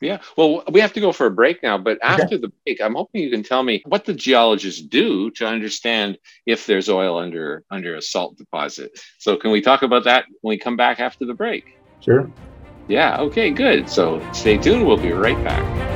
Yeah. 0.00 0.18
Well, 0.36 0.64
we 0.70 0.80
have 0.80 0.92
to 0.94 1.00
go 1.00 1.12
for 1.12 1.26
a 1.26 1.30
break 1.30 1.62
now, 1.62 1.78
but 1.78 1.98
after 2.02 2.24
okay. 2.24 2.36
the 2.36 2.52
break, 2.64 2.80
I'm 2.82 2.94
hoping 2.94 3.22
you 3.22 3.30
can 3.30 3.42
tell 3.42 3.62
me 3.62 3.82
what 3.86 4.04
the 4.04 4.12
geologists 4.12 4.82
do 4.82 5.30
to 5.32 5.46
understand 5.46 6.18
if 6.44 6.66
there's 6.66 6.90
oil 6.90 7.18
under 7.18 7.64
under 7.70 7.94
a 7.94 8.02
salt 8.02 8.36
deposit. 8.36 8.98
So, 9.18 9.36
can 9.36 9.50
we 9.50 9.62
talk 9.62 9.82
about 9.82 10.04
that 10.04 10.26
when 10.42 10.50
we 10.50 10.58
come 10.58 10.76
back 10.76 11.00
after 11.00 11.24
the 11.24 11.34
break? 11.34 11.78
Sure. 12.00 12.30
Yeah. 12.88 13.18
Okay. 13.18 13.50
Good. 13.50 13.88
So, 13.88 14.20
stay 14.32 14.58
tuned. 14.58 14.86
We'll 14.86 14.98
be 14.98 15.12
right 15.12 15.42
back. 15.42 15.94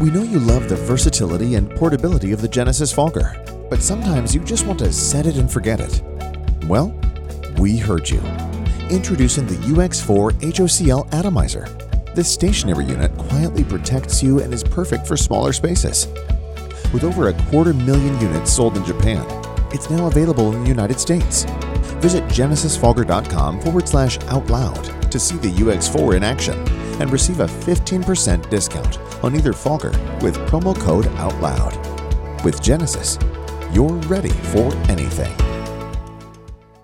We 0.00 0.10
know 0.10 0.22
you 0.22 0.38
love 0.38 0.68
the 0.68 0.76
versatility 0.76 1.56
and 1.56 1.70
portability 1.70 2.32
of 2.32 2.40
the 2.40 2.48
Genesis 2.48 2.92
Fogger, 2.92 3.34
but 3.68 3.82
sometimes 3.82 4.34
you 4.34 4.42
just 4.42 4.66
want 4.66 4.78
to 4.80 4.92
set 4.92 5.26
it 5.26 5.36
and 5.36 5.50
forget 5.50 5.80
it. 5.80 6.02
Well, 6.66 6.94
we 7.58 7.76
heard 7.76 8.08
you. 8.08 8.20
Introducing 8.90 9.46
the 9.46 9.56
UX4 9.56 10.32
HOCL 10.32 11.12
Atomizer. 11.12 11.66
This 12.14 12.32
stationary 12.32 12.84
unit 12.86 13.16
quietly 13.16 13.64
protects 13.64 14.22
you 14.22 14.40
and 14.40 14.52
is 14.52 14.64
perfect 14.64 15.06
for 15.06 15.16
smaller 15.16 15.52
spaces. 15.52 16.06
With 16.92 17.04
over 17.04 17.28
a 17.28 17.42
quarter 17.44 17.74
million 17.74 18.18
units 18.20 18.52
sold 18.52 18.76
in 18.76 18.84
Japan, 18.84 19.24
it's 19.72 19.90
now 19.90 20.06
available 20.06 20.52
in 20.52 20.62
the 20.62 20.68
United 20.68 20.98
States. 20.98 21.44
Visit 22.00 22.24
genesisfogger.com 22.24 23.60
forward 23.60 23.88
slash 23.88 24.18
out 24.24 24.46
loud 24.48 25.10
to 25.10 25.18
see 25.18 25.36
the 25.36 25.50
UX4 25.50 26.16
in 26.16 26.22
action 26.22 26.58
and 27.00 27.10
receive 27.12 27.40
a 27.40 27.46
15% 27.46 28.48
discount 28.50 28.98
on 29.22 29.36
either 29.36 29.52
fogger 29.52 29.90
with 30.22 30.36
promo 30.48 30.78
code 30.78 31.06
OUTLOUD. 31.06 32.44
With 32.44 32.62
Genesis, 32.62 33.18
you're 33.72 33.96
ready 34.08 34.30
for 34.30 34.74
anything. 34.88 35.47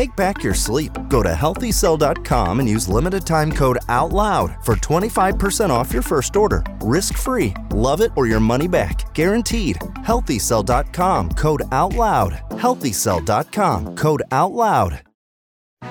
Take 0.00 0.16
back 0.16 0.42
your 0.42 0.54
sleep. 0.54 0.92
Go 1.08 1.22
to 1.22 1.28
healthycell.com 1.28 2.60
and 2.60 2.66
use 2.66 2.88
limited 2.88 3.26
time 3.26 3.52
code 3.52 3.78
OUTLOUD 3.90 4.64
for 4.64 4.74
25% 4.76 5.68
off 5.68 5.92
your 5.92 6.00
first 6.00 6.36
order. 6.36 6.64
Risk 6.80 7.18
free. 7.18 7.52
Love 7.72 8.00
it 8.00 8.10
or 8.16 8.26
your 8.26 8.40
money 8.40 8.66
back. 8.66 9.12
Guaranteed. 9.12 9.76
Healthycell.com 10.08 11.32
code 11.32 11.64
OUTLOUD. 11.70 12.30
Healthycell.com 12.52 13.94
code 13.94 14.22
OUTLOUD. 14.30 15.00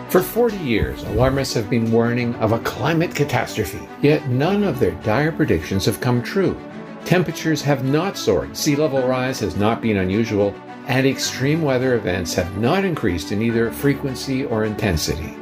For 0.07 0.23
40 0.23 0.57
years, 0.57 1.03
alarmists 1.03 1.53
have 1.53 1.69
been 1.69 1.91
warning 1.91 2.33
of 2.37 2.51
a 2.51 2.59
climate 2.61 3.13
catastrophe, 3.13 3.87
yet 4.01 4.27
none 4.27 4.63
of 4.63 4.79
their 4.79 4.95
dire 5.03 5.31
predictions 5.31 5.85
have 5.85 6.01
come 6.01 6.23
true. 6.23 6.59
Temperatures 7.05 7.61
have 7.61 7.85
not 7.85 8.17
soared, 8.17 8.57
sea 8.57 8.75
level 8.75 9.07
rise 9.07 9.39
has 9.39 9.55
not 9.55 9.83
been 9.83 9.97
unusual, 9.97 10.55
and 10.89 11.05
extreme 11.05 11.61
weather 11.61 11.93
events 11.93 12.33
have 12.33 12.57
not 12.57 12.83
increased 12.83 13.31
in 13.31 13.43
either 13.43 13.71
frequency 13.71 14.43
or 14.43 14.65
intensity. 14.65 15.37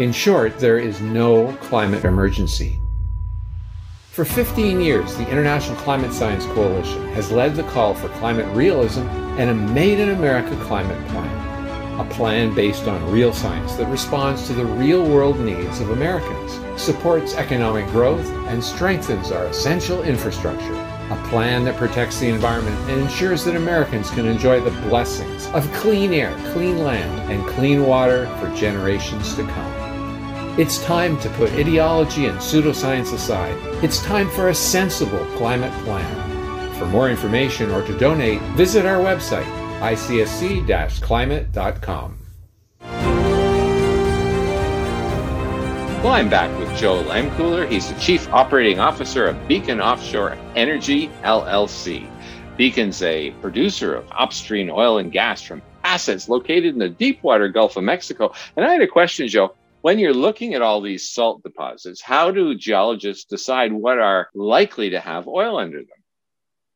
In 0.00 0.10
short, 0.10 0.58
there 0.58 0.78
is 0.78 1.00
no 1.00 1.52
climate 1.62 2.04
emergency. 2.04 2.80
For 4.10 4.24
15 4.24 4.80
years, 4.80 5.16
the 5.16 5.30
International 5.30 5.76
Climate 5.76 6.12
Science 6.12 6.44
Coalition 6.46 7.06
has 7.10 7.30
led 7.30 7.54
the 7.54 7.62
call 7.62 7.94
for 7.94 8.08
climate 8.18 8.52
realism 8.56 9.06
and 9.38 9.50
a 9.50 9.54
Made 9.54 10.00
in 10.00 10.08
America 10.08 10.56
climate 10.64 11.08
plan. 11.08 12.00
A 12.00 12.10
plan 12.12 12.52
based 12.52 12.88
on 12.88 13.12
real 13.12 13.32
science 13.32 13.76
that 13.76 13.86
responds 13.86 14.48
to 14.48 14.54
the 14.54 14.64
real 14.64 15.06
world 15.06 15.38
needs 15.38 15.78
of 15.78 15.90
Americans, 15.90 16.58
supports 16.82 17.34
economic 17.34 17.86
growth, 17.90 18.26
and 18.48 18.62
strengthens 18.62 19.30
our 19.30 19.44
essential 19.46 20.02
infrastructure 20.02 20.89
a 21.10 21.28
plan 21.28 21.64
that 21.64 21.76
protects 21.76 22.20
the 22.20 22.28
environment 22.28 22.76
and 22.88 23.00
ensures 23.00 23.44
that 23.44 23.56
Americans 23.56 24.10
can 24.10 24.26
enjoy 24.26 24.60
the 24.60 24.70
blessings 24.88 25.46
of 25.48 25.70
clean 25.72 26.12
air, 26.12 26.32
clean 26.52 26.78
land, 26.78 27.32
and 27.32 27.46
clean 27.48 27.84
water 27.84 28.26
for 28.38 28.54
generations 28.54 29.34
to 29.34 29.42
come. 29.42 30.58
It's 30.58 30.82
time 30.84 31.18
to 31.20 31.28
put 31.30 31.50
ideology 31.52 32.26
and 32.26 32.38
pseudoscience 32.38 33.12
aside. 33.12 33.56
It's 33.82 34.02
time 34.02 34.28
for 34.30 34.48
a 34.48 34.54
sensible 34.54 35.24
climate 35.36 35.72
plan. 35.84 36.74
For 36.78 36.86
more 36.86 37.10
information 37.10 37.70
or 37.70 37.84
to 37.86 37.98
donate, 37.98 38.40
visit 38.56 38.86
our 38.86 38.98
website, 38.98 39.46
icsc 39.80 41.02
climate.com. 41.02 42.18
Well, 46.02 46.12
I'm 46.12 46.30
back 46.30 46.58
with 46.58 46.74
Joe 46.78 47.04
Leimkuhler. 47.04 47.70
He's 47.70 47.92
the 47.92 48.00
Chief 48.00 48.19
Operating 48.32 48.78
Officer 48.78 49.26
of 49.26 49.48
Beacon 49.48 49.80
Offshore 49.80 50.38
Energy 50.54 51.08
LLC. 51.24 52.08
Beacon's 52.56 53.02
a 53.02 53.32
producer 53.42 53.96
of 53.96 54.06
upstream 54.12 54.70
oil 54.70 54.98
and 54.98 55.10
gas 55.10 55.42
from 55.42 55.60
assets 55.82 56.28
located 56.28 56.66
in 56.66 56.78
the 56.78 56.88
deepwater 56.88 57.48
Gulf 57.48 57.76
of 57.76 57.82
Mexico. 57.82 58.32
And 58.56 58.64
I 58.64 58.72
had 58.72 58.82
a 58.82 58.86
question, 58.86 59.26
Joe. 59.26 59.56
When 59.80 59.98
you're 59.98 60.14
looking 60.14 60.54
at 60.54 60.62
all 60.62 60.80
these 60.80 61.10
salt 61.10 61.42
deposits, 61.42 62.00
how 62.00 62.30
do 62.30 62.54
geologists 62.54 63.24
decide 63.24 63.72
what 63.72 63.98
are 63.98 64.28
likely 64.32 64.90
to 64.90 65.00
have 65.00 65.26
oil 65.26 65.58
under 65.58 65.78
them? 65.78 65.88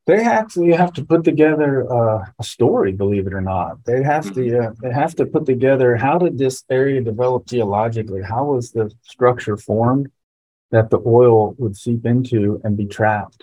they 0.05 0.23
actually 0.23 0.71
have 0.71 0.93
to 0.93 1.03
put 1.03 1.23
together 1.23 1.91
uh, 1.91 2.25
a 2.37 2.43
story 2.43 2.91
believe 2.91 3.25
it 3.27 3.33
or 3.33 3.41
not 3.41 3.83
they 3.85 4.03
have 4.03 4.25
to 4.33 4.41
mm-hmm. 4.41 4.67
uh, 4.67 4.71
they 4.81 4.93
have 4.93 5.15
to 5.15 5.25
put 5.25 5.45
together 5.45 5.95
how 5.95 6.17
did 6.17 6.37
this 6.37 6.63
area 6.69 7.01
develop 7.01 7.45
geologically 7.47 8.21
how 8.21 8.45
was 8.45 8.71
the 8.71 8.91
structure 9.01 9.57
formed 9.57 10.11
that 10.75 10.89
the 10.89 11.01
oil 11.05 11.55
would 11.57 11.75
seep 11.75 12.05
into 12.05 12.61
and 12.63 12.77
be 12.77 12.85
trapped 12.85 13.41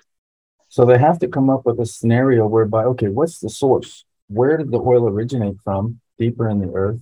so 0.68 0.84
they 0.84 0.98
have 0.98 1.18
to 1.18 1.28
come 1.28 1.48
up 1.54 1.62
with 1.66 1.78
a 1.80 1.86
scenario 1.86 2.46
whereby 2.46 2.82
okay 2.84 3.08
what's 3.08 3.38
the 3.40 3.50
source 3.50 4.04
where 4.28 4.56
did 4.56 4.70
the 4.70 4.84
oil 4.92 5.08
originate 5.08 5.58
from 5.64 6.00
deeper 6.18 6.48
in 6.48 6.58
the 6.60 6.72
earth 6.72 7.00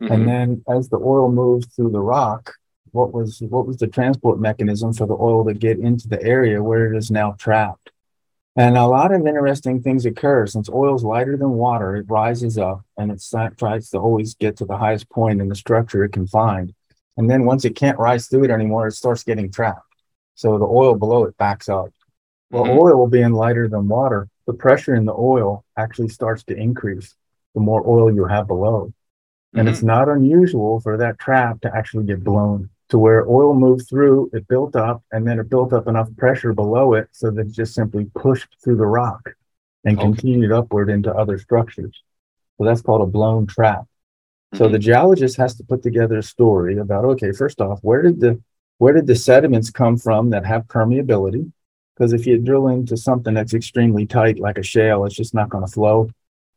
Mm-hmm. 0.00 0.12
And 0.12 0.28
then 0.28 0.64
as 0.68 0.88
the 0.88 0.98
oil 0.98 1.30
moved 1.30 1.72
through 1.72 1.90
the 1.90 2.00
rock, 2.00 2.54
what 2.92 3.12
was 3.12 3.40
what 3.48 3.66
was 3.66 3.76
the 3.76 3.86
transport 3.86 4.40
mechanism 4.40 4.92
for 4.92 5.06
the 5.06 5.14
oil 5.14 5.44
to 5.44 5.54
get 5.54 5.78
into 5.78 6.08
the 6.08 6.22
area 6.22 6.62
where 6.62 6.92
it 6.92 6.96
is 6.96 7.10
now 7.10 7.32
trapped? 7.38 7.90
And 8.56 8.76
a 8.76 8.86
lot 8.86 9.12
of 9.12 9.26
interesting 9.26 9.80
things 9.80 10.06
occur. 10.06 10.46
Since 10.46 10.68
oil 10.70 10.96
is 10.96 11.04
lighter 11.04 11.36
than 11.36 11.50
water, 11.50 11.96
it 11.96 12.06
rises 12.08 12.58
up 12.58 12.82
and 12.96 13.12
it 13.12 13.22
tries 13.56 13.90
to 13.90 13.98
always 13.98 14.34
get 14.34 14.56
to 14.56 14.64
the 14.64 14.76
highest 14.76 15.08
point 15.08 15.40
in 15.40 15.48
the 15.48 15.54
structure 15.54 16.02
it 16.02 16.12
can 16.12 16.26
find. 16.26 16.74
And 17.16 17.28
then 17.28 17.44
once 17.44 17.64
it 17.64 17.76
can't 17.76 17.98
rise 17.98 18.28
through 18.28 18.44
it 18.44 18.50
anymore, 18.50 18.86
it 18.86 18.92
starts 18.92 19.24
getting 19.24 19.50
trapped. 19.50 19.86
So 20.34 20.58
the 20.58 20.66
oil 20.66 20.94
below 20.94 21.24
it 21.24 21.36
backs 21.36 21.68
up. 21.68 21.92
Well, 22.50 22.64
mm-hmm. 22.64 22.78
oil 22.78 23.06
being 23.06 23.32
lighter 23.32 23.68
than 23.68 23.88
water, 23.88 24.28
the 24.46 24.54
pressure 24.54 24.94
in 24.94 25.04
the 25.04 25.14
oil 25.14 25.64
actually 25.76 26.08
starts 26.08 26.42
to 26.44 26.56
increase 26.56 27.14
the 27.54 27.60
more 27.60 27.86
oil 27.86 28.12
you 28.12 28.24
have 28.24 28.46
below. 28.46 28.92
And 29.52 29.66
mm-hmm. 29.66 29.68
it's 29.68 29.82
not 29.82 30.08
unusual 30.08 30.80
for 30.80 30.96
that 30.96 31.18
trap 31.18 31.60
to 31.62 31.76
actually 31.76 32.04
get 32.04 32.24
blown 32.24 32.70
to 32.90 32.98
where 32.98 33.28
oil 33.28 33.54
moved 33.54 33.88
through, 33.88 34.30
it 34.32 34.46
built 34.48 34.76
up, 34.76 35.02
and 35.12 35.26
then 35.26 35.38
it 35.38 35.48
built 35.48 35.72
up 35.72 35.86
enough 35.86 36.08
pressure 36.16 36.52
below 36.52 36.94
it 36.94 37.08
so 37.12 37.30
that 37.30 37.46
it 37.46 37.52
just 37.52 37.72
simply 37.72 38.06
pushed 38.14 38.56
through 38.62 38.76
the 38.76 38.86
rock 38.86 39.30
and 39.84 39.96
okay. 39.96 40.06
continued 40.06 40.52
upward 40.52 40.90
into 40.90 41.14
other 41.14 41.38
structures. 41.38 42.02
So 42.58 42.64
that's 42.64 42.82
called 42.82 43.02
a 43.02 43.06
blown 43.06 43.46
trap. 43.46 43.86
Mm-hmm. 44.52 44.58
So 44.58 44.68
the 44.68 44.78
mm-hmm. 44.78 44.82
geologist 44.82 45.36
has 45.36 45.54
to 45.56 45.64
put 45.64 45.82
together 45.82 46.18
a 46.18 46.22
story 46.22 46.78
about 46.78 47.04
okay, 47.04 47.32
first 47.32 47.60
off, 47.60 47.80
where 47.82 48.02
did 48.02 48.20
the 48.20 48.40
where 48.78 48.94
did 48.94 49.06
the 49.06 49.14
sediments 49.14 49.70
come 49.70 49.96
from 49.96 50.30
that 50.30 50.46
have 50.46 50.66
permeability? 50.66 51.52
Because 51.94 52.12
if 52.14 52.26
you 52.26 52.38
drill 52.38 52.68
into 52.68 52.96
something 52.96 53.34
that's 53.34 53.52
extremely 53.52 54.06
tight, 54.06 54.38
like 54.38 54.56
a 54.56 54.62
shale, 54.62 55.04
it's 55.04 55.14
just 55.14 55.34
not 55.34 55.50
going 55.50 55.66
to 55.66 55.70
flow. 55.70 56.08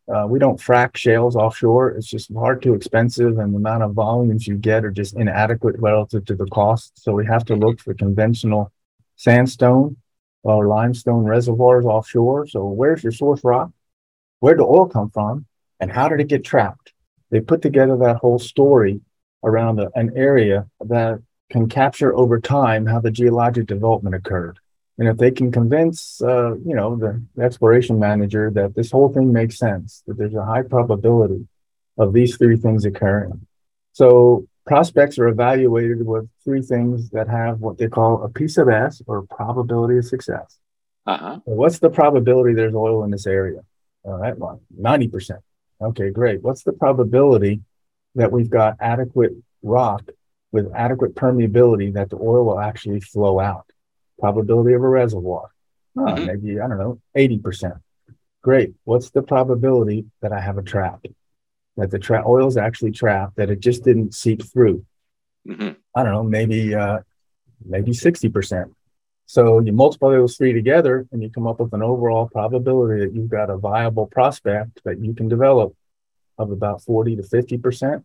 Uh, 0.07 0.25
we 0.27 0.39
don't 0.39 0.59
frack 0.59 0.95
shales 0.95 1.35
offshore. 1.35 1.91
It's 1.91 2.07
just 2.07 2.33
far 2.33 2.55
too 2.55 2.73
expensive, 2.73 3.37
and 3.39 3.53
the 3.53 3.57
amount 3.57 3.83
of 3.83 3.93
volumes 3.93 4.47
you 4.47 4.55
get 4.55 4.85
are 4.85 4.91
just 4.91 5.15
inadequate 5.15 5.75
relative 5.79 6.25
to 6.25 6.35
the 6.35 6.45
cost. 6.45 6.93
So 7.01 7.13
we 7.13 7.25
have 7.25 7.45
to 7.45 7.55
look 7.55 7.79
for 7.79 7.93
conventional 7.93 8.71
sandstone 9.17 9.97
or 10.43 10.67
limestone 10.67 11.23
reservoirs 11.23 11.85
offshore. 11.85 12.47
So 12.47 12.65
where's 12.65 13.03
your 13.03 13.11
source 13.11 13.43
rock? 13.43 13.71
Where 14.39 14.53
did 14.53 14.59
the 14.59 14.65
oil 14.65 14.87
come 14.87 15.09
from? 15.09 15.45
And 15.79 15.91
how 15.91 16.07
did 16.07 16.21
it 16.21 16.27
get 16.27 16.45
trapped? 16.45 16.92
They 17.33 17.41
put 17.41 17.63
together 17.63 17.97
that 17.97 18.17
whole 18.17 18.37
story 18.37 19.01
around 19.43 19.79
a, 19.79 19.89
an 19.95 20.11
area 20.15 20.67
that 20.81 21.19
can 21.49 21.67
capture 21.67 22.15
over 22.15 22.39
time 22.39 22.85
how 22.85 22.99
the 22.99 23.09
geologic 23.09 23.65
development 23.65 24.15
occurred. 24.15 24.59
And 24.99 25.07
if 25.07 25.17
they 25.17 25.31
can 25.31 25.51
convince, 25.51 26.21
uh, 26.21 26.53
you 26.57 26.75
know, 26.75 26.95
the, 26.95 27.23
the 27.35 27.43
exploration 27.43 27.99
manager 27.99 28.51
that 28.51 28.75
this 28.75 28.91
whole 28.91 29.11
thing 29.11 29.33
makes 29.33 29.57
sense, 29.57 30.03
that 30.05 30.15
there's 30.15 30.35
a 30.35 30.45
high 30.45 30.61
probability 30.61 31.47
of 31.97 32.13
these 32.13 32.37
three 32.37 32.55
things 32.55 32.85
occurring. 32.85 33.47
So 33.93 34.47
prospects 34.67 35.17
are 35.17 35.27
evaluated 35.27 36.05
with 36.05 36.29
three 36.43 36.61
things 36.61 37.09
that 37.09 37.27
have 37.29 37.61
what 37.61 37.79
they 37.79 37.87
call 37.87 38.21
a 38.23 38.29
piece 38.29 38.59
of 38.59 38.69
S 38.69 39.01
or 39.07 39.23
probability 39.23 39.97
of 39.97 40.05
success. 40.05 40.59
Uh-huh. 41.07 41.39
So 41.43 41.51
what's 41.51 41.79
the 41.79 41.89
probability 41.89 42.53
there's 42.53 42.75
oil 42.75 43.03
in 43.03 43.09
this 43.09 43.25
area? 43.25 43.61
All 44.03 44.19
right, 44.19 44.37
well, 44.37 44.61
90%. 44.79 45.39
Okay, 45.83 46.09
great. 46.09 46.41
What's 46.41 46.63
the 46.63 46.73
probability 46.73 47.61
that 48.15 48.31
we've 48.31 48.49
got 48.49 48.77
adequate 48.79 49.33
rock 49.61 50.03
with 50.51 50.71
adequate 50.73 51.15
permeability 51.15 51.93
that 51.93 52.09
the 52.09 52.17
oil 52.17 52.45
will 52.45 52.59
actually 52.59 52.99
flow 52.99 53.39
out? 53.39 53.65
probability 54.23 54.73
of 54.73 54.81
a 54.81 54.87
reservoir. 54.87 55.49
Oh, 55.97 56.01
mm-hmm. 56.01 56.25
Maybe, 56.25 56.59
I 56.59 56.67
don't 56.67 56.77
know, 56.77 57.01
80%. 57.15 57.79
Great. 58.41 58.73
What's 58.85 59.09
the 59.09 59.21
probability 59.21 60.05
that 60.21 60.31
I 60.31 60.39
have 60.39 60.57
a 60.57 60.63
trap? 60.63 61.05
That 61.75 61.91
the 61.91 61.99
tra- 61.99 62.23
oil 62.25 62.47
is 62.47 62.55
actually 62.55 62.91
trapped, 62.91 63.35
that 63.35 63.49
it 63.49 63.59
just 63.59 63.83
didn't 63.83 64.13
seep 64.13 64.43
through? 64.43 64.85
Mm-hmm. 65.47 65.71
I 65.95 66.03
don't 66.03 66.13
know, 66.13 66.23
maybe 66.23 66.73
uh, 66.73 66.99
maybe 67.65 67.91
60%. 67.91 68.71
So 69.33 69.59
you 69.61 69.73
multiply 69.73 70.11
those 70.11 70.37
three 70.37 70.53
together 70.53 71.07
and 71.11 71.23
you 71.23 71.27
come 71.31 71.47
up 71.47 71.59
with 71.59 71.73
an 71.73 71.81
overall 71.81 72.29
probability 72.29 72.99
that 73.03 73.15
you've 73.15 73.29
got 73.29 73.49
a 73.49 73.57
viable 73.57 74.05
prospect 74.05 74.79
that 74.85 74.99
you 74.99 75.15
can 75.15 75.27
develop 75.27 75.73
of 76.37 76.51
about 76.51 76.83
40 76.83 77.15
to 77.15 77.23
50%. 77.23 78.03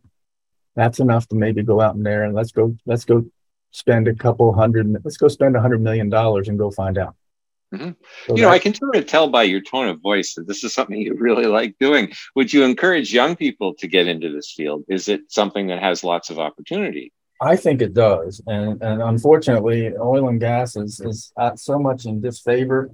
That's 0.75 1.01
enough 1.01 1.29
to 1.29 1.37
maybe 1.37 1.63
go 1.63 1.83
out 1.83 1.97
in 1.97 2.03
there 2.03 2.25
and 2.25 2.35
let's 2.35 2.53
go, 2.53 2.75
let's 2.87 3.05
go 3.05 3.27
spend 3.73 4.09
a 4.09 4.15
couple 4.15 4.51
hundred 4.55 4.91
let's 5.05 5.19
go 5.19 5.29
spend 5.29 5.55
a 5.55 5.61
hundred 5.61 5.83
million 5.83 6.09
dollars 6.09 6.49
and 6.49 6.59
go 6.59 6.71
find 6.71 6.97
out 6.97 7.15
mm-hmm. 7.75 7.91
so 8.27 8.35
you 8.35 8.41
know 8.41 8.49
i 8.49 8.59
can 8.59 8.73
sort 8.73 8.97
of 8.97 9.07
tell 9.07 9.29
by 9.29 9.43
your 9.43 9.61
tone 9.61 9.89
of 9.89 10.01
voice 10.01 10.33
that 10.33 10.47
this 10.47 10.65
is 10.65 10.73
something 10.73 10.97
you 10.97 11.15
really 11.15 11.45
like 11.45 11.77
doing 11.79 12.11
would 12.35 12.51
you 12.51 12.65
encourage 12.65 13.13
young 13.13 13.37
people 13.37 13.75
to 13.75 13.87
get 13.87 14.09
into 14.09 14.33
this 14.33 14.51
field 14.57 14.83
is 14.89 15.07
it 15.07 15.21
something 15.29 15.67
that 15.67 15.83
has 15.83 16.03
lots 16.03 16.31
of 16.31 16.39
opportunity 16.39 17.13
i 17.41 17.57
think 17.57 17.81
it 17.81 17.95
does 17.95 18.41
and, 18.47 18.83
and 18.83 19.03
unfortunately 19.03 19.93
oil 19.97 20.29
and 20.29 20.41
gas 20.41 20.77
is, 20.77 21.01
is 21.01 21.33
uh, 21.37 21.55
so 21.57 21.79
much 21.79 22.05
in 22.05 22.21
disfavor 22.21 22.91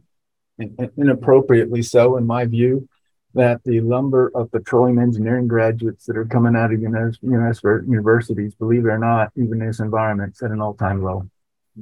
inappropriately 0.97 1.82
so 1.82 2.16
in 2.16 2.26
my 2.26 2.45
view 2.45 2.88
that 3.34 3.62
the 3.64 3.80
number 3.80 4.30
of 4.34 4.51
petroleum 4.53 4.99
engineering 4.99 5.49
graduates 5.49 6.07
that 6.07 6.16
are 6.16 6.24
coming 6.24 6.55
out 6.55 6.72
of 6.72 6.80
universities, 6.80 8.55
believe 8.55 8.86
it 8.86 8.88
or 8.88 8.99
not, 8.99 9.32
even 9.36 9.61
in 9.61 9.66
this 9.66 9.80
environment, 9.80 10.36
at 10.42 10.51
an 10.51 10.61
all-time 10.61 11.03
low. 11.03 11.28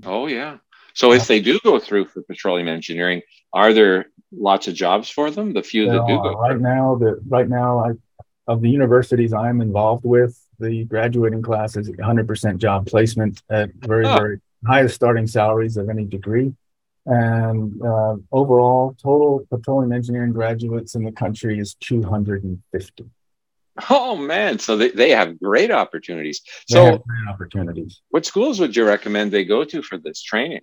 Oh 0.04 0.26
yeah. 0.26 0.58
So 0.94 1.12
if 1.12 1.26
they 1.26 1.40
do 1.40 1.58
go 1.62 1.78
through 1.78 2.06
for 2.06 2.22
petroleum 2.22 2.68
engineering, 2.68 3.22
are 3.52 3.72
there 3.72 4.06
lots 4.30 4.68
of 4.68 4.74
jobs 4.74 5.08
for 5.08 5.30
them? 5.30 5.52
The 5.52 5.62
few 5.62 5.86
that 5.86 6.06
do 6.06 6.16
go 6.16 6.34
right 6.38 6.58
now, 6.58 6.96
the 6.96 7.20
right 7.26 7.48
now, 7.48 7.78
I, 7.78 7.90
of 8.46 8.60
the 8.62 8.70
universities 8.70 9.32
I'm 9.32 9.60
involved 9.60 10.04
with, 10.04 10.38
the 10.62 10.84
graduating 10.84 11.42
class 11.42 11.76
is 11.76 11.90
100% 11.90 12.58
job 12.58 12.86
placement 12.86 13.42
at 13.50 13.70
very 13.74 14.06
oh. 14.06 14.16
very 14.16 14.40
highest 14.66 14.94
starting 14.94 15.26
salaries 15.26 15.76
of 15.76 15.90
any 15.90 16.04
degree. 16.04 16.54
And 17.04 17.82
uh, 17.82 18.16
overall, 18.30 18.94
total 19.02 19.44
petroleum 19.50 19.92
engineering 19.92 20.32
graduates 20.32 20.94
in 20.94 21.04
the 21.04 21.10
country 21.10 21.58
is 21.58 21.74
250. 21.74 23.04
Oh 23.90 24.16
man, 24.16 24.58
so 24.58 24.76
they, 24.76 24.90
they 24.90 25.10
have 25.10 25.40
great 25.40 25.70
opportunities. 25.70 26.42
They 26.68 26.74
so 26.74 26.98
great 26.98 27.28
opportunities. 27.28 28.02
What 28.10 28.26
schools 28.26 28.60
would 28.60 28.76
you 28.76 28.84
recommend 28.84 29.32
they 29.32 29.44
go 29.44 29.64
to 29.64 29.82
for 29.82 29.98
this 29.98 30.22
training? 30.22 30.60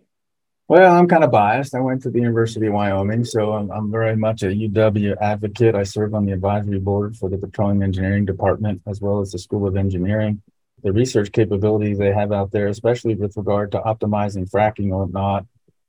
Well, 0.70 0.96
I'm 0.96 1.08
kind 1.08 1.24
of 1.24 1.32
biased. 1.32 1.74
I 1.74 1.80
went 1.80 2.04
to 2.04 2.12
the 2.12 2.20
University 2.20 2.68
of 2.68 2.74
Wyoming, 2.74 3.26
so 3.26 3.54
I'm, 3.54 3.72
I'm 3.72 3.92
very 3.92 4.16
much 4.16 4.44
a 4.44 4.50
UW 4.50 5.18
advocate. 5.20 5.74
I 5.74 5.82
serve 5.82 6.14
on 6.14 6.28
the 6.28 6.32
advisory 6.32 6.78
board 6.78 7.18
for 7.18 7.28
the 7.28 7.40
Petroleum 7.40 7.82
Engineering 7.82 8.24
Department 8.24 8.84
as 8.86 9.02
well 9.02 9.20
as 9.20 9.32
the 9.32 9.40
School 9.40 9.68
of 9.68 9.76
Engineering. 9.76 10.44
The 10.84 10.94
research 10.94 11.32
capabilities 11.32 11.98
they 11.98 12.14
have 12.14 12.32
out 12.32 12.52
there, 12.52 12.68
especially 12.68 13.16
with 13.16 13.36
regard 13.36 13.72
to 13.72 13.80
optimizing 13.80 14.48
fracking 14.48 14.92
or 14.92 15.08
not, 15.10 15.44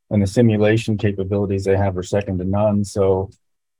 and 0.08 0.22
the 0.22 0.26
simulation 0.26 0.96
capabilities 0.96 1.64
they 1.64 1.76
have 1.76 1.98
are 1.98 2.02
second 2.02 2.38
to 2.38 2.44
none. 2.44 2.82
So, 2.82 3.28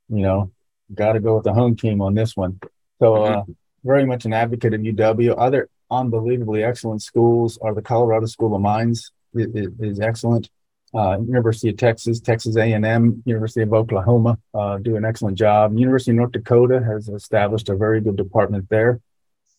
you 0.07 0.21
know, 0.21 0.51
got 0.93 1.13
to 1.13 1.19
go 1.19 1.33
with 1.33 1.45
the 1.45 1.53
home 1.53 1.75
team 1.75 1.99
on 2.03 2.13
this 2.13 2.37
one. 2.37 2.59
So, 2.99 3.15
uh, 3.15 3.35
mm-hmm. 3.37 3.51
very 3.83 4.05
much 4.05 4.25
an 4.25 4.33
advocate 4.33 4.75
of 4.75 4.81
UW. 4.81 5.33
Other 5.35 5.67
unbelievably 5.89 6.63
excellent 6.63 7.01
schools 7.01 7.57
are 7.59 7.73
the 7.73 7.81
Colorado 7.81 8.27
School 8.27 8.53
of 8.53 8.61
Mines 8.61 9.11
it, 9.33 9.49
it 9.55 9.73
is 9.79 9.99
excellent. 9.99 10.49
Uh, 10.93 11.17
University 11.19 11.69
of 11.69 11.77
Texas, 11.77 12.19
Texas 12.19 12.57
A&M, 12.57 13.23
University 13.25 13.61
of 13.61 13.73
Oklahoma 13.73 14.37
uh, 14.53 14.77
do 14.77 14.97
an 14.97 15.05
excellent 15.05 15.37
job. 15.37 15.77
University 15.77 16.11
of 16.11 16.17
North 16.17 16.33
Dakota 16.33 16.83
has 16.83 17.07
established 17.07 17.69
a 17.69 17.75
very 17.75 18.01
good 18.01 18.17
department 18.17 18.67
there. 18.69 18.99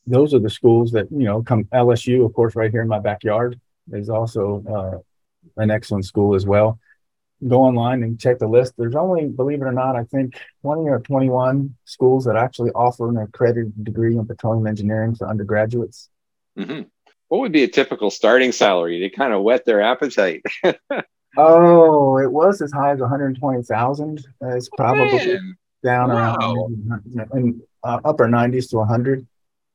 Those 0.06 0.34
are 0.34 0.40
the 0.40 0.50
schools 0.50 0.92
that 0.92 1.06
you 1.10 1.24
know 1.24 1.42
come. 1.42 1.64
LSU, 1.64 2.26
of 2.26 2.34
course, 2.34 2.54
right 2.54 2.70
here 2.70 2.82
in 2.82 2.88
my 2.88 2.98
backyard 2.98 3.58
is 3.92 4.10
also 4.10 4.64
uh, 4.68 5.60
an 5.60 5.70
excellent 5.70 6.04
school 6.04 6.34
as 6.34 6.46
well. 6.46 6.78
Go 7.46 7.62
online 7.62 8.02
and 8.02 8.20
check 8.20 8.38
the 8.38 8.46
list. 8.46 8.74
There's 8.76 8.94
only, 8.94 9.26
believe 9.26 9.62
it 9.62 9.64
or 9.64 9.72
not, 9.72 9.96
I 9.96 10.04
think 10.04 10.34
20 10.62 10.82
or 10.82 11.00
21 11.00 11.74
schools 11.84 12.24
that 12.26 12.36
actually 12.36 12.70
offer 12.70 13.08
an 13.08 13.16
accredited 13.16 13.84
degree 13.84 14.16
in 14.16 14.26
petroleum 14.26 14.66
engineering 14.66 15.14
for 15.16 15.28
undergraduates. 15.28 16.08
Mm-hmm. 16.58 16.82
What 17.28 17.40
would 17.40 17.52
be 17.52 17.64
a 17.64 17.68
typical 17.68 18.10
starting 18.10 18.52
salary 18.52 19.00
to 19.00 19.10
kind 19.10 19.32
of 19.32 19.42
whet 19.42 19.64
their 19.64 19.80
appetite? 19.80 20.42
oh, 21.36 22.18
it 22.18 22.30
was 22.30 22.60
as 22.62 22.72
high 22.72 22.92
as 22.92 23.00
120,000. 23.00 24.26
It's 24.40 24.68
probably 24.76 25.26
Man. 25.26 25.56
down 25.82 26.10
wow. 26.10 26.36
around 26.36 27.30
in 27.34 27.62
uh, 27.82 28.00
upper 28.04 28.26
90s 28.26 28.70
to 28.70 28.76
100, 28.78 29.26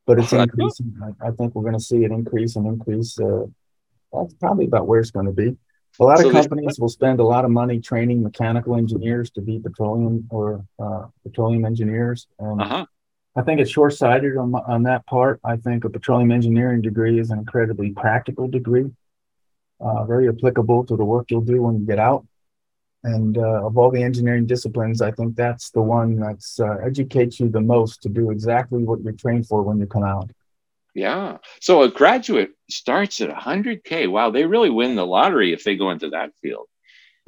but 0.06 0.18
it's 0.18 0.32
increasing. 0.32 0.94
I, 1.02 1.28
I 1.28 1.30
think 1.32 1.54
we're 1.54 1.62
going 1.62 1.74
to 1.74 1.80
see 1.80 2.04
it 2.04 2.10
increase 2.10 2.56
and 2.56 2.66
increase 2.66 3.18
uh, 3.20 3.46
that's 4.12 4.34
probably 4.34 4.66
about 4.66 4.86
where 4.86 5.00
it's 5.00 5.10
going 5.10 5.26
to 5.26 5.32
be. 5.32 5.56
A 6.00 6.04
lot 6.04 6.18
so 6.18 6.28
of 6.28 6.32
companies 6.32 6.78
will 6.78 6.88
spend 6.88 7.18
a 7.18 7.24
lot 7.24 7.44
of 7.44 7.50
money 7.50 7.80
training 7.80 8.22
mechanical 8.22 8.76
engineers 8.76 9.30
to 9.32 9.40
be 9.40 9.58
petroleum 9.58 10.26
or 10.30 10.64
uh, 10.78 11.06
petroleum 11.24 11.64
engineers. 11.64 12.26
And 12.38 12.60
uh-huh. 12.60 12.86
I 13.36 13.42
think 13.42 13.60
it's 13.60 13.70
short 13.70 13.94
sighted 13.94 14.36
on, 14.36 14.54
on 14.54 14.84
that 14.84 15.06
part. 15.06 15.40
I 15.44 15.56
think 15.56 15.84
a 15.84 15.90
petroleum 15.90 16.30
engineering 16.30 16.82
degree 16.82 17.18
is 17.18 17.30
an 17.30 17.38
incredibly 17.38 17.90
practical 17.90 18.48
degree, 18.48 18.90
uh, 19.80 20.04
very 20.04 20.28
applicable 20.28 20.84
to 20.86 20.96
the 20.96 21.04
work 21.04 21.30
you'll 21.30 21.40
do 21.40 21.62
when 21.62 21.78
you 21.80 21.86
get 21.86 21.98
out. 21.98 22.26
And 23.04 23.38
uh, 23.38 23.66
of 23.66 23.78
all 23.78 23.90
the 23.90 24.02
engineering 24.02 24.46
disciplines, 24.46 25.00
I 25.00 25.12
think 25.12 25.36
that's 25.36 25.70
the 25.70 25.82
one 25.82 26.16
that 26.16 26.44
uh, 26.58 26.84
educates 26.84 27.38
you 27.38 27.48
the 27.48 27.60
most 27.60 28.02
to 28.02 28.08
do 28.08 28.30
exactly 28.30 28.82
what 28.82 29.00
you're 29.02 29.12
trained 29.12 29.46
for 29.46 29.62
when 29.62 29.78
you 29.78 29.86
come 29.86 30.02
out. 30.02 30.30
Yeah. 30.94 31.38
So 31.60 31.82
a 31.82 31.88
graduate 31.88 32.50
starts 32.68 33.20
at 33.20 33.30
100K. 33.30 34.10
Wow. 34.10 34.30
They 34.30 34.46
really 34.46 34.70
win 34.70 34.96
the 34.96 35.06
lottery 35.06 35.52
if 35.52 35.62
they 35.62 35.76
go 35.76 35.90
into 35.90 36.10
that 36.10 36.30
field. 36.42 36.66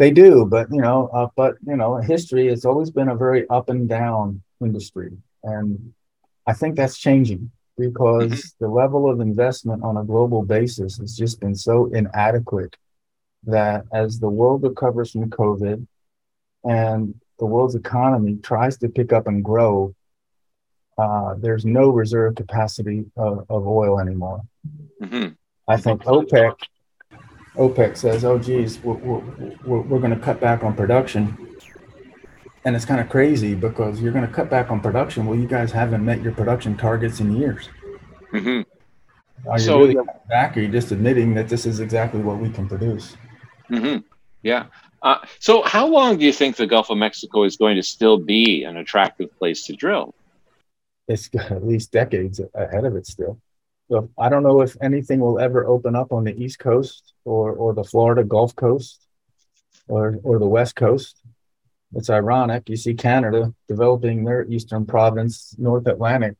They 0.00 0.10
do, 0.10 0.46
but 0.46 0.68
you 0.72 0.80
know, 0.80 1.10
uh, 1.12 1.28
but 1.36 1.56
you 1.66 1.76
know, 1.76 1.96
history 1.96 2.48
has 2.48 2.64
always 2.64 2.90
been 2.90 3.10
a 3.10 3.14
very 3.14 3.46
up 3.50 3.68
and 3.68 3.86
down 3.86 4.40
industry, 4.58 5.12
and 5.44 5.92
I 6.46 6.54
think 6.54 6.74
that's 6.74 6.96
changing 6.96 7.50
because 7.78 8.30
mm-hmm. 8.30 8.64
the 8.64 8.68
level 8.68 9.10
of 9.10 9.20
investment 9.20 9.82
on 9.82 9.96
a 9.96 10.04
global 10.04 10.42
basis 10.42 10.98
has 10.98 11.16
just 11.16 11.40
been 11.40 11.54
so 11.54 11.86
inadequate 11.86 12.76
that 13.44 13.84
as 13.92 14.18
the 14.18 14.28
world 14.28 14.62
recovers 14.62 15.12
from 15.12 15.30
COVID 15.30 15.86
and 16.64 17.14
the 17.38 17.46
world's 17.46 17.74
economy 17.74 18.38
tries 18.42 18.76
to 18.78 18.88
pick 18.88 19.12
up 19.12 19.26
and 19.26 19.42
grow, 19.42 19.94
uh, 20.98 21.34
there's 21.38 21.64
no 21.64 21.88
reserve 21.88 22.34
capacity 22.34 23.06
of, 23.16 23.46
of 23.48 23.66
oil 23.66 23.98
anymore. 23.98 24.42
Mm-hmm. 25.02 25.28
I 25.66 25.76
think 25.78 26.02
OPEC 26.04 26.54
OPEC 27.56 27.96
says, 27.96 28.24
"Oh, 28.24 28.38
geez, 28.38 28.82
we're, 28.82 28.94
we're, 28.94 29.80
we're 29.80 29.98
going 29.98 30.14
to 30.14 30.24
cut 30.24 30.40
back 30.40 30.62
on 30.62 30.74
production," 30.74 31.49
and 32.64 32.76
it's 32.76 32.84
kind 32.84 33.00
of 33.00 33.08
crazy 33.08 33.54
because 33.54 34.00
you're 34.00 34.12
going 34.12 34.26
to 34.26 34.32
cut 34.32 34.50
back 34.50 34.70
on 34.70 34.80
production. 34.80 35.26
Well, 35.26 35.38
you 35.38 35.46
guys 35.46 35.72
haven't 35.72 36.04
met 36.04 36.22
your 36.22 36.32
production 36.32 36.76
targets 36.76 37.20
in 37.20 37.36
years. 37.36 37.68
Mm-hmm. 38.32 39.48
Are 39.48 39.58
you 39.58 39.64
so, 39.64 39.78
really 39.78 39.96
back? 40.28 40.56
Or 40.56 40.60
are 40.60 40.62
you 40.64 40.68
just 40.68 40.92
admitting 40.92 41.34
that 41.34 41.48
this 41.48 41.66
is 41.66 41.80
exactly 41.80 42.20
what 42.20 42.38
we 42.38 42.50
can 42.50 42.68
produce? 42.68 43.16
Mm-hmm. 43.70 43.98
Yeah. 44.42 44.66
Uh, 45.02 45.18
so, 45.38 45.62
how 45.62 45.86
long 45.86 46.18
do 46.18 46.24
you 46.26 46.32
think 46.32 46.56
the 46.56 46.66
Gulf 46.66 46.90
of 46.90 46.98
Mexico 46.98 47.44
is 47.44 47.56
going 47.56 47.76
to 47.76 47.82
still 47.82 48.18
be 48.18 48.64
an 48.64 48.76
attractive 48.76 49.36
place 49.38 49.64
to 49.64 49.72
drill? 49.74 50.14
It's 51.08 51.30
at 51.34 51.66
least 51.66 51.92
decades 51.92 52.40
ahead 52.54 52.84
of 52.84 52.96
it 52.96 53.06
still. 53.06 53.40
So 53.90 54.08
I 54.16 54.28
don't 54.28 54.44
know 54.44 54.60
if 54.60 54.76
anything 54.80 55.18
will 55.18 55.40
ever 55.40 55.66
open 55.66 55.96
up 55.96 56.12
on 56.12 56.22
the 56.22 56.40
East 56.40 56.60
Coast 56.60 57.12
or, 57.24 57.52
or 57.52 57.74
the 57.74 57.82
Florida 57.82 58.22
Gulf 58.22 58.54
Coast 58.54 59.04
or, 59.88 60.20
or 60.22 60.38
the 60.38 60.46
West 60.46 60.76
Coast. 60.76 61.19
It's 61.94 62.10
ironic. 62.10 62.68
You 62.68 62.76
see 62.76 62.94
Canada 62.94 63.52
developing 63.68 64.24
their 64.24 64.46
eastern 64.48 64.86
province, 64.86 65.54
North 65.58 65.86
Atlantic, 65.86 66.36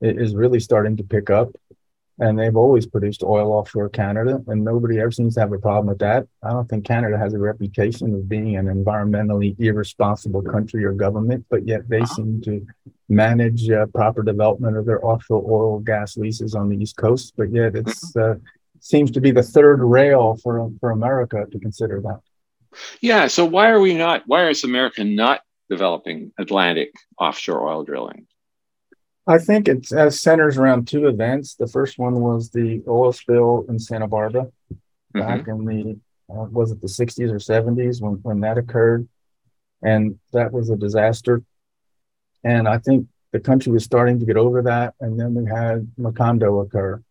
is 0.00 0.34
really 0.34 0.60
starting 0.60 0.96
to 0.96 1.02
pick 1.02 1.30
up 1.30 1.50
and 2.20 2.38
they've 2.38 2.56
always 2.56 2.86
produced 2.86 3.22
oil 3.22 3.50
offshore 3.50 3.88
Canada, 3.88 4.42
and 4.46 4.62
nobody 4.62 5.00
ever 5.00 5.10
seems 5.10 5.34
to 5.34 5.40
have 5.40 5.52
a 5.52 5.58
problem 5.58 5.86
with 5.86 5.98
that. 6.00 6.26
I 6.42 6.50
don't 6.50 6.68
think 6.68 6.84
Canada 6.84 7.16
has 7.16 7.32
a 7.32 7.38
reputation 7.38 8.14
of 8.14 8.28
being 8.28 8.56
an 8.56 8.66
environmentally 8.66 9.58
irresponsible 9.58 10.42
country 10.42 10.84
or 10.84 10.92
government, 10.92 11.46
but 11.48 11.66
yet 11.66 11.88
they 11.88 12.00
uh-huh. 12.00 12.14
seem 12.14 12.42
to 12.42 12.66
manage 13.08 13.70
uh, 13.70 13.86
proper 13.86 14.22
development 14.22 14.76
of 14.76 14.84
their 14.84 15.04
offshore 15.04 15.42
oil 15.50 15.78
gas 15.78 16.18
leases 16.18 16.54
on 16.54 16.68
the 16.68 16.76
East 16.76 16.98
Coast. 16.98 17.32
But 17.38 17.52
yet 17.52 17.74
it 17.74 17.88
uh, 18.14 18.34
seems 18.80 19.10
to 19.12 19.20
be 19.22 19.30
the 19.30 19.42
third 19.42 19.80
rail 19.82 20.36
for 20.42 20.70
for 20.78 20.90
America 20.90 21.46
to 21.50 21.58
consider 21.58 22.02
that. 22.02 22.20
Yeah. 23.00 23.26
So 23.26 23.44
why 23.44 23.70
are 23.70 23.80
we 23.80 23.94
not? 23.94 24.22
Why 24.26 24.48
is 24.48 24.64
America 24.64 25.04
not 25.04 25.40
developing 25.68 26.32
Atlantic 26.38 26.92
offshore 27.18 27.68
oil 27.68 27.84
drilling? 27.84 28.26
I 29.26 29.38
think 29.38 29.68
it 29.68 29.92
uh, 29.92 30.10
centers 30.10 30.58
around 30.58 30.88
two 30.88 31.06
events. 31.06 31.54
The 31.54 31.68
first 31.68 31.98
one 31.98 32.20
was 32.20 32.50
the 32.50 32.82
oil 32.88 33.12
spill 33.12 33.64
in 33.68 33.78
Santa 33.78 34.08
Barbara 34.08 34.48
mm-hmm. 34.72 35.20
back 35.20 35.46
in 35.46 35.64
the 35.64 35.98
uh, 36.32 36.44
was 36.44 36.70
it 36.70 36.80
the 36.80 36.86
60s 36.86 37.30
or 37.30 37.36
70s 37.36 38.00
when 38.00 38.14
when 38.22 38.40
that 38.40 38.58
occurred, 38.58 39.08
and 39.82 40.18
that 40.32 40.52
was 40.52 40.70
a 40.70 40.76
disaster. 40.76 41.42
And 42.42 42.66
I 42.68 42.78
think 42.78 43.06
the 43.32 43.40
country 43.40 43.72
was 43.72 43.84
starting 43.84 44.18
to 44.18 44.26
get 44.26 44.36
over 44.36 44.62
that. 44.62 44.94
And 45.00 45.20
then 45.20 45.34
we 45.34 45.44
had 45.44 45.90
Macondo 45.98 46.64
occur, 46.64 47.02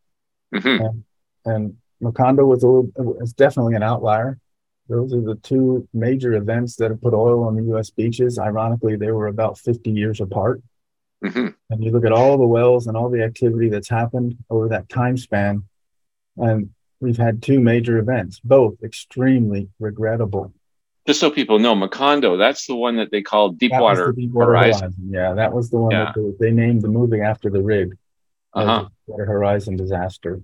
mm-hmm. 0.54 0.84
and, 0.84 1.04
and 1.46 1.78
Macondo 2.02 2.46
was 2.46 2.64
a 2.64 2.68
little, 2.68 2.92
was 2.96 3.34
definitely 3.34 3.76
an 3.76 3.84
outlier. 3.84 4.40
Those 4.90 5.14
are 5.14 5.22
the 5.22 5.36
two 5.36 5.88
major 5.94 6.34
events 6.34 6.76
that 6.78 6.90
have 6.90 7.02
put 7.02 7.14
oil 7.14 7.44
on 7.44 7.56
the 7.56 7.64
U.S. 7.74 7.92
beaches. 7.92 8.40
Ironically, 8.40 8.96
they 8.96 9.12
were 9.12 9.28
about 9.28 9.60
50 9.60 9.92
years 9.92 10.20
apart. 10.20 10.64
Mm-hmm. 11.24 11.48
And 11.70 11.84
you 11.84 11.92
look 11.92 12.06
at 12.06 12.12
all 12.12 12.38
the 12.38 12.48
wells 12.48 12.88
and 12.88 12.98
all 12.98 13.10
the 13.10 13.24
activity 13.24 13.70
that's 13.70 13.90
happened 13.90 14.38
over 14.50 14.70
that 14.70 14.90
time 14.90 15.16
span, 15.18 15.64
and 16.38 16.72
we've 17.00 17.18
had 17.18 17.44
two 17.44 17.60
major 17.60 17.98
events, 17.98 18.40
both 18.40 18.82
extremely 18.84 19.70
regrettable. 19.80 20.54
Just 21.06 21.20
so 21.20 21.30
people 21.30 21.60
know, 21.60 21.76
Macondo, 21.76 22.38
that's 22.38 22.66
the 22.66 22.76
one 22.76 22.98
that 22.98 23.12
they 23.12 23.22
called 23.22 23.60
Deepwater, 23.60 24.12
Deepwater 24.12 24.52
Horizon. 24.52 24.82
Horizon. 24.82 25.10
Yeah, 25.10 25.34
that 25.34 25.54
was 25.54 25.70
the 25.70 25.78
one 25.78 25.92
yeah. 25.92 26.12
that 26.16 26.38
they, 26.40 26.48
they, 26.48 26.52
named 26.52 26.82
the 26.82 26.88
movie 26.88 27.22
after 27.22 27.50
the 27.50 27.62
rig, 27.62 27.98
uh-huh. 28.54 28.88
Deepwater 29.06 29.26
Horizon 29.26 29.76
disaster. 29.76 30.42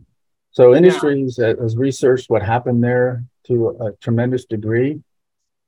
So 0.52 0.76
industries 0.76 1.38
yeah. 1.40 1.54
has 1.60 1.76
researched 1.76 2.30
what 2.30 2.42
happened 2.42 2.84
there 2.84 3.24
to 3.48 3.78
a 3.80 3.92
tremendous 4.02 4.46
degree. 4.46 5.02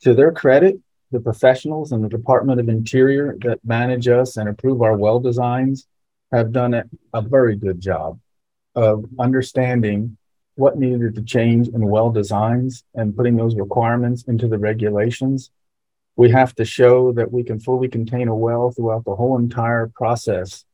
To 0.01 0.13
their 0.13 0.31
credit, 0.31 0.79
the 1.11 1.19
professionals 1.19 1.91
in 1.91 2.01
the 2.01 2.09
Department 2.09 2.59
of 2.59 2.69
Interior 2.69 3.37
that 3.41 3.59
manage 3.63 4.07
us 4.07 4.37
and 4.37 4.49
approve 4.49 4.81
our 4.81 4.95
well 4.95 5.19
designs 5.19 5.87
have 6.31 6.51
done 6.51 6.73
a, 6.73 6.83
a 7.13 7.21
very 7.21 7.55
good 7.55 7.79
job 7.79 8.19
of 8.75 9.05
understanding 9.17 10.17
what 10.55 10.77
needed 10.77 11.15
to 11.15 11.21
change 11.21 11.67
in 11.67 11.87
well 11.87 12.09
designs 12.09 12.83
and 12.95 13.15
putting 13.15 13.37
those 13.37 13.55
requirements 13.55 14.23
into 14.23 14.47
the 14.47 14.57
regulations. 14.57 15.51
We 16.15 16.31
have 16.31 16.53
to 16.55 16.65
show 16.65 17.13
that 17.13 17.31
we 17.31 17.43
can 17.43 17.59
fully 17.59 17.87
contain 17.87 18.27
a 18.27 18.35
well 18.35 18.71
throughout 18.71 19.05
the 19.05 19.15
whole 19.15 19.37
entire 19.37 19.91
process, 19.95 20.65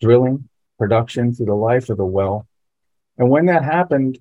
drilling, 0.00 0.48
production 0.78 1.32
through 1.32 1.46
the 1.46 1.54
life 1.54 1.88
of 1.90 1.96
the 1.96 2.04
well. 2.04 2.46
And 3.18 3.30
when 3.30 3.46
that 3.46 3.62
happened, 3.62 4.18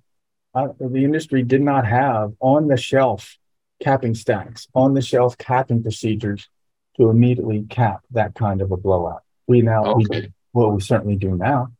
uh, 0.54 0.70
the 0.80 1.04
industry 1.04 1.43
did 1.43 1.62
not 1.62 1.86
have 1.86 2.34
on 2.39 2.68
the 2.68 2.78
shelf 2.78 3.38
capping 3.82 4.16
stacks, 4.16 4.68
on 4.74 4.93
the 4.93 5.02
shelf 5.02 5.38
capping 5.38 5.82
procedures 5.82 6.50
to 6.97 7.10
immediately 7.10 7.66
cap 7.70 8.02
that 8.12 8.36
kind 8.36 8.62
of 8.62 8.72
a 8.72 8.78
blowout. 8.78 9.24
We 9.47 9.62
now, 9.62 9.86
okay. 9.86 10.22
we, 10.22 10.34
well, 10.54 10.72
we 10.72 10.82
certainly 10.82 11.16
do 11.16 11.36
now. 11.36 11.72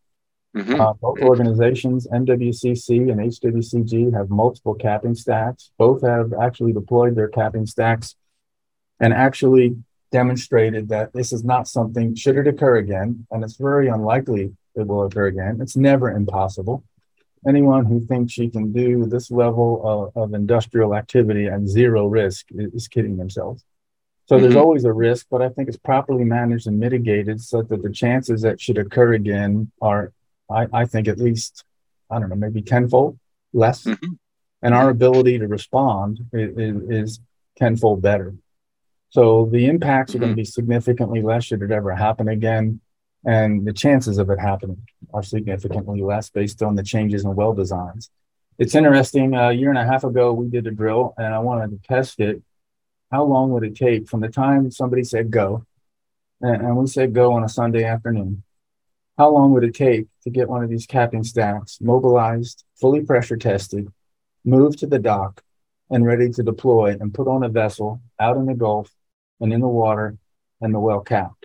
Mm-hmm. 0.56 0.82
Uh, 0.82 0.94
both 0.94 1.20
organizations, 1.20 2.08
MWCC 2.08 3.12
and 3.12 3.20
HWCG, 3.20 4.14
have 4.14 4.30
multiple 4.30 4.74
capping 4.74 5.14
stacks. 5.14 5.72
Both 5.78 6.02
have 6.02 6.34
actually 6.34 6.74
deployed 6.74 7.16
their 7.16 7.28
capping 7.28 7.68
stacks 7.68 8.16
and 9.00 9.14
actually 9.14 9.76
demonstrated 10.12 10.90
that 10.90 11.14
this 11.14 11.32
is 11.32 11.44
not 11.44 11.68
something, 11.68 12.16
should 12.16 12.38
it 12.38 12.48
occur 12.48 12.78
again, 12.78 13.28
and 13.30 13.44
it's 13.44 13.58
very 13.58 13.90
unlikely 13.90 14.52
it 14.76 14.88
will 14.88 15.04
occur 15.04 15.28
again. 15.28 15.60
It's 15.62 15.76
never 15.76 16.10
impossible 16.10 16.84
anyone 17.48 17.86
who 17.86 18.06
thinks 18.06 18.34
she 18.34 18.50
can 18.50 18.72
do 18.72 19.06
this 19.06 19.32
level 19.32 20.12
of, 20.16 20.24
of 20.24 20.34
industrial 20.34 20.96
activity 20.96 21.48
at 21.48 21.68
zero 21.68 22.08
risk 22.08 22.48
is, 22.52 22.74
is 22.74 22.88
kidding 22.88 23.18
themselves. 23.18 23.64
So 24.26 24.36
mm-hmm. 24.36 24.44
there's 24.44 24.56
always 24.56 24.84
a 24.84 24.94
risk, 24.94 25.28
but 25.32 25.42
I 25.42 25.50
think 25.50 25.70
it's 25.70 25.78
properly 25.78 26.24
managed 26.24 26.68
and 26.68 26.80
mitigated 26.80 27.42
so 27.42 27.62
that 27.62 27.82
the 27.82 27.90
chances 27.90 28.42
that 28.42 28.62
should 28.62 28.78
occur 28.78 29.14
again 29.14 29.72
are, 29.82 30.12
I, 30.50 30.68
I 30.74 30.86
think, 30.86 31.08
at 31.08 31.18
least, 31.18 31.64
I 32.12 32.20
don't 32.20 32.30
know, 32.30 32.36
maybe 32.36 32.62
tenfold 32.62 33.18
less. 33.54 33.84
Mm-hmm. 33.84 34.14
And 34.62 34.74
our 34.74 34.90
ability 34.90 35.40
to 35.40 35.48
respond 35.48 36.20
is, 36.34 37.08
is, 37.08 37.20
tenfold 37.58 38.02
better. 38.02 38.34
So 39.10 39.50
the 39.52 39.66
impacts 39.66 40.12
mm-hmm. 40.12 40.18
are 40.18 40.26
going 40.28 40.32
to 40.32 40.36
be 40.36 40.46
significantly 40.46 41.22
less 41.22 41.44
should 41.44 41.62
it 41.62 41.72
ever 41.72 41.94
happen 41.94 42.30
again 42.30 42.80
and 43.26 43.66
the 43.66 43.74
chances 43.74 44.18
of 44.18 44.30
it 44.30 44.40
happening 44.40 44.88
are 45.14 45.24
significantly 45.24 46.02
less 46.02 46.30
based 46.30 46.62
on 46.62 46.76
the 46.76 46.84
changes 46.84 47.26
in 47.26 47.36
well 47.36 47.54
designs. 47.54 48.10
It's 48.58 48.76
interesting. 48.76 49.36
A 49.36 49.52
year 49.52 49.70
and 49.70 49.78
a 49.78 49.86
half 49.86 50.04
ago, 50.04 50.34
we 50.34 50.48
did 50.48 50.68
a 50.68 50.72
drill, 50.72 51.14
and 51.18 51.34
I 51.34 51.40
wanted 51.40 51.72
to 51.72 51.88
test 51.88 52.20
it. 52.20 52.42
How 53.12 53.24
long 53.24 53.52
would 53.52 53.64
it 53.64 53.76
take 53.76 54.08
from 54.08 54.20
the 54.20 54.28
time 54.28 54.70
somebody 54.70 55.04
said 55.04 55.32
go, 55.32 55.66
and 56.42 56.78
we 56.78 56.88
said 56.88 57.14
go 57.14 57.34
on 57.34 57.44
a 57.44 57.50
Sunday 57.50 57.84
afternoon? 57.84 58.44
How 59.18 59.30
long 59.30 59.52
would 59.52 59.64
it 59.64 59.76
take 59.76 60.08
to 60.24 60.30
get 60.30 60.48
one 60.48 60.64
of 60.64 60.70
these 60.70 60.86
capping 60.86 61.24
stacks 61.24 61.80
mobilized, 61.82 62.64
fully 62.80 63.02
pressure 63.02 63.38
tested, 63.38 63.92
moved 64.46 64.80
to 64.80 64.88
the 64.88 65.00
dock, 65.00 65.44
and 65.90 66.06
ready 66.06 66.30
to 66.30 66.44
deploy 66.44 66.96
and 67.00 67.14
put 67.14 67.28
on 67.28 67.44
a 67.44 67.50
vessel 67.50 68.02
out 68.20 68.38
in 68.38 68.46
the 68.46 68.54
Gulf 68.54 68.94
and 69.40 69.52
in 69.52 69.60
the 69.60 69.68
water 69.68 70.18
and 70.62 70.74
the 70.74 70.80
well 70.80 71.02
capped? 71.02 71.39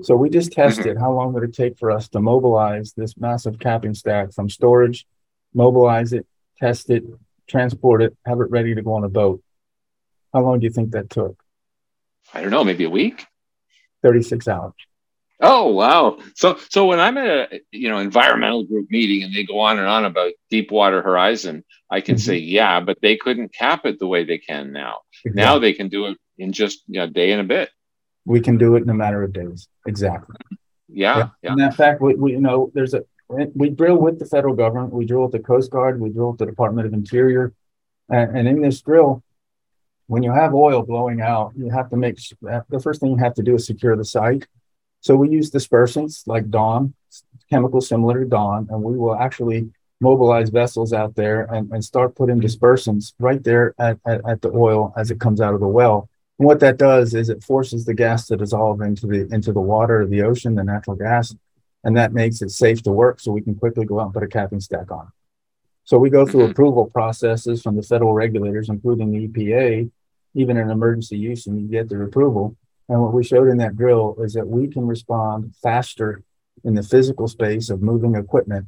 So 0.00 0.16
we 0.16 0.30
just 0.30 0.50
mm-hmm. 0.50 0.62
tested 0.62 0.98
how 0.98 1.12
long 1.12 1.32
would 1.34 1.44
it 1.44 1.54
take 1.54 1.78
for 1.78 1.90
us 1.90 2.08
to 2.10 2.20
mobilize 2.20 2.92
this 2.94 3.16
massive 3.16 3.58
capping 3.58 3.94
stack 3.94 4.32
from 4.32 4.48
storage, 4.48 5.06
mobilize 5.54 6.12
it, 6.12 6.26
test 6.58 6.90
it, 6.90 7.04
transport 7.46 8.02
it, 8.02 8.16
have 8.24 8.40
it 8.40 8.50
ready 8.50 8.74
to 8.74 8.82
go 8.82 8.94
on 8.94 9.04
a 9.04 9.08
boat. 9.08 9.42
How 10.32 10.40
long 10.40 10.60
do 10.60 10.64
you 10.64 10.72
think 10.72 10.92
that 10.92 11.10
took? 11.10 11.42
I 12.32 12.40
don't 12.40 12.50
know, 12.50 12.64
maybe 12.64 12.84
a 12.84 12.90
week. 12.90 13.26
36 14.02 14.48
hours. 14.48 14.72
Oh 15.44 15.72
wow! 15.72 16.18
So 16.36 16.56
so 16.70 16.86
when 16.86 17.00
I'm 17.00 17.18
at 17.18 17.52
a 17.52 17.60
you 17.72 17.88
know 17.88 17.98
environmental 17.98 18.62
group 18.62 18.86
meeting 18.90 19.24
and 19.24 19.34
they 19.34 19.42
go 19.42 19.58
on 19.58 19.76
and 19.76 19.88
on 19.88 20.04
about 20.04 20.32
Deepwater 20.50 21.02
Horizon, 21.02 21.64
I 21.90 22.00
can 22.00 22.14
mm-hmm. 22.14 22.24
say 22.24 22.36
yeah, 22.36 22.78
but 22.78 22.98
they 23.02 23.16
couldn't 23.16 23.52
cap 23.52 23.84
it 23.84 23.98
the 23.98 24.06
way 24.06 24.22
they 24.22 24.38
can 24.38 24.72
now. 24.72 25.00
Exactly. 25.24 25.42
Now 25.42 25.58
they 25.58 25.72
can 25.72 25.88
do 25.88 26.06
it 26.06 26.18
in 26.38 26.52
just 26.52 26.84
you 26.86 27.00
know, 27.00 27.04
a 27.04 27.08
day 27.08 27.32
and 27.32 27.40
a 27.40 27.44
bit 27.44 27.70
we 28.24 28.40
can 28.40 28.58
do 28.58 28.76
it 28.76 28.82
in 28.82 28.88
a 28.88 28.94
matter 28.94 29.22
of 29.22 29.32
days. 29.32 29.68
Exactly. 29.86 30.36
Yeah. 30.88 31.18
yeah. 31.18 31.28
yeah. 31.42 31.52
And 31.52 31.60
in 31.60 31.72
fact, 31.72 32.00
we, 32.00 32.14
we, 32.14 32.32
you 32.32 32.40
know, 32.40 32.70
there's 32.74 32.94
a, 32.94 33.04
we 33.28 33.70
drill 33.70 33.96
with 33.96 34.18
the 34.18 34.26
federal 34.26 34.54
government, 34.54 34.92
we 34.92 35.06
drill 35.06 35.22
with 35.22 35.32
the 35.32 35.38
Coast 35.38 35.70
Guard, 35.70 36.00
we 36.00 36.10
drill 36.10 36.30
with 36.30 36.38
the 36.38 36.46
Department 36.46 36.86
of 36.86 36.92
Interior. 36.92 37.52
And, 38.10 38.36
and 38.36 38.48
in 38.48 38.60
this 38.60 38.80
drill, 38.82 39.22
when 40.06 40.22
you 40.22 40.32
have 40.32 40.52
oil 40.52 40.82
blowing 40.82 41.20
out, 41.22 41.52
you 41.56 41.70
have 41.70 41.88
to 41.90 41.96
make 41.96 42.18
uh, 42.50 42.60
the 42.68 42.80
first 42.80 43.00
thing 43.00 43.12
you 43.12 43.16
have 43.16 43.34
to 43.34 43.42
do 43.42 43.54
is 43.54 43.66
secure 43.66 43.96
the 43.96 44.04
site. 44.04 44.46
So 45.00 45.16
we 45.16 45.30
use 45.30 45.50
dispersants 45.50 46.26
like 46.26 46.50
Dawn, 46.50 46.94
chemicals 47.48 47.88
similar 47.88 48.22
to 48.22 48.28
Dawn, 48.28 48.68
and 48.70 48.82
we 48.82 48.98
will 48.98 49.16
actually 49.16 49.70
mobilize 50.00 50.50
vessels 50.50 50.92
out 50.92 51.14
there 51.14 51.42
and, 51.52 51.72
and 51.72 51.82
start 51.82 52.14
putting 52.14 52.40
dispersants 52.40 53.14
right 53.18 53.42
there 53.42 53.74
at, 53.78 53.98
at, 54.06 54.20
at 54.28 54.42
the 54.42 54.50
oil 54.50 54.92
as 54.96 55.10
it 55.10 55.20
comes 55.20 55.40
out 55.40 55.54
of 55.54 55.60
the 55.60 55.68
well. 55.68 56.08
And 56.42 56.48
what 56.48 56.58
that 56.58 56.76
does 56.76 57.14
is 57.14 57.28
it 57.28 57.44
forces 57.44 57.84
the 57.84 57.94
gas 57.94 58.26
to 58.26 58.36
dissolve 58.36 58.80
into 58.80 59.06
the 59.06 59.28
into 59.32 59.52
the 59.52 59.60
water, 59.60 60.00
of 60.00 60.10
the 60.10 60.22
ocean, 60.22 60.56
the 60.56 60.64
natural 60.64 60.96
gas, 60.96 61.32
and 61.84 61.96
that 61.96 62.12
makes 62.12 62.42
it 62.42 62.50
safe 62.50 62.82
to 62.82 62.90
work. 62.90 63.20
So 63.20 63.30
we 63.30 63.42
can 63.42 63.54
quickly 63.54 63.86
go 63.86 64.00
out 64.00 64.06
and 64.06 64.12
put 64.12 64.24
a 64.24 64.26
capping 64.26 64.58
stack 64.58 64.90
on. 64.90 65.12
So 65.84 65.98
we 65.98 66.10
go 66.10 66.26
through 66.26 66.40
mm-hmm. 66.40 66.50
approval 66.50 66.86
processes 66.86 67.62
from 67.62 67.76
the 67.76 67.82
federal 67.84 68.12
regulators, 68.12 68.70
including 68.70 69.12
the 69.12 69.28
EPA, 69.28 69.88
even 70.34 70.56
in 70.56 70.68
emergency 70.68 71.16
use, 71.16 71.46
and 71.46 71.60
you 71.60 71.68
get 71.68 71.88
their 71.88 72.02
approval. 72.02 72.56
And 72.88 73.00
what 73.00 73.12
we 73.12 73.22
showed 73.22 73.46
in 73.46 73.58
that 73.58 73.76
drill 73.76 74.16
is 74.18 74.32
that 74.32 74.48
we 74.48 74.66
can 74.66 74.84
respond 74.84 75.54
faster 75.62 76.24
in 76.64 76.74
the 76.74 76.82
physical 76.82 77.28
space 77.28 77.70
of 77.70 77.82
moving 77.82 78.16
equipment 78.16 78.66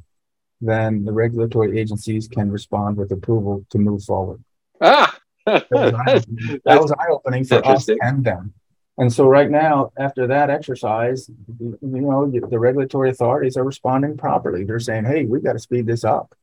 than 0.61 1.03
the 1.03 1.11
regulatory 1.11 1.77
agencies 1.77 2.29
can 2.29 2.49
respond 2.49 2.95
with 2.95 3.11
approval 3.11 3.65
to 3.71 3.77
move 3.79 4.01
forward. 4.01 4.41
Ah, 4.79 5.19
that 5.45 6.63
was 6.65 6.91
eye 6.91 7.07
opening 7.11 7.45
for 7.45 7.65
us 7.65 7.87
and 7.87 8.23
them. 8.23 8.53
And 8.97 9.11
so 9.11 9.27
right 9.27 9.51
now, 9.51 9.91
after 9.97 10.27
that 10.27 10.49
exercise, 10.49 11.29
you 11.59 11.77
know, 11.81 12.31
the 12.31 12.59
regulatory 12.59 13.09
authorities 13.09 13.57
are 13.57 13.63
responding 13.63 14.15
properly. 14.15 14.63
They're 14.63 14.79
saying, 14.79 15.05
"Hey, 15.05 15.25
we've 15.25 15.43
got 15.43 15.53
to 15.53 15.59
speed 15.59 15.85
this 15.85 16.03
up." 16.03 16.33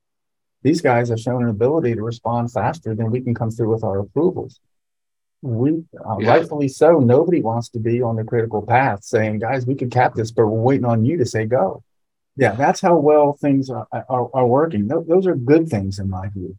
These 0.63 0.81
guys 0.81 1.09
have 1.09 1.19
shown 1.19 1.43
an 1.43 1.49
ability 1.49 1.95
to 1.95 2.03
respond 2.03 2.53
faster 2.53 2.95
than 2.95 3.11
we 3.11 3.21
can 3.21 3.35
come 3.35 3.51
through 3.51 3.73
with 3.73 3.83
our 3.83 4.01
approvals. 4.01 4.61
We 5.41 5.83
uh, 6.07 6.19
yeah. 6.21 6.29
rightfully 6.29 6.69
so. 6.69 7.01
Nobody 7.01 7.41
wants 7.41 7.71
to 7.71 7.79
be 7.79 8.03
on 8.03 8.17
the 8.17 8.25
critical 8.25 8.63
path, 8.63 9.03
saying, 9.03 9.39
"Guys, 9.39 9.67
we 9.67 9.75
could 9.75 9.91
cap 9.91 10.15
this, 10.15 10.31
but 10.31 10.47
we're 10.47 10.61
waiting 10.61 10.87
on 10.87 11.05
you 11.07 11.17
to 11.17 11.27
say 11.27 11.47
go." 11.47 11.83
Yeah, 12.37 12.53
that's 12.53 12.81
how 12.81 12.97
well 12.99 13.33
things 13.33 13.71
are 13.71 13.89
are, 13.93 14.31
are 14.35 14.47
working. 14.47 14.89
Those 14.89 15.27
are 15.27 15.35
good 15.35 15.69
things 15.69 15.99
in 15.99 16.11
my 16.11 16.29
view. 16.29 16.57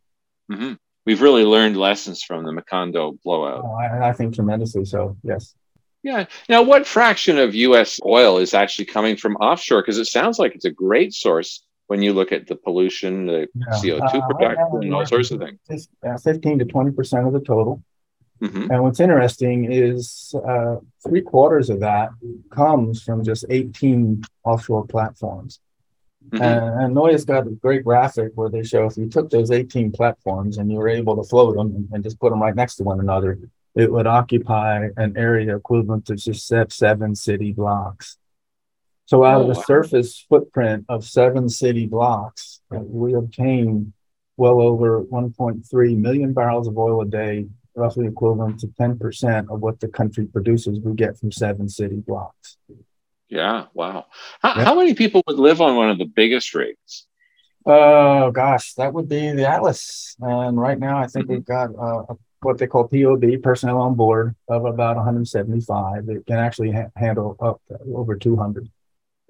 Mm-hmm. 0.52 0.74
We've 1.06 1.22
really 1.22 1.44
learned 1.44 1.78
lessons 1.78 2.24
from 2.24 2.44
the 2.44 2.52
Macondo 2.52 3.18
blowout. 3.24 3.64
Oh, 3.66 3.74
I, 3.74 4.10
I 4.10 4.14
think 4.14 4.36
tremendously 4.36 4.86
so. 4.86 5.18
Yes. 5.24 5.54
Yeah. 6.02 6.26
Now, 6.50 6.62
what 6.64 6.86
fraction 6.86 7.38
of 7.38 7.56
U.S. 7.56 8.00
oil 8.06 8.38
is 8.38 8.54
actually 8.54 8.86
coming 8.86 9.16
from 9.16 9.36
offshore? 9.38 9.82
Because 9.82 9.98
it 9.98 10.06
sounds 10.06 10.40
like 10.40 10.56
it's 10.56 10.66
a 10.66 10.72
great 10.72 11.14
source 11.14 11.66
when 11.88 12.02
you 12.02 12.14
look 12.14 12.32
at 12.32 12.48
the 12.48 12.56
pollution, 12.56 13.26
the 13.26 13.48
yeah. 13.56 13.74
CO2 13.74 14.16
uh, 14.16 14.28
production, 14.28 14.68
and 14.82 14.94
all 14.94 15.06
sorts 15.06 15.32
of 15.32 15.42
things. 15.42 15.90
Uh, 16.06 16.18
15 16.18 16.60
to 16.60 16.66
20% 16.66 17.28
of 17.28 17.34
the 17.34 17.40
total. 17.40 17.84
Mm-hmm. 18.42 18.72
And 18.72 18.84
what's 18.84 19.00
interesting 19.00 19.72
is 19.72 20.36
uh, 20.46 20.78
three 21.06 21.22
quarters 21.22 21.70
of 21.70 21.80
that 21.80 22.10
comes 22.50 23.02
from 23.02 23.24
just 23.24 23.46
18 23.50 24.24
offshore 24.44 24.86
platforms. 24.86 25.60
Mm-hmm. 26.30 26.44
And, 26.44 26.82
and 26.82 26.96
NOAA's 26.96 27.26
got 27.26 27.48
a 27.48 27.52
great 27.52 27.84
graphic 27.84 28.32
where 28.36 28.50
they 28.50 28.64
show 28.64 28.86
if 28.86 28.98
you 28.98 29.10
took 29.10 29.30
those 29.30 29.52
18 29.52 29.92
platforms 29.92 30.58
and 30.58 30.72
you 30.72 30.78
were 30.78 30.90
able 30.90 31.16
to 31.16 31.24
float 31.24 31.56
them 31.56 31.76
and, 31.76 31.90
and 31.92 32.04
just 32.04 32.20
put 32.20 32.32
them 32.32 32.42
right 32.42 32.56
next 32.56 32.76
to 32.78 32.84
one 32.84 33.00
another, 33.00 33.40
it 33.76 33.92
would 33.92 34.08
occupy 34.08 34.88
an 34.98 35.18
area 35.18 35.56
equivalent 35.56 36.06
to 36.06 36.16
just 36.16 36.48
seven 36.48 37.16
city 37.16 37.52
blocks. 37.52 38.18
So 39.06 39.24
out 39.24 39.38
oh, 39.38 39.42
of 39.42 39.48
the 39.48 39.60
wow. 39.60 39.66
surface 39.66 40.26
footprint 40.30 40.86
of 40.90 41.04
seven 41.04 41.50
city 41.50 41.86
blocks, 41.86 42.62
we 42.70 43.14
obtain 43.14 43.94
well 44.38 44.62
over 44.62 45.04
1.3 45.04 45.98
million 45.98 46.34
barrels 46.34 46.68
of 46.68 46.78
oil 46.78 47.02
a 47.02 47.06
day, 47.06 47.48
roughly 47.76 48.08
equivalent 48.08 48.60
to 48.62 48.68
10% 48.68 49.54
of 49.54 49.60
what 49.60 49.80
the 49.80 49.88
country 49.88 50.26
produces, 50.26 50.80
we 50.80 50.94
get 50.94 51.18
from 51.18 51.32
seven 51.32 51.68
city 51.68 51.98
blocks. 51.98 52.58
Yeah, 53.34 53.66
wow. 53.74 54.06
How, 54.44 54.56
yep. 54.56 54.68
how 54.68 54.76
many 54.76 54.94
people 54.94 55.24
would 55.26 55.40
live 55.40 55.60
on 55.60 55.76
one 55.76 55.90
of 55.90 55.98
the 55.98 56.06
biggest 56.06 56.54
rigs? 56.54 57.08
Oh, 57.66 58.30
gosh, 58.30 58.76
that 58.76 58.94
would 58.94 59.10
be 59.10 59.32
the 59.32 59.50
Atlas. 59.50 60.16
And 60.20 60.60
right 60.60 60.78
now, 60.78 61.00
I 61.00 61.08
think 61.08 61.26
mm-hmm. 61.26 61.34
we've 61.34 61.46
got 61.46 61.72
uh, 61.76 62.14
what 62.42 62.60
they 62.60 62.68
call 62.68 62.88
POB, 62.88 63.42
personnel 63.42 63.82
on 63.82 63.96
board, 63.96 64.36
of 64.48 64.66
about 64.66 64.98
175. 64.98 66.10
It 66.10 66.28
can 66.28 66.38
actually 66.38 66.74
ha- 66.74 66.92
handle 66.96 67.36
up 67.40 67.60
over 67.92 68.16
200. 68.16 68.70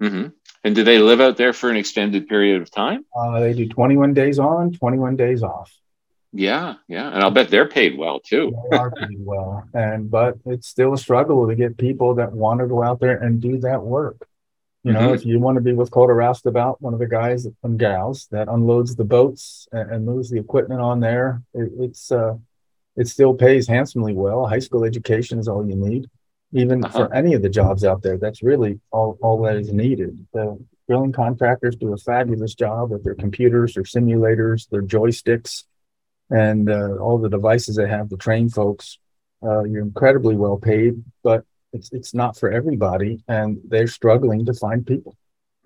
Mm-hmm. 0.02 0.28
And 0.64 0.74
do 0.74 0.84
they 0.84 0.98
live 0.98 1.22
out 1.22 1.38
there 1.38 1.54
for 1.54 1.70
an 1.70 1.76
extended 1.76 2.28
period 2.28 2.60
of 2.60 2.70
time? 2.70 3.06
Uh, 3.16 3.40
they 3.40 3.54
do 3.54 3.66
21 3.66 4.12
days 4.12 4.38
on, 4.38 4.72
21 4.72 5.16
days 5.16 5.42
off. 5.42 5.72
Yeah, 6.36 6.74
yeah, 6.88 7.12
and 7.12 7.22
I'll 7.22 7.30
bet 7.30 7.48
they're 7.48 7.68
paid 7.68 7.96
well 7.96 8.18
too. 8.18 8.52
they 8.68 8.76
are 8.76 8.90
paid 8.90 9.18
well, 9.20 9.68
and 9.72 10.10
but 10.10 10.34
it's 10.46 10.66
still 10.66 10.92
a 10.92 10.98
struggle 10.98 11.46
to 11.46 11.54
get 11.54 11.78
people 11.78 12.16
that 12.16 12.32
want 12.32 12.58
to 12.58 12.66
go 12.66 12.82
out 12.82 12.98
there 12.98 13.16
and 13.16 13.40
do 13.40 13.58
that 13.60 13.82
work. 13.82 14.26
You 14.82 14.92
know, 14.92 15.00
mm-hmm. 15.00 15.14
if 15.14 15.24
you 15.24 15.38
want 15.38 15.56
to 15.56 15.62
be 15.62 15.72
with 15.72 15.92
Calder 15.92 16.14
Roustabout, 16.14 16.82
one 16.82 16.92
of 16.92 16.98
the 16.98 17.06
guys 17.06 17.46
and 17.62 17.78
gals 17.78 18.26
that 18.32 18.48
unloads 18.48 18.96
the 18.96 19.04
boats 19.04 19.68
and, 19.70 19.90
and 19.90 20.04
moves 20.04 20.28
the 20.28 20.38
equipment 20.38 20.80
on 20.80 20.98
there, 20.98 21.40
it, 21.54 21.70
it's 21.78 22.10
uh, 22.10 22.34
it 22.96 23.06
still 23.06 23.34
pays 23.34 23.68
handsomely 23.68 24.12
well. 24.12 24.44
High 24.44 24.58
school 24.58 24.84
education 24.84 25.38
is 25.38 25.46
all 25.46 25.64
you 25.64 25.76
need, 25.76 26.10
even 26.52 26.84
uh-huh. 26.84 26.98
for 26.98 27.14
any 27.14 27.34
of 27.34 27.42
the 27.42 27.48
jobs 27.48 27.84
out 27.84 28.02
there. 28.02 28.18
That's 28.18 28.42
really 28.42 28.80
all, 28.90 29.16
all 29.22 29.40
that 29.44 29.56
is 29.56 29.72
needed. 29.72 30.26
The 30.32 30.58
drilling 30.88 31.12
contractors 31.12 31.76
do 31.76 31.92
a 31.92 31.96
fabulous 31.96 32.54
job 32.54 32.90
with 32.90 33.04
their 33.04 33.14
computers, 33.14 33.74
their 33.74 33.84
simulators, 33.84 34.68
their 34.68 34.82
joysticks, 34.82 35.62
and 36.30 36.70
uh, 36.70 36.96
all 36.96 37.18
the 37.18 37.28
devices 37.28 37.76
they 37.76 37.88
have 37.88 38.08
to 38.10 38.16
train 38.16 38.48
folks. 38.48 38.98
Uh, 39.42 39.64
you're 39.64 39.82
incredibly 39.82 40.36
well 40.36 40.56
paid, 40.56 41.02
but 41.22 41.44
it's 41.72 41.92
it's 41.92 42.14
not 42.14 42.36
for 42.36 42.50
everybody, 42.50 43.22
and 43.28 43.58
they're 43.68 43.86
struggling 43.86 44.46
to 44.46 44.54
find 44.54 44.86
people. 44.86 45.16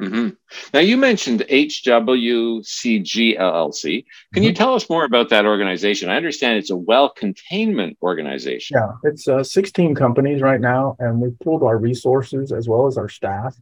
Mm-hmm. 0.00 0.28
Now, 0.72 0.80
you 0.80 0.96
mentioned 0.96 1.44
HWCG 1.50 3.38
LLC. 3.38 4.04
Can 4.32 4.42
mm-hmm. 4.42 4.42
you 4.42 4.52
tell 4.54 4.74
us 4.74 4.88
more 4.88 5.04
about 5.04 5.28
that 5.30 5.44
organization? 5.44 6.08
I 6.08 6.16
understand 6.16 6.58
it's 6.58 6.70
a 6.70 6.76
well 6.76 7.08
containment 7.08 7.98
organization. 8.00 8.78
Yeah, 8.78 9.10
it's 9.10 9.26
uh, 9.26 9.42
16 9.42 9.96
companies 9.96 10.40
right 10.40 10.60
now, 10.60 10.96
and 11.00 11.20
we've 11.20 11.38
pulled 11.40 11.64
our 11.64 11.78
resources 11.78 12.52
as 12.52 12.68
well 12.68 12.86
as 12.86 12.96
our 12.96 13.08
staff 13.08 13.56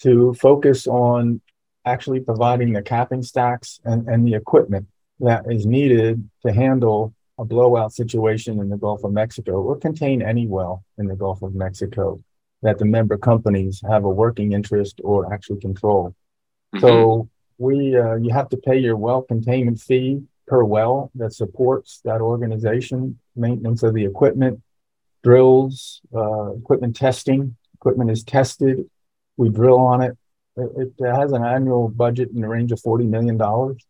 to 0.00 0.34
focus 0.34 0.86
on 0.86 1.40
actually 1.86 2.20
providing 2.20 2.74
the 2.74 2.82
capping 2.82 3.22
stacks 3.22 3.80
and, 3.84 4.06
and 4.06 4.26
the 4.26 4.34
equipment 4.34 4.86
that 5.20 5.44
is 5.50 5.66
needed 5.66 6.28
to 6.44 6.52
handle 6.52 7.14
a 7.38 7.44
blowout 7.44 7.92
situation 7.92 8.60
in 8.60 8.68
the 8.68 8.76
Gulf 8.76 9.02
of 9.04 9.12
Mexico 9.12 9.62
or 9.62 9.76
contain 9.76 10.20
any 10.20 10.46
well 10.46 10.84
in 10.98 11.06
the 11.06 11.16
Gulf 11.16 11.42
of 11.42 11.54
Mexico 11.54 12.22
that 12.62 12.78
the 12.78 12.84
member 12.84 13.16
companies 13.16 13.82
have 13.88 14.04
a 14.04 14.08
working 14.08 14.52
interest 14.52 15.00
or 15.02 15.32
actually 15.32 15.60
control. 15.60 16.14
Mm-hmm. 16.74 16.86
So 16.86 17.28
we 17.58 17.96
uh, 17.96 18.16
you 18.16 18.32
have 18.32 18.48
to 18.50 18.56
pay 18.56 18.78
your 18.78 18.96
well 18.96 19.22
containment 19.22 19.80
fee 19.80 20.22
per 20.46 20.64
well 20.64 21.10
that 21.14 21.32
supports 21.32 22.00
that 22.04 22.20
organization, 22.20 23.18
maintenance 23.36 23.82
of 23.82 23.94
the 23.94 24.04
equipment, 24.04 24.60
drills, 25.22 26.00
uh, 26.14 26.52
equipment 26.54 26.96
testing. 26.96 27.56
Equipment 27.74 28.10
is 28.10 28.22
tested. 28.24 28.84
We 29.38 29.48
drill 29.48 29.78
on 29.78 30.02
it. 30.02 30.18
It, 30.56 30.92
it 30.98 31.06
has 31.06 31.32
an 31.32 31.42
annual 31.42 31.88
budget 31.88 32.30
in 32.34 32.42
the 32.42 32.48
range 32.48 32.72
of 32.72 32.80
forty 32.80 33.04
million 33.04 33.38
dollars. 33.38 33.82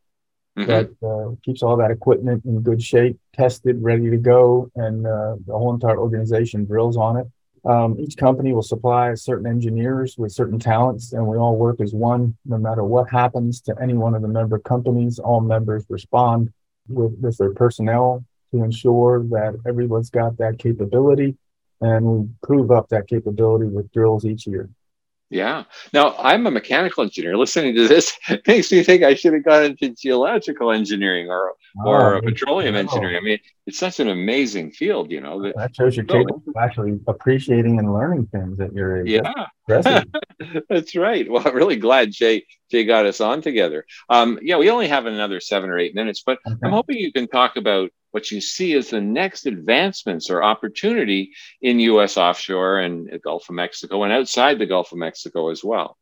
Mm-hmm. 0.59 0.69
That 0.69 0.91
uh, 1.07 1.37
keeps 1.45 1.63
all 1.63 1.77
that 1.77 1.93
equipment 1.93 2.45
in 2.45 2.61
good 2.61 2.83
shape, 2.83 3.19
tested, 3.33 3.77
ready 3.81 4.11
to 4.11 4.17
go, 4.17 4.71
and 4.75 5.07
uh, 5.07 5.37
the 5.47 5.53
whole 5.53 5.73
entire 5.73 5.99
organization 5.99 6.65
drills 6.65 6.97
on 6.97 7.19
it. 7.19 7.27
Um, 7.65 7.97
each 8.01 8.17
company 8.17 8.53
will 8.53 8.63
supply 8.63 9.15
certain 9.15 9.47
engineers 9.47 10.17
with 10.19 10.33
certain 10.33 10.59
talents, 10.59 11.13
and 11.13 11.27
we 11.27 11.37
all 11.37 11.57
work 11.57 11.81
as 11.81 11.95
one. 11.95 12.37
No 12.47 12.59
matter 12.59 12.83
what 12.83 13.11
happens 13.11 13.61
to 13.63 13.75
any 13.81 13.95
one 13.95 14.15
of 14.15 14.23
the 14.23 14.29
member 14.29 14.59
companies, 14.59 15.19
all 15.19 15.41
members 15.41 15.85
respond 15.89 16.53
with, 16.89 17.17
with 17.21 17.37
their 17.39 17.53
personnel 17.53 18.25
to 18.53 18.65
ensure 18.65 19.23
that 19.31 19.57
everyone's 19.67 20.11
got 20.11 20.37
that 20.39 20.59
capability, 20.59 21.37
and 21.81 22.05
we 22.05 22.29
prove 22.43 22.71
up 22.71 22.89
that 22.89 23.07
capability 23.07 23.67
with 23.67 23.93
drills 23.93 24.25
each 24.25 24.47
year. 24.47 24.69
Yeah. 25.31 25.63
Now 25.93 26.17
I'm 26.19 26.47
a 26.49 26.51
mechanical 26.51 27.05
engineer. 27.05 27.37
Listening 27.37 27.75
to 27.77 27.87
this 27.87 28.19
makes 28.49 28.71
me 28.73 28.83
think 28.83 29.05
I 29.05 29.15
should 29.15 29.33
have 29.33 29.45
gone 29.45 29.65
into 29.65 29.91
geological 29.91 30.73
engineering 30.73 31.31
or 31.31 31.55
or 31.85 32.17
oh, 32.17 32.21
petroleum 32.21 32.75
engineering. 32.75 33.17
I 33.17 33.21
mean, 33.21 33.39
it's 33.65 33.79
such 33.79 34.01
an 34.01 34.09
amazing 34.09 34.73
field, 34.73 35.13
you 35.13 35.21
know. 35.21 35.41
That, 35.41 35.57
that 35.57 35.77
shows 35.77 35.97
you're 35.97 36.05
capable 36.05 36.43
of 36.49 36.57
actually 36.61 36.99
appreciating 37.07 37.79
and 37.79 37.95
learning 37.95 38.27
things 38.33 38.59
at 38.59 38.73
your 38.73 39.03
age. 39.03 39.09
Yeah. 39.09 39.47
That's 40.69 40.97
right. 40.97 41.31
Well, 41.31 41.47
I'm 41.47 41.55
really 41.55 41.77
glad 41.77 42.11
Jay 42.11 42.45
Jay 42.69 42.85
got 42.85 43.07
us 43.07 43.21
on 43.21 43.41
together. 43.41 43.87
Um, 44.09 44.41
yeah, 44.43 44.57
we 44.57 44.69
only 44.69 44.89
have 44.89 45.07
another 45.07 45.39
seven 45.39 45.71
or 45.71 45.79
eight 45.79 45.95
minutes, 45.95 46.25
but 46.27 46.39
okay. 46.45 46.57
I'm 46.65 46.73
hoping 46.73 46.99
you 46.99 47.13
can 47.13 47.29
talk 47.29 47.55
about 47.55 47.91
what 48.11 48.31
you 48.31 48.41
see 48.41 48.73
is 48.73 48.91
the 48.91 49.01
next 49.01 49.47
advancements 49.47 50.31
or 50.31 50.43
opportunity 50.43 51.33
in 51.63 51.81
U.S. 51.81 52.17
offshore 52.17 52.81
and 52.81 53.09
the 53.11 53.19
Gulf 53.19 53.49
of 53.49 53.55
Mexico 53.55 54.03
and 54.03 54.13
outside 54.13 54.59
the 54.59 54.67
Gulf 54.67 54.93
of 54.93 54.99
Mexico 54.99 55.51
as 55.51 55.63
well. 55.63 55.97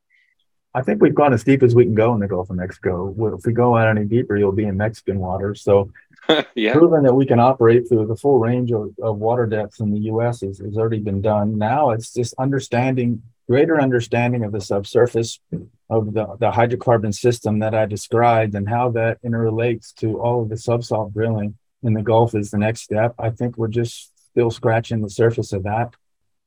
I 0.74 0.82
think 0.82 1.02
we've 1.02 1.14
gone 1.14 1.32
as 1.32 1.44
deep 1.44 1.62
as 1.62 1.74
we 1.74 1.84
can 1.84 1.94
go 1.94 2.14
in 2.14 2.20
the 2.20 2.28
Gulf 2.28 2.50
of 2.50 2.56
Mexico. 2.56 3.14
If 3.36 3.46
we 3.46 3.52
go 3.52 3.76
out 3.76 3.88
any 3.88 4.04
deeper, 4.04 4.36
you'll 4.36 4.52
be 4.52 4.64
in 4.64 4.76
Mexican 4.76 5.18
waters. 5.18 5.62
So, 5.62 5.90
yeah. 6.54 6.72
proving 6.74 7.02
that 7.02 7.14
we 7.14 7.26
can 7.26 7.40
operate 7.40 7.88
through 7.88 8.06
the 8.06 8.16
full 8.16 8.38
range 8.38 8.70
of, 8.70 8.94
of 9.02 9.18
water 9.18 9.46
depths 9.46 9.80
in 9.80 9.90
the 9.90 10.00
U.S. 10.00 10.42
Has, 10.42 10.58
has 10.58 10.76
already 10.76 11.00
been 11.00 11.22
done. 11.22 11.56
Now 11.56 11.90
it's 11.90 12.12
just 12.12 12.34
understanding, 12.38 13.22
greater 13.48 13.80
understanding 13.80 14.44
of 14.44 14.52
the 14.52 14.60
subsurface 14.60 15.40
of 15.88 16.12
the, 16.12 16.36
the 16.38 16.50
hydrocarbon 16.50 17.14
system 17.14 17.60
that 17.60 17.74
I 17.74 17.86
described 17.86 18.54
and 18.54 18.68
how 18.68 18.90
that 18.90 19.22
interrelates 19.22 19.94
to 19.96 20.20
all 20.20 20.42
of 20.42 20.50
the 20.50 20.56
subsalt 20.56 21.14
drilling 21.14 21.56
in 21.82 21.94
the 21.94 22.02
Gulf 22.02 22.34
is 22.34 22.50
the 22.50 22.58
next 22.58 22.82
step. 22.82 23.14
I 23.18 23.30
think 23.30 23.56
we're 23.56 23.68
just 23.68 24.12
still 24.30 24.50
scratching 24.50 25.00
the 25.00 25.10
surface 25.10 25.52
of 25.52 25.64
that. 25.64 25.94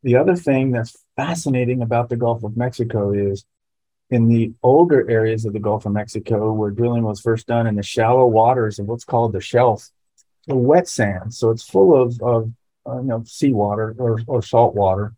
The 0.03 0.15
other 0.15 0.35
thing 0.35 0.71
that's 0.71 0.97
fascinating 1.15 1.81
about 1.81 2.09
the 2.09 2.17
Gulf 2.17 2.43
of 2.43 2.57
Mexico 2.57 3.11
is 3.11 3.45
in 4.09 4.27
the 4.27 4.53
older 4.61 5.09
areas 5.09 5.45
of 5.45 5.53
the 5.53 5.59
Gulf 5.59 5.85
of 5.85 5.93
Mexico, 5.93 6.51
where 6.51 6.71
drilling 6.71 7.03
was 7.03 7.21
first 7.21 7.47
done 7.47 7.67
in 7.67 7.75
the 7.75 7.83
shallow 7.83 8.27
waters 8.27 8.79
of 8.79 8.87
what's 8.87 9.05
called 9.05 9.31
the 9.31 9.41
shelf, 9.41 9.89
the 10.47 10.55
wet 10.55 10.87
sand. 10.87 11.33
So 11.33 11.49
it's 11.49 11.63
full 11.63 11.95
of, 11.99 12.19
of 12.21 12.51
uh, 12.87 12.97
you 12.97 13.07
know, 13.07 13.23
seawater 13.25 13.95
or, 13.97 14.19
or 14.27 14.41
salt 14.41 14.75
water, 14.75 15.13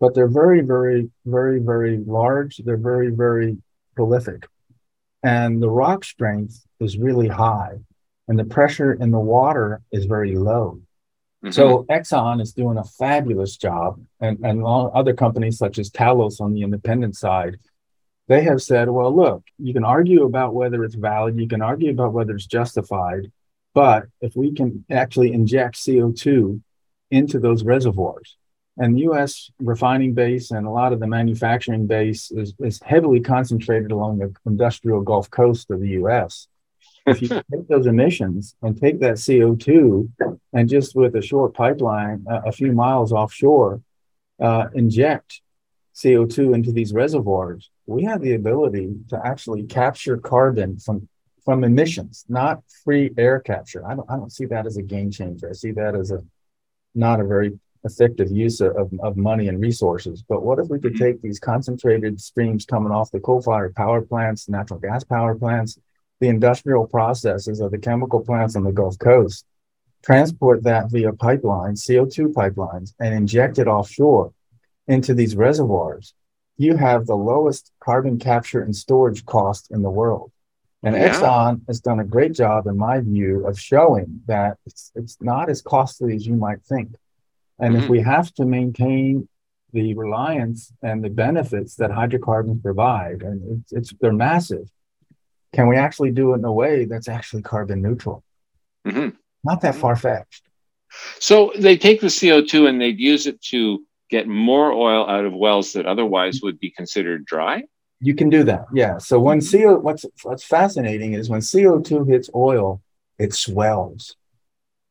but 0.00 0.14
they're 0.14 0.28
very, 0.28 0.60
very, 0.60 1.10
very, 1.24 1.60
very 1.60 1.98
large. 1.98 2.58
They're 2.58 2.76
very, 2.76 3.10
very 3.10 3.56
prolific. 3.94 4.46
And 5.22 5.62
the 5.62 5.70
rock 5.70 6.04
strength 6.04 6.66
is 6.78 6.98
really 6.98 7.28
high, 7.28 7.78
and 8.28 8.38
the 8.38 8.44
pressure 8.44 8.92
in 8.92 9.10
the 9.10 9.18
water 9.18 9.82
is 9.92 10.06
very 10.06 10.36
low. 10.36 10.80
Mm-hmm. 11.44 11.52
So 11.52 11.84
Exxon 11.90 12.40
is 12.40 12.52
doing 12.52 12.78
a 12.78 12.84
fabulous 12.84 13.56
job, 13.56 14.00
and, 14.20 14.38
and 14.44 14.64
other 14.64 15.14
companies 15.14 15.58
such 15.58 15.78
as 15.78 15.90
Talos 15.90 16.40
on 16.40 16.54
the 16.54 16.62
independent 16.62 17.16
side 17.16 17.58
they 18.28 18.42
have 18.42 18.60
said, 18.60 18.88
well, 18.88 19.14
look, 19.14 19.44
you 19.58 19.72
can 19.72 19.84
argue 19.84 20.24
about 20.24 20.54
whether 20.54 20.84
it's 20.84 20.94
valid, 20.94 21.38
you 21.38 21.48
can 21.48 21.62
argue 21.62 21.90
about 21.90 22.12
whether 22.12 22.34
it's 22.34 22.46
justified, 22.46 23.30
but 23.74 24.06
if 24.20 24.34
we 24.34 24.52
can 24.52 24.84
actually 24.90 25.32
inject 25.32 25.76
CO2 25.76 26.60
into 27.10 27.38
those 27.38 27.62
reservoirs, 27.62 28.36
and 28.78 28.94
the 28.94 29.02
US 29.02 29.50
refining 29.60 30.12
base 30.12 30.50
and 30.50 30.66
a 30.66 30.70
lot 30.70 30.92
of 30.92 31.00
the 31.00 31.06
manufacturing 31.06 31.86
base 31.86 32.30
is, 32.30 32.52
is 32.58 32.80
heavily 32.84 33.20
concentrated 33.20 33.92
along 33.92 34.18
the 34.18 34.34
industrial 34.44 35.02
Gulf 35.02 35.30
Coast 35.30 35.70
of 35.70 35.80
the 35.80 35.90
US. 35.90 36.48
If 37.06 37.22
you 37.22 37.28
take 37.28 37.68
those 37.68 37.86
emissions 37.86 38.56
and 38.62 38.80
take 38.80 39.00
that 39.00 39.14
CO2 39.14 40.08
and 40.52 40.68
just 40.68 40.96
with 40.96 41.14
a 41.14 41.22
short 41.22 41.54
pipeline 41.54 42.24
uh, 42.28 42.42
a 42.46 42.52
few 42.52 42.72
miles 42.72 43.12
offshore, 43.12 43.80
uh, 44.40 44.66
inject 44.74 45.40
CO2 45.94 46.54
into 46.54 46.72
these 46.72 46.92
reservoirs, 46.92 47.70
we 47.86 48.04
have 48.04 48.20
the 48.20 48.34
ability 48.34 48.94
to 49.08 49.20
actually 49.24 49.64
capture 49.64 50.16
carbon 50.16 50.78
from 50.78 51.08
from 51.44 51.62
emissions, 51.62 52.24
not 52.28 52.60
free 52.82 53.12
air 53.16 53.38
capture. 53.38 53.86
I 53.86 53.94
don't 53.94 54.10
I 54.10 54.16
don't 54.16 54.32
see 54.32 54.46
that 54.46 54.66
as 54.66 54.76
a 54.76 54.82
game 54.82 55.10
changer. 55.10 55.48
I 55.48 55.52
see 55.52 55.70
that 55.72 55.94
as 55.94 56.10
a 56.10 56.24
not 56.94 57.20
a 57.20 57.24
very 57.24 57.58
effective 57.84 58.32
use 58.32 58.60
of, 58.60 58.92
of 59.00 59.16
money 59.16 59.46
and 59.46 59.60
resources. 59.60 60.24
But 60.28 60.42
what 60.42 60.58
if 60.58 60.68
we 60.68 60.80
could 60.80 60.96
take 60.96 61.22
these 61.22 61.38
concentrated 61.38 62.20
streams 62.20 62.64
coming 62.64 62.90
off 62.90 63.12
the 63.12 63.20
coal-fired 63.20 63.76
power 63.76 64.02
plants, 64.02 64.48
natural 64.48 64.80
gas 64.80 65.04
power 65.04 65.36
plants, 65.36 65.78
the 66.20 66.28
industrial 66.28 66.86
processes 66.86 67.60
of 67.60 67.70
the 67.70 67.78
chemical 67.78 68.20
plants 68.20 68.56
on 68.56 68.64
the 68.64 68.72
Gulf 68.72 68.98
Coast, 68.98 69.44
transport 70.04 70.62
that 70.64 70.90
via 70.90 71.12
pipelines, 71.12 71.84
CO2 71.84 72.32
pipelines, 72.32 72.94
and 73.00 73.14
inject 73.14 73.58
it 73.58 73.66
offshore 73.66 74.32
into 74.86 75.14
these 75.14 75.36
reservoirs, 75.36 76.14
you 76.56 76.76
have 76.76 77.06
the 77.06 77.16
lowest 77.16 77.72
carbon 77.80 78.18
capture 78.18 78.62
and 78.62 78.74
storage 78.74 79.24
cost 79.26 79.70
in 79.70 79.82
the 79.82 79.90
world. 79.90 80.32
And 80.82 80.94
yeah. 80.94 81.08
Exxon 81.08 81.66
has 81.66 81.80
done 81.80 82.00
a 82.00 82.04
great 82.04 82.32
job, 82.32 82.66
in 82.66 82.76
my 82.76 83.00
view, 83.00 83.46
of 83.46 83.58
showing 83.58 84.20
that 84.26 84.56
it's, 84.66 84.92
it's 84.94 85.18
not 85.20 85.50
as 85.50 85.60
costly 85.60 86.14
as 86.14 86.26
you 86.26 86.34
might 86.34 86.62
think. 86.62 86.94
And 87.58 87.74
mm-hmm. 87.74 87.84
if 87.84 87.90
we 87.90 88.00
have 88.00 88.32
to 88.34 88.44
maintain 88.44 89.28
the 89.72 89.94
reliance 89.94 90.72
and 90.82 91.02
the 91.02 91.10
benefits 91.10 91.74
that 91.76 91.90
hydrocarbons 91.90 92.62
provide, 92.62 93.22
and 93.22 93.60
it's, 93.60 93.72
it's 93.72 93.94
they're 94.00 94.12
massive, 94.12 94.70
can 95.56 95.68
we 95.68 95.76
actually 95.76 96.10
do 96.10 96.32
it 96.32 96.36
in 96.36 96.44
a 96.44 96.52
way 96.52 96.84
that's 96.84 97.08
actually 97.08 97.40
carbon 97.40 97.80
neutral? 97.80 98.22
Mm-hmm. 98.86 99.16
Not 99.42 99.62
that 99.62 99.74
far 99.74 99.96
fetched. 99.96 100.42
So 101.18 101.50
they 101.58 101.78
take 101.78 102.02
the 102.02 102.08
CO2 102.08 102.68
and 102.68 102.78
they'd 102.78 103.00
use 103.00 103.26
it 103.26 103.40
to 103.44 103.82
get 104.10 104.28
more 104.28 104.70
oil 104.70 105.08
out 105.08 105.24
of 105.24 105.32
wells 105.32 105.72
that 105.72 105.86
otherwise 105.86 106.40
would 106.42 106.60
be 106.60 106.70
considered 106.70 107.24
dry? 107.24 107.62
You 108.00 108.14
can 108.14 108.28
do 108.28 108.44
that. 108.44 108.66
Yeah. 108.74 108.98
So 108.98 109.18
when 109.18 109.40
CO 109.40 109.78
what's 109.78 110.04
what's 110.22 110.44
fascinating 110.44 111.14
is 111.14 111.30
when 111.30 111.40
CO2 111.40 112.06
hits 112.06 112.28
oil, 112.34 112.82
it 113.18 113.32
swells. 113.32 114.14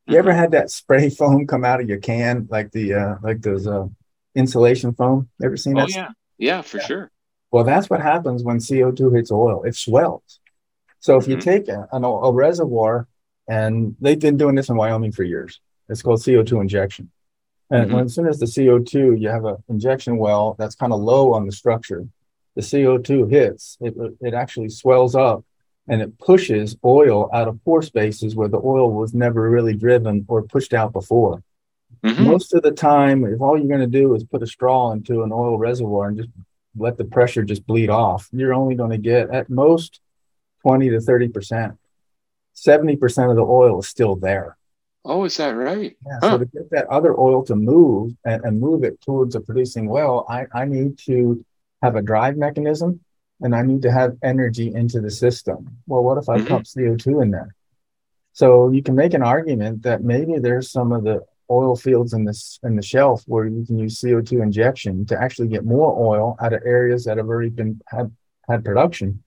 You 0.08 0.14
mm-hmm. 0.14 0.20
ever 0.20 0.34
had 0.34 0.52
that 0.52 0.72
spray 0.72 1.10
foam 1.20 1.46
come 1.46 1.64
out 1.64 1.80
of 1.80 1.88
your 1.88 2.00
can, 2.00 2.48
like 2.50 2.72
the 2.72 2.96
uh 2.96 3.16
like 3.22 3.42
those 3.44 3.68
uh 3.68 3.86
insulation 4.34 4.96
foam? 4.96 5.30
Ever 5.44 5.58
seen 5.58 5.76
that? 5.76 5.84
oh, 5.84 5.94
that? 5.94 5.96
Yeah, 5.96 6.10
yeah, 6.40 6.62
for 6.64 6.80
yeah. 6.80 6.86
sure. 6.88 7.12
Well, 7.52 7.64
that's 7.64 7.88
what 7.88 8.02
happens 8.02 8.44
when 8.44 8.58
CO2 8.58 9.16
hits 9.16 9.32
oil. 9.32 9.64
It 9.64 9.76
swells. 9.76 10.40
So 11.06 11.18
if 11.18 11.26
mm-hmm. 11.26 11.32
you 11.34 11.38
take 11.38 11.68
a, 11.68 11.88
a, 11.92 12.02
a 12.02 12.34
reservoir, 12.34 13.08
and 13.48 13.96
they've 14.02 14.20
been 14.20 14.38
doing 14.38 14.56
this 14.56 14.70
in 14.70 14.76
Wyoming 14.76 15.12
for 15.12 15.22
years, 15.22 15.62
it's 15.88 16.02
called 16.02 16.20
CO2 16.20 16.60
injection. 16.60 17.12
And 17.70 17.86
mm-hmm. 17.86 17.96
when, 17.96 18.06
as 18.06 18.16
soon 18.16 18.26
as 18.26 18.40
the 18.40 18.48
CO2, 18.48 19.22
you 19.22 19.30
have 19.30 19.46
an 19.46 19.58
injection 19.70 20.18
well 20.18 20.56
that's 20.58 20.74
kind 20.74 20.92
of 20.92 21.00
low 21.00 21.32
on 21.36 21.46
the 21.46 21.52
structure, 21.52 22.08
the 22.56 22.64
CO2 22.64 23.30
hits, 23.30 23.78
it, 23.82 23.94
it 24.20 24.34
actually 24.34 24.70
swells 24.70 25.14
up 25.14 25.46
and 25.88 26.02
it 26.02 26.18
pushes 26.18 26.76
oil 26.84 27.30
out 27.32 27.48
of 27.48 27.64
pore 27.64 27.84
spaces 27.84 28.36
where 28.36 28.48
the 28.48 28.58
oil 28.58 28.92
was 28.92 29.14
never 29.14 29.48
really 29.48 29.76
driven 29.76 30.26
or 30.28 30.42
pushed 30.42 30.74
out 30.74 30.92
before. 30.92 31.44
Mm-hmm. 32.04 32.24
Most 32.24 32.52
of 32.56 32.64
the 32.64 32.72
time, 32.72 33.26
if 33.26 33.42
all 33.42 33.60
you're 33.60 33.68
going 33.68 33.80
to 33.80 34.00
do 34.02 34.16
is 34.16 34.24
put 34.24 34.42
a 34.42 34.48
straw 34.48 34.92
into 34.92 35.22
an 35.22 35.32
oil 35.32 35.60
reservoir 35.60 36.08
and 36.08 36.18
just 36.18 36.30
let 36.76 36.98
the 36.98 37.06
pressure 37.06 37.44
just 37.44 37.68
bleed 37.68 37.92
off, 37.92 38.28
you're 38.32 38.56
only 38.56 38.74
going 38.74 38.90
to 38.90 38.98
get 38.98 39.30
at 39.30 39.52
most 39.52 40.00
20 40.66 40.90
to 40.90 40.98
30%. 40.98 41.78
70% 42.56 43.30
of 43.30 43.36
the 43.36 43.44
oil 43.44 43.80
is 43.80 43.88
still 43.88 44.16
there. 44.16 44.58
Oh, 45.04 45.26
is 45.26 45.38
that 45.38 45.50
right? 45.50 45.96
Yeah. 46.06 46.20
Huh. 46.22 46.32
So 46.32 46.38
to 46.40 46.46
get 46.46 46.72
that 46.72 46.88
other 46.88 47.20
oil 47.20 47.44
to 47.44 47.56
move 47.56 48.14
and, 48.26 48.44
and 48.44 48.60
move 48.60 48.84
it 48.84 49.00
towards 49.02 49.36
a 49.36 49.42
producing 49.42 49.88
well, 49.88 50.26
I, 50.28 50.48
I 50.54 50.66
need 50.66 50.98
to 51.06 51.46
have 51.84 51.96
a 51.96 52.02
drive 52.02 52.38
mechanism 52.38 53.02
and 53.42 53.56
I 53.56 53.62
need 53.62 53.84
to 53.84 53.92
have 53.92 54.18
energy 54.24 54.74
into 54.74 55.02
the 55.02 55.12
system. 55.12 55.78
Well, 55.86 56.04
what 56.04 56.18
if 56.18 56.28
I 56.30 56.38
mm-hmm. 56.38 56.48
pump 56.48 56.66
CO2 56.66 57.22
in 57.22 57.30
there? 57.30 57.54
So 58.34 58.72
you 58.72 58.82
can 58.82 58.96
make 58.96 59.14
an 59.14 59.22
argument 59.22 59.84
that 59.84 60.04
maybe 60.04 60.40
there's 60.40 60.72
some 60.72 60.92
of 60.92 61.04
the 61.04 61.24
oil 61.52 61.76
fields 61.76 62.14
in 62.14 62.26
this 62.26 62.60
in 62.64 62.76
the 62.76 62.82
shelf 62.82 63.24
where 63.28 63.46
you 63.46 63.64
can 63.66 63.78
use 63.78 64.02
CO2 64.02 64.42
injection 64.42 65.06
to 65.06 65.22
actually 65.22 65.50
get 65.50 65.64
more 65.64 65.96
oil 65.96 66.36
out 66.42 66.54
of 66.54 66.64
areas 66.66 67.06
that 67.06 67.18
have 67.18 67.28
already 67.28 67.50
been 67.50 67.80
had 67.88 68.12
had 68.50 68.66
production 68.66 69.24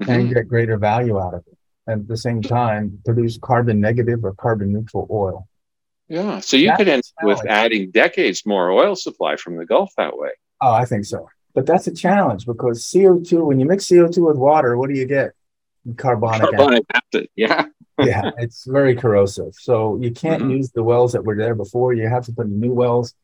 mm-hmm. 0.00 0.10
and 0.10 0.34
get 0.34 0.48
greater 0.48 0.76
value 0.76 1.18
out 1.18 1.34
of 1.34 1.44
it 1.46 1.58
And 1.86 2.02
at 2.02 2.08
the 2.08 2.16
same 2.16 2.42
time 2.42 3.00
produce 3.04 3.38
carbon 3.38 3.80
negative 3.80 4.24
or 4.24 4.34
carbon 4.34 4.72
neutral 4.72 5.06
oil. 5.10 5.46
Yeah, 6.08 6.40
so 6.40 6.56
you 6.56 6.66
that's 6.66 6.78
could 6.78 6.88
end 6.88 7.02
with 7.22 7.46
adding 7.46 7.92
decades 7.92 8.44
more 8.44 8.70
oil 8.70 8.96
supply 8.96 9.36
from 9.36 9.56
the 9.56 9.64
Gulf 9.64 9.92
that 9.96 10.18
way. 10.18 10.30
Oh, 10.60 10.72
I 10.72 10.84
think 10.84 11.04
so. 11.04 11.28
But 11.54 11.66
that's 11.66 11.86
a 11.86 11.94
challenge 11.94 12.46
because 12.46 12.84
CO2, 12.84 13.46
when 13.46 13.60
you 13.60 13.66
mix 13.66 13.86
CO2 13.86 14.26
with 14.26 14.36
water, 14.36 14.76
what 14.76 14.90
do 14.90 14.98
you 14.98 15.06
get? 15.06 15.32
Carbonic, 15.96 16.42
Carbonic 16.42 16.84
acid. 16.92 17.04
acid. 17.14 17.28
Yeah. 17.36 17.66
yeah, 18.00 18.30
it's 18.38 18.64
very 18.64 18.96
corrosive. 18.96 19.54
So 19.54 19.98
you 20.00 20.10
can't 20.10 20.42
mm-hmm. 20.42 20.52
use 20.52 20.70
the 20.70 20.82
wells 20.82 21.12
that 21.12 21.24
were 21.24 21.36
there 21.36 21.54
before. 21.54 21.92
You 21.92 22.08
have 22.08 22.24
to 22.26 22.32
put 22.32 22.46
in 22.46 22.58
new 22.58 22.72
wells. 22.72 23.14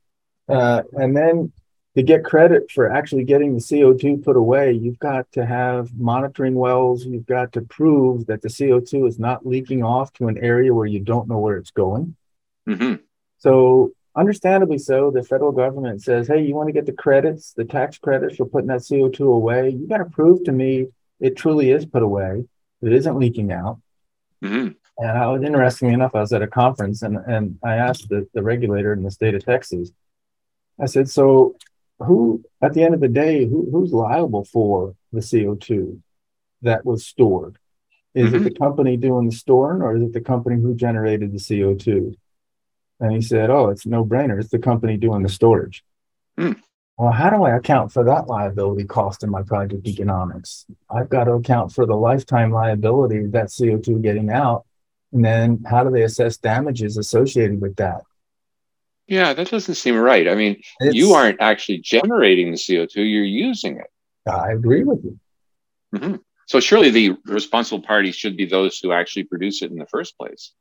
Uh, 0.49 0.83
and 0.93 1.17
then 1.17 1.53
to 1.97 2.03
get 2.03 2.25
credit 2.25 2.71
for 2.71 2.93
actually 2.93 3.25
getting 3.25 3.55
the 3.55 3.61
CO2 3.61 4.23
put 4.23 4.37
away, 4.37 4.73
you've 4.73 4.99
got 4.99 5.33
to 5.33 5.47
have 5.47 5.99
monitoring 5.99 6.55
wells. 6.55 7.07
You've 7.07 7.27
got 7.27 7.53
to 7.53 7.63
prove 7.63 8.27
that 8.27 8.43
the 8.43 8.49
CO2 8.49 9.09
is 9.09 9.19
not 9.19 9.47
leaking 9.47 9.83
off 9.83 10.13
to 10.15 10.29
an 10.29 10.37
area 10.37 10.75
where 10.75 10.87
you 10.87 11.01
don't 11.01 11.27
know 11.27 11.39
where 11.39 11.57
it's 11.57 11.71
going. 11.71 12.15
Mm-hmm. 12.69 12.97
So, 13.39 13.93
understandably 14.15 14.77
so, 14.77 15.11
the 15.11 15.23
federal 15.23 15.53
government 15.53 16.03
says, 16.03 16.29
hey, 16.29 16.45
you 16.45 16.55
want 16.55 16.69
to 16.69 16.75
get 16.75 16.85
the 16.85 16.93
credits, 16.93 17.55
the 17.55 17.65
tax 17.65 17.97
credits 17.97 18.37
for 18.37 18.45
putting 18.45 18.69
that 18.69 18.81
CO2 18.81 19.21
away? 19.21 19.71
You 19.71 19.89
got 19.89 19.99
to 19.99 20.05
prove 20.05 20.45
to 20.45 20.53
me 20.53 20.89
it 21.19 21.35
truly 21.35 21.71
is 21.71 21.87
put 21.87 22.03
away, 22.03 22.45
it 22.83 22.93
isn't 22.93 23.19
leaking 23.19 23.53
out. 23.53 23.81
Mm-hmm. 24.45 24.73
And 24.99 25.19
I 25.19 25.29
was 25.29 25.43
interesting 25.43 25.93
enough, 25.93 26.15
I 26.15 26.21
was 26.21 26.33
at 26.35 26.43
a 26.43 26.47
conference 26.47 27.01
and, 27.01 27.17
and 27.17 27.59
I 27.65 27.77
asked 27.77 28.11
the, 28.11 28.29
the 28.35 28.43
regulator 28.43 28.93
in 28.93 29.03
the 29.03 29.11
state 29.11 29.35
of 29.35 29.43
Texas, 29.43 29.93
I 30.79 30.85
said, 30.85 31.09
so 31.09 31.57
who 31.99 32.45
at 32.63 32.75
the 32.75 32.83
end 32.83 32.95
of 32.95 33.01
the 33.01 33.09
day 33.09 33.47
who, 33.47 33.69
who's 33.71 33.93
liable 33.93 34.45
for 34.45 34.95
the 35.13 35.21
co2 35.21 36.01
that 36.63 36.85
was 36.85 37.07
stored 37.07 37.59
is 38.15 38.33
mm-hmm. 38.33 38.47
it 38.47 38.55
the 38.55 38.59
company 38.59 38.97
doing 38.97 39.29
the 39.29 39.35
storing 39.35 39.83
or 39.83 39.97
is 39.97 40.03
it 40.03 40.13
the 40.13 40.21
company 40.21 40.61
who 40.61 40.75
generated 40.75 41.33
the 41.33 41.39
co2 41.39 42.15
and 43.01 43.13
he 43.13 43.21
said 43.21 43.51
oh 43.51 43.69
it's 43.69 43.87
no 43.87 44.05
brainer 44.05 44.39
it's 44.41 44.51
the 44.51 44.59
company 44.59 44.97
doing 44.97 45.23
the 45.23 45.29
storage 45.29 45.85
mm. 46.39 46.57
well, 46.99 47.13
how 47.13 47.31
do 47.31 47.45
I 47.45 47.57
account 47.57 47.93
for 47.93 48.05
that 48.05 48.27
liability 48.27 48.85
cost 48.85 49.23
in 49.23 49.31
my 49.31 49.43
project 49.43 49.87
economics? 49.87 50.67
I've 50.91 51.11
got 51.11 51.25
to 51.25 51.33
account 51.33 51.73
for 51.73 51.87
the 51.87 51.97
lifetime 51.97 52.53
liability 52.53 53.19
of 53.19 53.33
that 53.33 53.49
CO2 53.49 54.03
getting 54.03 54.31
out. 54.31 54.65
And 55.13 55.25
then 55.25 55.63
how 55.69 55.85
do 55.85 55.91
they 55.91 56.03
assess 56.03 56.39
damages 56.39 56.97
associated 56.97 57.61
with 57.61 57.77
that? 57.77 58.03
Yeah, 59.09 59.33
that 59.35 59.51
doesn't 59.51 59.75
seem 59.77 59.97
right. 59.97 60.29
I 60.29 60.35
mean, 60.35 60.61
it's, 60.81 60.97
you 60.97 61.13
aren't 61.13 61.41
actually 61.41 61.79
generating 61.79 62.51
the 62.51 62.57
CO2, 62.57 62.97
you're 62.97 63.25
using 63.25 63.79
it. 63.79 63.87
I 64.31 64.53
agree 64.53 64.83
with 64.83 65.05
you. 65.05 65.19
Mm-hmm. 65.95 66.17
So 66.47 66.61
surely 66.61 66.91
the 66.91 67.17
responsible 67.27 67.83
parties 67.83 68.17
should 68.17 68.37
be 68.37 68.47
those 68.47 68.79
who 68.79 68.93
actually 68.93 69.25
produce 69.25 69.63
it 69.63 69.71
in 69.71 69.79
the 69.79 69.87
first 69.87 70.17
place. 70.19 70.53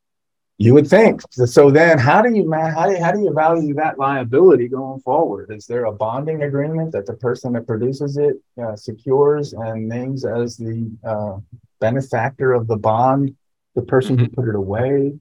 You 0.57 0.73
would 0.73 0.87
think. 0.87 1.21
So 1.31 1.69
then, 1.69 1.99
how 1.99 2.21
do 2.21 2.33
you 2.33 2.49
how 2.49 2.89
do, 2.89 2.97
how 2.97 3.11
do 3.11 3.19
you 3.19 3.33
value 3.33 3.73
that 3.73 3.99
liability 3.99 4.69
going 4.69 5.01
forward? 5.01 5.51
Is 5.51 5.65
there 5.65 5.85
a 5.85 5.91
bonding 5.91 6.43
agreement 6.43 6.93
that 6.93 7.05
the 7.05 7.13
person 7.13 7.53
that 7.53 7.67
produces 7.67 8.15
it 8.15 8.37
uh, 8.61 8.75
secures 8.77 9.51
and 9.51 9.89
names 9.89 10.23
as 10.23 10.55
the 10.55 10.89
uh, 11.03 11.39
benefactor 11.81 12.53
of 12.53 12.67
the 12.67 12.77
bond 12.77 13.35
the 13.75 13.81
person 13.81 14.17
who 14.17 14.25
mm-hmm. 14.25 14.33
put 14.33 14.47
it 14.47 14.55
away? 14.55 15.13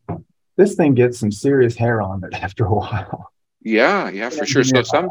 This 0.56 0.74
thing 0.74 0.94
gets 0.94 1.18
some 1.18 1.32
serious 1.32 1.76
hair 1.76 2.00
on 2.00 2.22
it 2.24 2.34
after 2.42 2.64
a 2.66 2.74
while. 2.74 3.32
Yeah, 3.62 4.10
yeah, 4.10 4.28
for 4.30 4.46
sure. 4.46 4.64
So 4.64 4.82
some, 4.82 5.08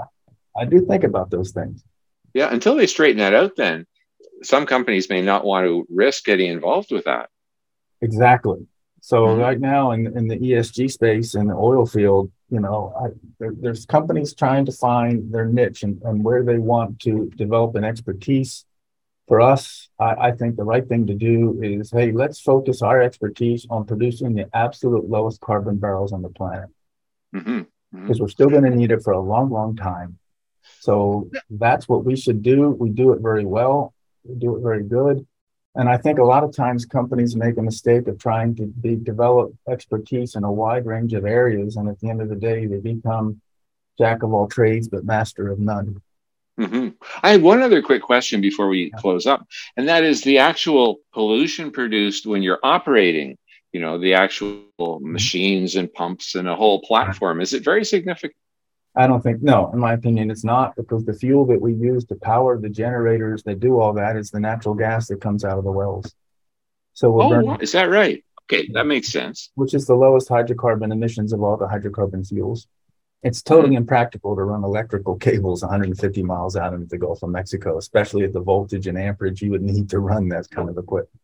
I 0.55 0.65
do 0.65 0.85
think 0.85 1.03
about 1.03 1.31
those 1.31 1.51
things. 1.51 1.83
Yeah, 2.33 2.51
until 2.51 2.75
they 2.75 2.87
straighten 2.87 3.19
that 3.19 3.33
out, 3.33 3.55
then 3.55 3.85
some 4.43 4.65
companies 4.65 5.09
may 5.09 5.21
not 5.21 5.43
want 5.43 5.65
to 5.65 5.85
risk 5.89 6.25
getting 6.25 6.49
involved 6.49 6.91
with 6.91 7.05
that. 7.05 7.29
Exactly. 8.01 8.67
So 9.01 9.25
mm-hmm. 9.25 9.41
right 9.41 9.59
now 9.59 9.91
in, 9.91 10.17
in 10.17 10.27
the 10.27 10.37
ESG 10.37 10.91
space 10.91 11.35
in 11.35 11.47
the 11.47 11.55
oil 11.55 11.85
field, 11.85 12.31
you 12.49 12.59
know, 12.59 12.93
I, 12.97 13.07
there, 13.39 13.53
there's 13.59 13.85
companies 13.85 14.33
trying 14.33 14.65
to 14.65 14.71
find 14.71 15.33
their 15.33 15.45
niche 15.45 15.83
and, 15.83 16.01
and 16.03 16.23
where 16.23 16.43
they 16.43 16.57
want 16.57 16.99
to 16.99 17.29
develop 17.35 17.75
an 17.75 17.83
expertise. 17.83 18.65
For 19.27 19.39
us, 19.39 19.89
I, 19.99 20.15
I 20.15 20.31
think 20.31 20.55
the 20.55 20.63
right 20.63 20.87
thing 20.87 21.07
to 21.07 21.13
do 21.13 21.61
is, 21.61 21.91
hey, 21.91 22.11
let's 22.11 22.41
focus 22.41 22.81
our 22.81 23.01
expertise 23.01 23.65
on 23.69 23.85
producing 23.85 24.35
the 24.35 24.49
absolute 24.53 25.09
lowest 25.09 25.39
carbon 25.39 25.77
barrels 25.77 26.11
on 26.11 26.21
the 26.21 26.29
planet. 26.29 26.69
Because 27.31 27.47
mm-hmm. 27.47 27.97
mm-hmm. 27.97 28.13
we're 28.19 28.27
still 28.27 28.49
going 28.49 28.63
to 28.63 28.69
need 28.69 28.91
it 28.91 29.03
for 29.03 29.13
a 29.13 29.19
long, 29.19 29.49
long 29.49 29.75
time. 29.75 30.19
So 30.79 31.29
that's 31.49 31.87
what 31.87 32.03
we 32.03 32.15
should 32.15 32.43
do. 32.43 32.69
We 32.69 32.89
do 32.89 33.13
it 33.13 33.21
very 33.21 33.45
well. 33.45 33.93
We 34.23 34.35
do 34.35 34.57
it 34.57 34.61
very 34.61 34.83
good. 34.83 35.25
And 35.75 35.89
I 35.89 35.97
think 35.97 36.19
a 36.19 36.23
lot 36.23 36.43
of 36.43 36.55
times 36.55 36.85
companies 36.85 37.35
make 37.35 37.57
a 37.57 37.61
mistake 37.61 38.07
of 38.07 38.19
trying 38.19 38.55
to 38.57 38.67
be, 38.67 38.95
develop 38.95 39.53
expertise 39.67 40.35
in 40.35 40.43
a 40.43 40.51
wide 40.51 40.85
range 40.85 41.13
of 41.13 41.25
areas. 41.25 41.77
And 41.77 41.89
at 41.89 41.99
the 41.99 42.09
end 42.09 42.21
of 42.21 42.29
the 42.29 42.35
day, 42.35 42.67
they 42.67 42.77
become 42.77 43.41
jack 43.97 44.21
of 44.21 44.33
all 44.33 44.47
trades, 44.47 44.87
but 44.87 45.05
master 45.05 45.49
of 45.51 45.59
none. 45.59 46.01
Mm-hmm. 46.59 46.89
I 47.23 47.31
have 47.31 47.41
one 47.41 47.61
other 47.61 47.81
quick 47.81 48.01
question 48.01 48.39
before 48.41 48.67
we 48.67 48.91
yeah. 48.93 48.99
close 48.99 49.25
up, 49.25 49.47
and 49.75 49.87
that 49.89 50.03
is 50.03 50.21
the 50.21 50.37
actual 50.37 50.97
pollution 51.13 51.71
produced 51.71 52.25
when 52.25 52.43
you're 52.43 52.59
operating, 52.63 53.37
you 53.71 53.79
know, 53.79 53.97
the 53.97 54.13
actual 54.13 54.65
mm-hmm. 54.79 55.11
machines 55.11 55.75
and 55.75 55.91
pumps 55.91 56.35
and 56.35 56.47
a 56.47 56.55
whole 56.55 56.81
platform. 56.81 57.41
Is 57.41 57.53
it 57.53 57.63
very 57.63 57.83
significant? 57.83 58.35
I 58.95 59.07
don't 59.07 59.21
think, 59.21 59.41
no, 59.41 59.71
in 59.71 59.79
my 59.79 59.93
opinion, 59.93 60.29
it's 60.29 60.43
not 60.43 60.75
because 60.75 61.03
the 61.03 61.13
fuel 61.13 61.47
that 61.47 61.59
we 61.59 61.73
use 61.73 62.05
to 62.05 62.15
power 62.15 62.59
the 62.59 62.69
generators 62.69 63.41
that 63.43 63.59
do 63.59 63.79
all 63.79 63.93
that 63.93 64.15
is 64.15 64.29
the 64.29 64.39
natural 64.39 64.75
gas 64.75 65.07
that 65.07 65.19
comes 65.19 65.43
out 65.43 65.57
of 65.57 65.63
the 65.63 65.71
wells. 65.71 66.13
So 66.93 67.09
we're 67.09 67.23
oh, 67.23 67.29
burning, 67.29 67.61
is 67.61 67.71
that 67.71 67.89
right? 67.89 68.23
Okay, 68.43 68.69
that 68.73 68.85
makes 68.85 69.11
sense. 69.11 69.49
Which 69.55 69.73
is 69.73 69.87
the 69.87 69.95
lowest 69.95 70.29
hydrocarbon 70.29 70.91
emissions 70.91 71.33
of 71.33 71.41
all 71.41 71.57
the 71.57 71.65
hydrocarbon 71.65 72.27
fuels. 72.27 72.67
It's 73.23 73.41
totally 73.41 73.69
mm-hmm. 73.69 73.77
impractical 73.77 74.35
to 74.35 74.43
run 74.43 74.63
electrical 74.63 75.15
cables 75.15 75.61
150 75.61 76.23
miles 76.23 76.57
out 76.57 76.73
into 76.73 76.87
the 76.87 76.97
Gulf 76.97 77.23
of 77.23 77.29
Mexico, 77.29 77.77
especially 77.77 78.25
at 78.25 78.33
the 78.33 78.41
voltage 78.41 78.87
and 78.87 78.97
amperage 78.97 79.41
you 79.41 79.51
would 79.51 79.61
need 79.61 79.89
to 79.91 79.99
run 79.99 80.27
that 80.29 80.49
kind 80.49 80.69
of 80.69 80.77
equipment. 80.77 81.22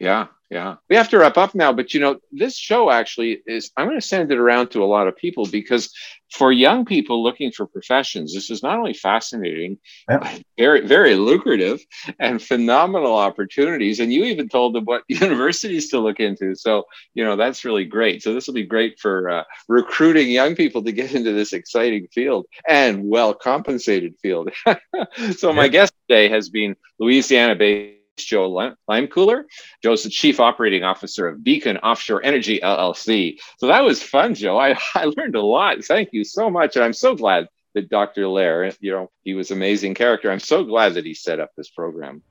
Yeah, 0.00 0.28
yeah. 0.48 0.76
We 0.88 0.96
have 0.96 1.10
to 1.10 1.18
wrap 1.18 1.36
up 1.36 1.54
now, 1.54 1.74
but 1.74 1.92
you 1.92 2.00
know, 2.00 2.18
this 2.32 2.56
show 2.56 2.90
actually 2.90 3.42
is 3.46 3.70
I'm 3.76 3.86
going 3.86 4.00
to 4.00 4.06
send 4.06 4.32
it 4.32 4.38
around 4.38 4.70
to 4.70 4.82
a 4.82 4.86
lot 4.86 5.06
of 5.06 5.16
people 5.16 5.44
because 5.44 5.92
for 6.32 6.50
young 6.50 6.86
people 6.86 7.22
looking 7.22 7.52
for 7.52 7.66
professions, 7.66 8.32
this 8.32 8.48
is 8.48 8.62
not 8.62 8.78
only 8.78 8.94
fascinating, 8.94 9.78
yeah. 10.08 10.38
very, 10.58 10.86
very 10.86 11.16
lucrative 11.16 11.80
and 12.18 12.40
phenomenal 12.40 13.14
opportunities. 13.14 14.00
And 14.00 14.10
you 14.10 14.24
even 14.24 14.48
told 14.48 14.74
them 14.74 14.84
what 14.86 15.02
universities 15.08 15.90
to 15.90 15.98
look 16.00 16.18
into. 16.18 16.54
So, 16.54 16.84
you 17.12 17.22
know, 17.22 17.36
that's 17.36 17.66
really 17.66 17.84
great. 17.84 18.22
So, 18.22 18.32
this 18.32 18.46
will 18.46 18.54
be 18.54 18.64
great 18.64 18.98
for 18.98 19.28
uh, 19.28 19.44
recruiting 19.68 20.30
young 20.30 20.56
people 20.56 20.82
to 20.84 20.92
get 20.92 21.14
into 21.14 21.32
this 21.32 21.52
exciting 21.52 22.08
field 22.10 22.46
and 22.66 23.06
well 23.06 23.34
compensated 23.34 24.14
field. 24.22 24.50
so, 25.36 25.52
my 25.52 25.68
guest 25.68 25.92
today 26.08 26.30
has 26.30 26.48
been 26.48 26.74
Louisiana 26.98 27.54
based 27.54 27.99
Joe 28.24 28.50
Leimkuhler. 28.88 29.44
Joe's 29.82 30.02
the 30.02 30.10
Chief 30.10 30.40
Operating 30.40 30.84
Officer 30.84 31.28
of 31.28 31.42
Beacon 31.42 31.76
Offshore 31.78 32.24
Energy 32.24 32.60
LLC. 32.62 33.38
So 33.58 33.66
that 33.66 33.82
was 33.82 34.02
fun, 34.02 34.34
Joe. 34.34 34.58
I, 34.58 34.76
I 34.94 35.04
learned 35.16 35.36
a 35.36 35.42
lot. 35.42 35.84
Thank 35.84 36.10
you 36.12 36.24
so 36.24 36.50
much. 36.50 36.76
And 36.76 36.84
I'm 36.84 36.92
so 36.92 37.14
glad 37.14 37.48
that 37.74 37.88
Dr. 37.88 38.22
Lehr, 38.22 38.76
you 38.80 38.92
know, 38.92 39.10
he 39.22 39.34
was 39.34 39.50
amazing 39.50 39.94
character. 39.94 40.30
I'm 40.30 40.40
so 40.40 40.64
glad 40.64 40.94
that 40.94 41.04
he 41.04 41.14
set 41.14 41.40
up 41.40 41.50
this 41.56 41.70
program. 41.70 42.22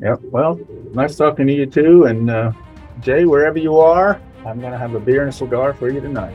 Yeah, 0.00 0.16
well, 0.20 0.58
nice 0.92 1.16
talking 1.16 1.46
to 1.46 1.52
you 1.52 1.66
too. 1.66 2.04
And 2.04 2.30
uh, 2.30 2.52
Jay, 3.00 3.24
wherever 3.24 3.58
you 3.58 3.78
are, 3.78 4.20
I'm 4.46 4.60
going 4.60 4.72
to 4.72 4.78
have 4.78 4.94
a 4.94 5.00
beer 5.00 5.22
and 5.22 5.30
a 5.30 5.32
cigar 5.32 5.72
for 5.72 5.90
you 5.90 6.00
tonight. 6.00 6.34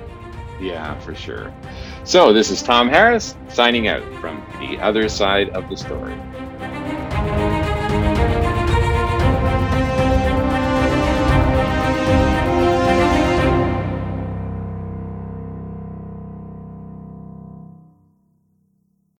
Yeah, 0.59 0.99
for 0.99 1.15
sure. 1.15 1.53
So 2.03 2.33
this 2.33 2.49
is 2.51 2.61
Tom 2.61 2.89
Harris 2.89 3.35
signing 3.49 3.87
out 3.87 4.03
from 4.15 4.43
the 4.59 4.77
other 4.79 5.07
side 5.07 5.49
of 5.49 5.69
the 5.69 5.77
story. 5.77 6.15